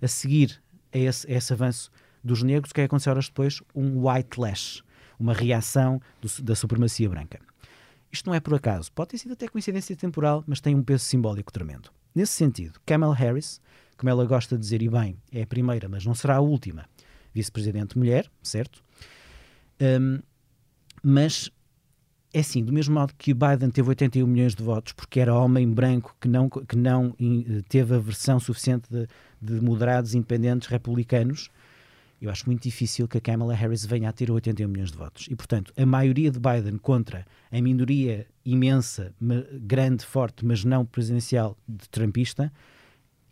a 0.00 0.08
seguir 0.08 0.60
a 0.92 0.98
esse, 0.98 1.30
a 1.30 1.36
esse 1.36 1.52
avanço 1.52 1.90
dos 2.22 2.42
negros, 2.42 2.70
o 2.70 2.74
que 2.74 2.80
é 2.80 2.84
acontecer 2.84 3.10
horas 3.10 3.26
depois? 3.26 3.62
Um 3.74 4.08
white 4.08 4.40
lash, 4.40 4.82
uma 5.18 5.32
reação 5.32 6.00
do, 6.20 6.42
da 6.42 6.54
supremacia 6.54 7.08
branca. 7.08 7.38
Isto 8.12 8.26
não 8.26 8.34
é 8.34 8.40
por 8.40 8.54
acaso, 8.54 8.90
pode 8.92 9.10
ter 9.10 9.18
sido 9.18 9.32
até 9.32 9.46
coincidência 9.46 9.94
temporal, 9.96 10.42
mas 10.46 10.60
tem 10.60 10.74
um 10.74 10.82
peso 10.82 11.04
simbólico 11.04 11.52
tremendo. 11.52 11.90
Nesse 12.14 12.32
sentido, 12.32 12.80
Kamala 12.84 13.14
Harris, 13.14 13.60
como 13.96 14.10
ela 14.10 14.24
gosta 14.24 14.56
de 14.56 14.62
dizer, 14.62 14.82
e 14.82 14.88
bem, 14.88 15.16
é 15.32 15.42
a 15.42 15.46
primeira, 15.46 15.88
mas 15.88 16.04
não 16.04 16.14
será 16.14 16.36
a 16.36 16.40
última, 16.40 16.86
vice-presidente 17.32 17.96
mulher, 17.96 18.28
certo? 18.42 18.82
Um, 19.80 20.20
mas 21.02 21.50
é 22.32 22.40
assim, 22.40 22.64
do 22.64 22.72
mesmo 22.72 22.94
modo 22.94 23.12
que 23.16 23.34
Biden 23.34 23.70
teve 23.70 23.88
81 23.88 24.26
milhões 24.26 24.54
de 24.54 24.62
votos 24.62 24.92
porque 24.92 25.18
era 25.18 25.34
homem 25.34 25.68
branco 25.68 26.14
que 26.20 26.28
não, 26.28 26.48
que 26.48 26.76
não 26.76 27.14
teve 27.68 27.94
a 27.94 27.98
versão 27.98 28.38
suficiente 28.38 28.88
de, 28.90 29.08
de 29.40 29.60
moderados 29.60 30.14
independentes 30.14 30.68
republicanos, 30.68 31.50
eu 32.20 32.30
acho 32.30 32.46
muito 32.46 32.62
difícil 32.62 33.08
que 33.08 33.18
a 33.18 33.20
Kamala 33.20 33.54
Harris 33.54 33.84
venha 33.84 34.08
a 34.08 34.12
ter 34.12 34.30
81 34.30 34.68
milhões 34.68 34.90
de 34.90 34.98
votos. 34.98 35.26
E, 35.30 35.34
portanto, 35.34 35.72
a 35.76 35.86
maioria 35.86 36.30
de 36.30 36.38
Biden 36.38 36.76
contra 36.76 37.26
a 37.50 37.62
minoria 37.62 38.26
imensa, 38.44 39.14
grande, 39.62 40.04
forte, 40.04 40.44
mas 40.44 40.64
não 40.64 40.84
presidencial 40.84 41.56
de 41.66 41.88
Trumpista, 41.88 42.52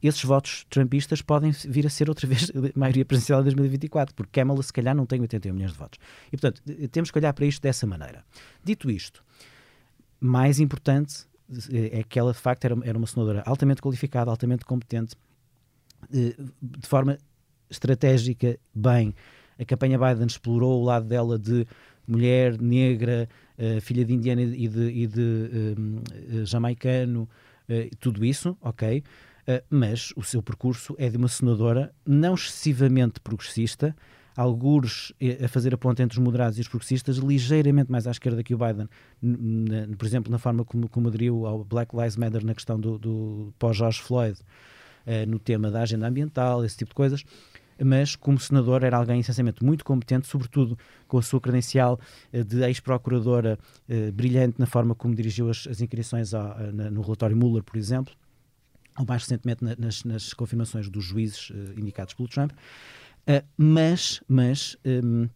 esses 0.03 0.22
votos 0.24 0.64
trumpistas 0.70 1.20
podem 1.20 1.51
vir 1.51 1.87
a 1.87 1.90
ser 1.90 2.09
outra 2.09 2.27
vez 2.27 2.51
a 2.55 2.79
maioria 2.79 3.05
presidencial 3.05 3.40
de 3.40 3.46
2024, 3.46 4.14
porque 4.14 4.40
Kamala 4.40 4.62
se 4.62 4.72
calhar 4.72 4.94
não 4.94 5.05
tem 5.05 5.20
81 5.20 5.53
milhões 5.53 5.72
de 5.72 5.79
votos. 5.79 5.98
E, 6.29 6.37
portanto, 6.37 6.62
temos 6.90 7.11
que 7.11 7.18
olhar 7.18 7.33
para 7.33 7.44
isto 7.44 7.61
dessa 7.61 7.87
maneira. 7.87 8.24
Dito 8.64 8.90
isto, 8.90 9.24
mais 10.20 10.61
importante 10.61 11.27
é 11.72 12.03
que 12.05 12.18
ela, 12.18 12.33
de 12.33 12.38
facto, 12.38 12.64
era, 12.64 12.77
era 12.85 12.96
uma 12.96 13.07
senadora 13.07 13.42
altamente 13.44 13.83
qualificada, 13.83 14.31
altamente 14.31 14.64
competente, 14.64 15.16
eh, 16.12 16.37
de 16.62 16.87
forma 16.87 17.18
estratégica, 17.70 18.59
bem. 18.74 19.14
A 19.59 19.64
campanha 19.64 19.98
Biden 19.98 20.26
explorou 20.26 20.81
o 20.81 20.85
lado 20.85 21.07
dela 21.07 21.38
de 21.38 21.66
mulher, 22.07 22.61
negra, 22.61 23.28
eh, 23.59 23.81
filha 23.81 24.04
de 24.04 24.14
indiana 24.14 24.42
e 24.42 24.68
de, 24.68 24.90
e 24.90 25.07
de 25.07 25.20
um, 25.20 26.00
eh, 26.40 26.44
jamaicano, 26.44 27.28
tudo 28.00 28.24
isso, 28.24 28.57
ok 28.62 29.02
eh, 29.48 29.64
mas 29.70 30.12
o 30.14 30.22
seu 30.22 30.42
percurso 30.42 30.94
é 30.98 31.09
de 31.09 31.16
uma 31.16 31.26
senadora 31.26 31.90
não 32.07 32.35
excessivamente 32.35 33.18
progressista, 33.18 33.96
alguns 34.37 35.12
a 35.42 35.48
fazer 35.48 35.72
a 35.72 35.78
ponte 35.78 36.02
entre 36.02 36.18
os 36.18 36.22
moderados 36.22 36.59
e 36.59 36.61
os 36.61 36.68
progressistas, 36.68 37.16
ligeiramente 37.16 37.90
mais 37.90 38.07
à 38.07 38.11
esquerda 38.11 38.44
que 38.44 38.54
o 38.54 38.59
Biden, 38.59 38.88
por 39.96 40.07
exemplo, 40.07 40.31
na 40.31 40.38
forma 40.38 40.64
como, 40.64 40.87
como 40.88 41.09
aderiu 41.09 41.46
ao 41.46 41.64
Black 41.64 41.96
Lives 41.96 42.16
Matter 42.16 42.44
na 42.44 42.54
questão 42.54 42.78
do, 42.78 42.98
do 42.98 43.52
pós-George 43.59 44.00
Floyd, 44.02 44.38
uh, 44.38 45.28
no 45.28 45.38
tema 45.38 45.70
da 45.70 45.81
agenda 45.81 46.07
ambiental, 46.07 46.64
esse 46.64 46.76
tipo 46.76 46.90
de 46.90 46.94
coisas, 46.94 47.24
mas 47.84 48.16
como 48.16 48.38
senador 48.38 48.82
era 48.82 48.96
alguém 48.96 49.20
essencialmente 49.20 49.64
muito 49.64 49.84
competente, 49.84 50.26
sobretudo 50.26 50.78
com 51.06 51.18
a 51.18 51.22
sua 51.22 51.40
credencial 51.40 51.98
uh, 52.32 52.44
de 52.44 52.62
ex-procuradora 52.64 53.58
uh, 53.88 54.12
brilhante 54.12 54.58
na 54.58 54.66
forma 54.66 54.94
como 54.94 55.14
dirigiu 55.14 55.50
as, 55.50 55.66
as 55.66 55.80
inquirições 55.80 56.34
a, 56.34 56.70
na, 56.72 56.90
no 56.90 57.02
relatório 57.02 57.36
Mueller, 57.36 57.62
por 57.62 57.76
exemplo, 57.76 58.14
ou 58.98 59.06
mais 59.06 59.22
recentemente 59.22 59.64
nas, 59.78 60.04
nas 60.04 60.32
confirmações 60.32 60.88
dos 60.88 61.04
juízes 61.04 61.52
indicados 61.76 62.14
pelo 62.14 62.29
Trump, 62.29 62.50
mas, 63.56 64.20
mas 64.26 64.76
um, 64.85 65.29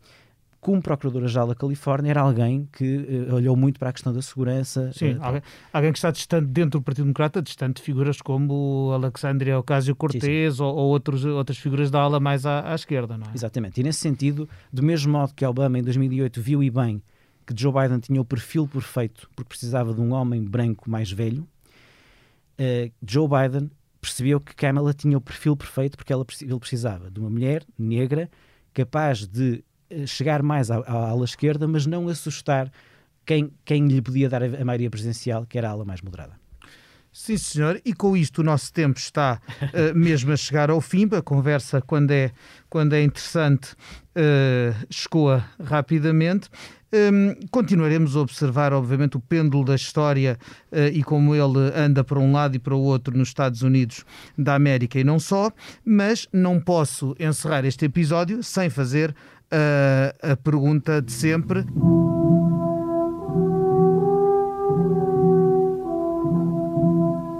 como 0.62 0.80
Procuradora-Geral 0.80 1.48
da 1.48 1.56
Califórnia, 1.56 2.10
era 2.10 2.20
alguém 2.20 2.68
que 2.70 2.98
uh, 3.28 3.34
olhou 3.34 3.56
muito 3.56 3.80
para 3.80 3.88
a 3.88 3.92
questão 3.92 4.12
da 4.12 4.22
segurança. 4.22 4.92
Sim, 4.92 5.18
alguém, 5.20 5.42
alguém, 5.72 5.90
que 5.90 5.98
está 5.98 6.12
distante 6.12 6.46
dentro 6.46 6.78
do 6.78 6.82
Partido 6.82 7.02
Democrata, 7.02 7.42
distante 7.42 7.78
de 7.78 7.82
figuras 7.82 8.22
como 8.22 8.92
Alexandria 8.94 9.58
Ocasio-Cortez 9.58 10.60
ou, 10.60 10.72
ou 10.72 10.90
outros, 10.90 11.24
outras 11.24 11.58
figuras 11.58 11.90
da 11.90 12.00
ala 12.00 12.20
mais 12.20 12.46
à, 12.46 12.70
à, 12.70 12.76
esquerda, 12.76 13.18
não 13.18 13.26
é? 13.26 13.34
Exatamente. 13.34 13.80
E 13.80 13.82
nesse 13.82 13.98
sentido, 13.98 14.48
do 14.72 14.84
mesmo 14.84 15.10
modo 15.10 15.34
que 15.34 15.44
Obama 15.44 15.80
em 15.80 15.82
2008 15.82 16.40
viu 16.40 16.62
e 16.62 16.70
bem 16.70 17.02
que 17.44 17.60
Joe 17.60 17.72
Biden 17.72 17.98
tinha 17.98 18.20
o 18.20 18.24
perfil 18.24 18.68
perfeito 18.68 19.28
porque 19.34 19.48
precisava 19.48 19.92
de 19.92 20.00
um 20.00 20.12
homem 20.12 20.44
branco 20.44 20.88
mais 20.88 21.10
velho, 21.10 21.42
uh, 21.42 22.92
Joe 23.04 23.26
Biden 23.26 23.68
percebeu 24.00 24.40
que 24.40 24.54
Kamala 24.54 24.94
tinha 24.94 25.18
o 25.18 25.20
perfil 25.20 25.56
perfeito 25.56 25.96
porque 25.96 26.12
ela, 26.12 26.24
ele 26.40 26.60
precisava 26.60 27.10
de 27.10 27.18
uma 27.18 27.28
mulher 27.28 27.64
negra 27.76 28.30
capaz 28.72 29.26
de 29.26 29.64
chegar 30.06 30.42
mais 30.42 30.70
à, 30.70 30.78
à 30.80 31.10
ala 31.10 31.24
esquerda, 31.24 31.66
mas 31.66 31.86
não 31.86 32.08
assustar 32.08 32.70
quem, 33.24 33.50
quem 33.64 33.86
lhe 33.86 34.02
podia 34.02 34.28
dar 34.28 34.42
a, 34.42 34.64
maioria 34.64 34.90
presidencial, 34.90 35.46
que 35.46 35.58
era 35.58 35.68
a 35.68 35.72
ala 35.72 35.84
mais 35.84 36.00
moderada. 36.00 36.40
Sim, 37.12 37.36
senhor, 37.36 37.80
e 37.84 37.92
com 37.92 38.16
isto 38.16 38.40
o 38.40 38.44
nosso 38.44 38.72
tempo 38.72 38.98
está 38.98 39.38
uh, 39.60 39.92
mesmo 39.94 40.32
a 40.32 40.36
chegar 40.36 40.70
ao 40.70 40.80
fim. 40.80 41.06
A 41.12 41.20
conversa, 41.20 41.82
quando 41.82 42.10
é, 42.10 42.32
quando 42.70 42.94
é 42.94 43.02
interessante, 43.02 43.72
uh, 44.16 44.86
escoa 44.88 45.44
rapidamente. 45.62 46.48
Um, 46.94 47.34
continuaremos 47.50 48.16
a 48.16 48.20
observar, 48.20 48.74
obviamente, 48.74 49.16
o 49.16 49.20
pêndulo 49.20 49.64
da 49.64 49.74
história 49.74 50.38
uh, 50.70 50.88
e 50.92 51.02
como 51.02 51.34
ele 51.34 51.72
anda 51.74 52.04
para 52.04 52.18
um 52.18 52.32
lado 52.32 52.56
e 52.56 52.58
para 52.58 52.74
o 52.74 52.80
outro 52.80 53.16
nos 53.16 53.28
Estados 53.28 53.62
Unidos 53.62 54.04
da 54.36 54.54
América 54.54 54.98
e 54.98 55.04
não 55.04 55.18
só, 55.18 55.50
mas 55.84 56.28
não 56.32 56.60
posso 56.60 57.14
encerrar 57.18 57.64
este 57.64 57.86
episódio 57.86 58.42
sem 58.42 58.68
fazer 58.68 59.14
uh, 59.52 60.32
a 60.32 60.36
pergunta 60.36 61.00
de 61.02 61.12
sempre. 61.12 61.64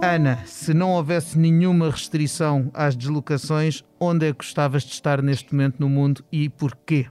Ana, 0.03 0.45
se 0.45 0.75
não 0.75 0.91
houvesse 0.91 1.39
nenhuma 1.39 1.91
restrição 1.91 2.71
às 2.75 2.95
deslocações, 2.95 3.83
onde 3.99 4.27
é 4.27 4.33
que 4.33 4.39
gostavas 4.39 4.83
de 4.83 4.93
estar 4.93 5.23
neste 5.23 5.55
momento 5.55 5.77
no 5.79 5.89
mundo 5.89 6.23
e 6.31 6.49
porquê? 6.51 7.07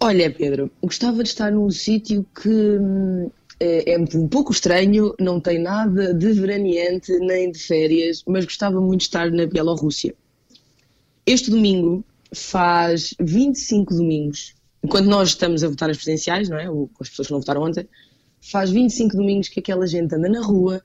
Olha, 0.00 0.30
Pedro, 0.30 0.70
gostava 0.82 1.22
de 1.22 1.28
estar 1.28 1.52
num 1.52 1.70
sítio 1.70 2.24
que 2.40 2.48
hum, 2.48 3.30
é, 3.60 3.92
é, 3.92 3.98
um 3.98 4.28
pouco 4.28 4.52
estranho, 4.52 5.14
não 5.20 5.40
tem 5.40 5.58
nada 5.58 6.14
de 6.14 6.32
veraneante 6.32 7.12
nem 7.18 7.50
de 7.50 7.58
férias, 7.58 8.22
mas 8.26 8.44
gostava 8.44 8.80
muito 8.80 9.00
de 9.00 9.06
estar 9.06 9.30
na 9.30 9.46
Bielorrússia. 9.46 10.14
Este 11.26 11.50
domingo 11.50 12.04
faz 12.32 13.14
25 13.20 13.94
domingos, 13.94 14.54
enquanto 14.82 15.06
nós 15.06 15.30
estamos 15.30 15.64
a 15.64 15.68
votar 15.68 15.88
nas 15.88 15.96
presidenciais, 15.96 16.48
não 16.48 16.58
é? 16.58 16.70
Ou 16.70 16.90
as 17.00 17.08
pessoas 17.08 17.28
que 17.28 17.32
não 17.32 17.40
votaram 17.40 17.62
ontem, 17.62 17.88
faz 18.40 18.70
25 18.70 19.16
domingos 19.16 19.48
que 19.48 19.60
aquela 19.60 19.86
gente 19.86 20.14
anda 20.14 20.28
na 20.28 20.40
rua, 20.40 20.82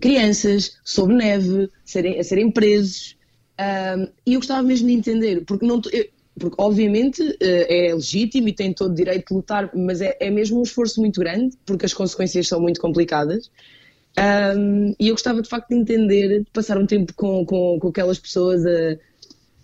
crianças, 0.00 0.76
sob 0.84 1.14
neve, 1.14 1.70
serem, 1.84 2.18
a 2.18 2.24
serem 2.24 2.50
presos. 2.50 3.16
Um, 3.58 4.08
e 4.26 4.34
eu 4.34 4.40
gostava 4.40 4.62
mesmo 4.62 4.88
de 4.88 4.94
entender, 4.94 5.44
porque, 5.44 5.64
não, 5.66 5.80
eu, 5.92 6.06
porque 6.38 6.56
obviamente 6.58 7.22
uh, 7.22 7.36
é 7.40 7.94
legítimo 7.94 8.48
e 8.48 8.52
tem 8.52 8.72
todo 8.72 8.92
o 8.92 8.94
direito 8.94 9.28
de 9.28 9.34
lutar, 9.34 9.70
mas 9.74 10.00
é, 10.00 10.16
é, 10.18 10.30
mesmo 10.30 10.58
um 10.58 10.62
esforço 10.62 11.00
muito 11.00 11.20
grande, 11.20 11.56
porque 11.64 11.86
as 11.86 11.94
consequências 11.94 12.48
são 12.48 12.60
muito 12.60 12.80
complicadas. 12.80 13.50
Um, 14.56 14.94
e 14.98 15.08
eu 15.08 15.14
gostava 15.14 15.40
de 15.40 15.48
facto 15.48 15.68
de 15.68 15.76
entender, 15.76 16.40
de 16.40 16.50
passar 16.50 16.76
um 16.78 16.86
tempo 16.86 17.14
com, 17.14 17.46
com, 17.46 17.78
com 17.80 17.88
aquelas 17.88 18.18
pessoas 18.18 18.64
a, 18.66 18.98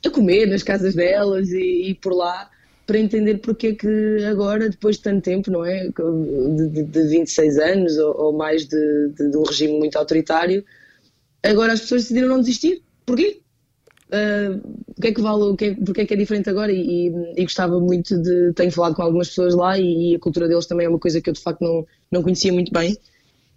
a, 0.05 0.11
comer 0.11 0.47
nas 0.47 0.63
casas 0.63 0.95
delas 0.95 1.51
e, 1.51 1.91
e 1.91 1.95
por 1.95 2.15
lá, 2.15 2.51
para 2.87 2.99
entender 2.99 3.39
porque 3.39 3.69
é 3.69 3.75
que 3.75 4.25
agora, 4.25 4.71
depois 4.71 4.97
de 4.97 5.03
tanto 5.03 5.23
tempo, 5.23 5.51
não 5.51 5.65
é? 5.65 5.89
De, 5.89 6.69
de, 6.69 6.83
de 6.85 7.03
26 7.09 7.59
anos 7.59 7.99
ou, 7.99 8.17
ou 8.19 8.33
mais 8.33 8.67
de, 8.67 9.09
de, 9.11 9.31
de, 9.31 9.37
um 9.37 9.43
regime 9.43 9.79
muito 9.79 9.97
autoritário, 9.97 10.65
agora 11.43 11.75
as 11.75 11.81
pessoas 11.81 12.03
decidiram 12.03 12.29
não 12.29 12.41
desistir. 12.41 12.83
Porquê? 13.05 13.41
Uh, 14.09 14.57
o 14.97 15.01
que 15.03 15.09
é 15.09 15.13
que 15.13 15.21
vale, 15.21 15.43
o 15.43 15.55
que 15.55 15.67
é, 15.67 15.75
porque 15.75 16.01
é 16.01 16.07
que 16.07 16.15
é 16.15 16.17
diferente 16.17 16.49
agora? 16.49 16.73
E, 16.73 17.09
e, 17.37 17.43
gostava 17.43 17.79
muito 17.79 18.17
de. 18.17 18.55
Tenho 18.55 18.73
falado 18.73 18.95
com 18.95 19.03
algumas 19.03 19.29
pessoas 19.29 19.55
lá 19.55 19.79
e, 19.79 20.13
e, 20.13 20.17
a 20.17 20.19
cultura 20.19 20.49
deles 20.49 20.65
também 20.65 20.87
é 20.87 20.89
uma 20.89 20.99
coisa 20.99 21.21
que 21.21 21.29
eu 21.29 21.35
de 21.35 21.41
facto 21.41 21.61
não, 21.61 21.87
não 22.11 22.23
conhecia 22.23 22.53
muito 22.53 22.73
bem. 22.73 22.97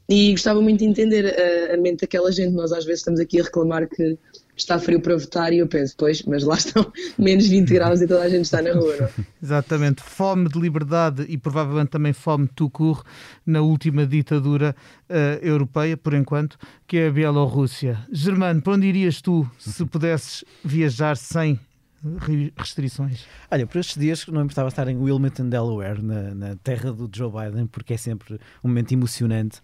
E 0.10 0.32
gostava 0.32 0.62
muito 0.62 0.80
de 0.80 0.86
entender 0.86 1.26
a, 1.26 1.76
a 1.76 1.78
mente 1.78 2.02
daquela 2.02 2.34
gente. 2.34 2.52
Nós 2.52 2.74
às 2.74 2.84
vezes 2.84 3.00
estamos 3.00 3.22
aqui 3.22 3.40
a 3.40 3.44
reclamar 3.44 3.88
que 3.88 4.18
está 4.62 4.80
frio 4.80 5.00
para 5.02 5.16
votar 5.16 5.52
e 5.54 5.60
eu 5.60 5.68
penso, 5.68 5.96
pois, 5.98 6.22
mas 6.24 6.44
lá 6.44 6.56
estão 6.56 6.92
menos 7.18 7.48
20 7.48 7.74
graus 7.74 8.02
e 8.02 8.08
toda 8.08 8.24
a 8.24 8.30
gente 8.30 8.46
está 8.46 8.62
na 8.62 8.74
rua. 8.74 8.96
Não? 8.98 9.06
É? 9.06 9.12
Exatamente, 9.42 10.02
fome 10.02 10.48
de 10.48 10.60
liberdade 10.60 11.26
e 11.28 11.38
provavelmente 11.38 11.90
também 11.90 12.14
fome 12.14 12.48
de 12.48 12.54
tucur 12.54 13.04
na 13.46 13.62
última 13.62 14.06
ditadura 14.06 14.76
uh, 15.10 15.46
europeia, 15.46 15.98
por 15.98 16.14
enquanto, 16.14 16.58
que 16.88 16.98
é 16.98 17.08
a 17.08 17.12
Bielorrússia. 17.12 18.00
Germano, 18.12 18.62
para 18.62 18.74
onde 18.74 18.88
irias 18.88 19.22
tu 19.22 19.50
se 19.58 19.86
pudesses 19.86 20.44
viajar 20.64 21.18
sem 21.18 21.60
restrições? 22.58 23.26
Olha, 23.50 23.68
por 23.68 23.80
estes 23.80 23.98
dias 23.98 24.26
não 24.28 24.40
me 24.40 24.46
importava 24.46 24.70
estar 24.70 24.88
em 24.88 24.98
Wilmington, 24.98 25.50
Delaware, 25.50 26.02
na, 26.02 26.34
na 26.34 26.56
terra 26.56 26.92
do 26.92 27.10
Joe 27.14 27.32
Biden, 27.32 27.68
porque 27.68 27.94
é 27.94 27.98
sempre 27.98 28.40
um 28.64 28.68
momento 28.68 28.92
emocionante 28.92 29.62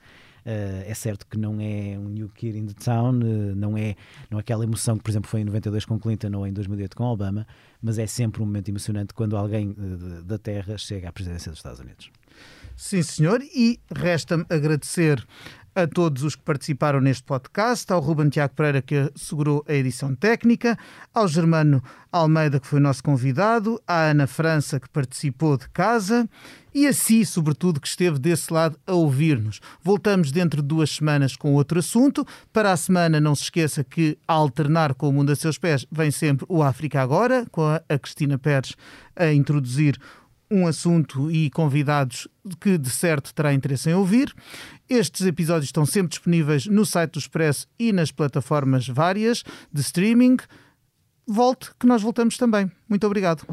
é 0.85 0.93
certo 0.93 1.25
que 1.27 1.37
não 1.37 1.59
é 1.59 1.97
um 1.97 2.09
New 2.09 2.29
Kid 2.29 2.57
in 2.57 2.67
the 2.67 2.73
Town, 2.73 3.19
uh, 3.19 3.55
não, 3.55 3.77
é, 3.77 3.95
não 4.29 4.37
é 4.37 4.41
aquela 4.41 4.63
emoção 4.63 4.97
que, 4.97 5.03
por 5.03 5.11
exemplo, 5.11 5.29
foi 5.29 5.41
em 5.41 5.43
92 5.43 5.85
com 5.85 5.99
Clinton 5.99 6.31
ou 6.35 6.47
em 6.47 6.53
2008 6.53 6.95
com 6.95 7.03
Obama, 7.03 7.45
mas 7.81 7.99
é 7.99 8.07
sempre 8.07 8.41
um 8.41 8.45
momento 8.45 8.69
emocionante 8.69 9.13
quando 9.13 9.35
alguém 9.35 9.71
uh, 9.71 10.23
da 10.23 10.37
Terra 10.37 10.77
chega 10.77 11.09
à 11.09 11.11
presidência 11.11 11.51
dos 11.51 11.59
Estados 11.59 11.79
Unidos. 11.79 12.11
Sim, 12.75 13.01
senhor, 13.01 13.41
e 13.41 13.79
resta-me 13.93 14.45
agradecer 14.49 15.25
a 15.77 15.85
todos 15.85 16.23
os 16.23 16.35
que 16.35 16.41
participaram 16.41 16.99
neste 16.99 17.23
podcast, 17.23 17.93
ao 17.93 17.99
Ruben 17.99 18.29
Tiago 18.29 18.55
Pereira, 18.55 18.81
que 18.81 19.11
assegurou 19.15 19.63
a 19.67 19.73
edição 19.73 20.15
técnica, 20.15 20.75
ao 21.13 21.27
Germano 21.27 21.83
Almeida, 22.11 22.59
que 22.59 22.65
foi 22.65 22.79
o 22.79 22.81
nosso 22.81 23.03
convidado, 23.03 23.79
à 23.85 24.05
Ana 24.09 24.25
França, 24.25 24.79
que 24.79 24.89
participou 24.89 25.55
de 25.55 25.69
casa, 25.69 26.27
e 26.73 26.87
a 26.87 26.93
si, 26.93 27.23
sobretudo, 27.23 27.79
que 27.79 27.87
esteve 27.87 28.17
desse 28.17 28.51
lado 28.51 28.75
a 28.87 28.93
ouvir-nos. 28.93 29.59
Voltamos 29.79 30.31
dentro 30.31 30.63
de 30.63 30.67
duas 30.67 30.89
semanas 30.89 31.35
com 31.35 31.53
outro 31.53 31.77
assunto. 31.77 32.25
Para 32.51 32.71
a 32.71 32.77
semana, 32.77 33.19
não 33.19 33.35
se 33.35 33.43
esqueça 33.43 33.83
que, 33.83 34.17
a 34.27 34.33
alternar 34.33 34.95
com 34.95 35.09
o 35.09 35.13
Mundo 35.13 35.31
a 35.31 35.35
Seus 35.35 35.59
Pés, 35.59 35.85
vem 35.91 36.09
sempre 36.09 36.43
o 36.49 36.63
África 36.63 37.03
Agora, 37.03 37.45
com 37.51 37.61
a 37.61 37.99
Cristina 37.99 38.39
Pérez 38.39 38.73
a 39.15 39.31
introduzir 39.31 39.99
um 40.49 40.65
assunto 40.65 41.29
e 41.31 41.49
convidados 41.49 42.27
que 42.59 42.77
de 42.77 42.89
certo 42.89 43.33
terá 43.33 43.53
interesse 43.53 43.89
em 43.89 43.93
ouvir. 43.93 44.33
Estes 44.89 45.25
episódios 45.25 45.65
estão 45.65 45.85
sempre 45.85 46.09
disponíveis 46.09 46.65
no 46.65 46.85
site 46.85 47.13
do 47.13 47.19
Expresso 47.19 47.67
e 47.77 47.91
nas 47.91 48.11
plataformas 48.11 48.87
várias 48.87 49.43
de 49.71 49.81
streaming. 49.81 50.37
Volte, 51.27 51.71
que 51.77 51.85
nós 51.85 52.01
voltamos 52.01 52.37
também. 52.37 52.71
Muito 52.87 53.05
obrigado. 53.05 53.45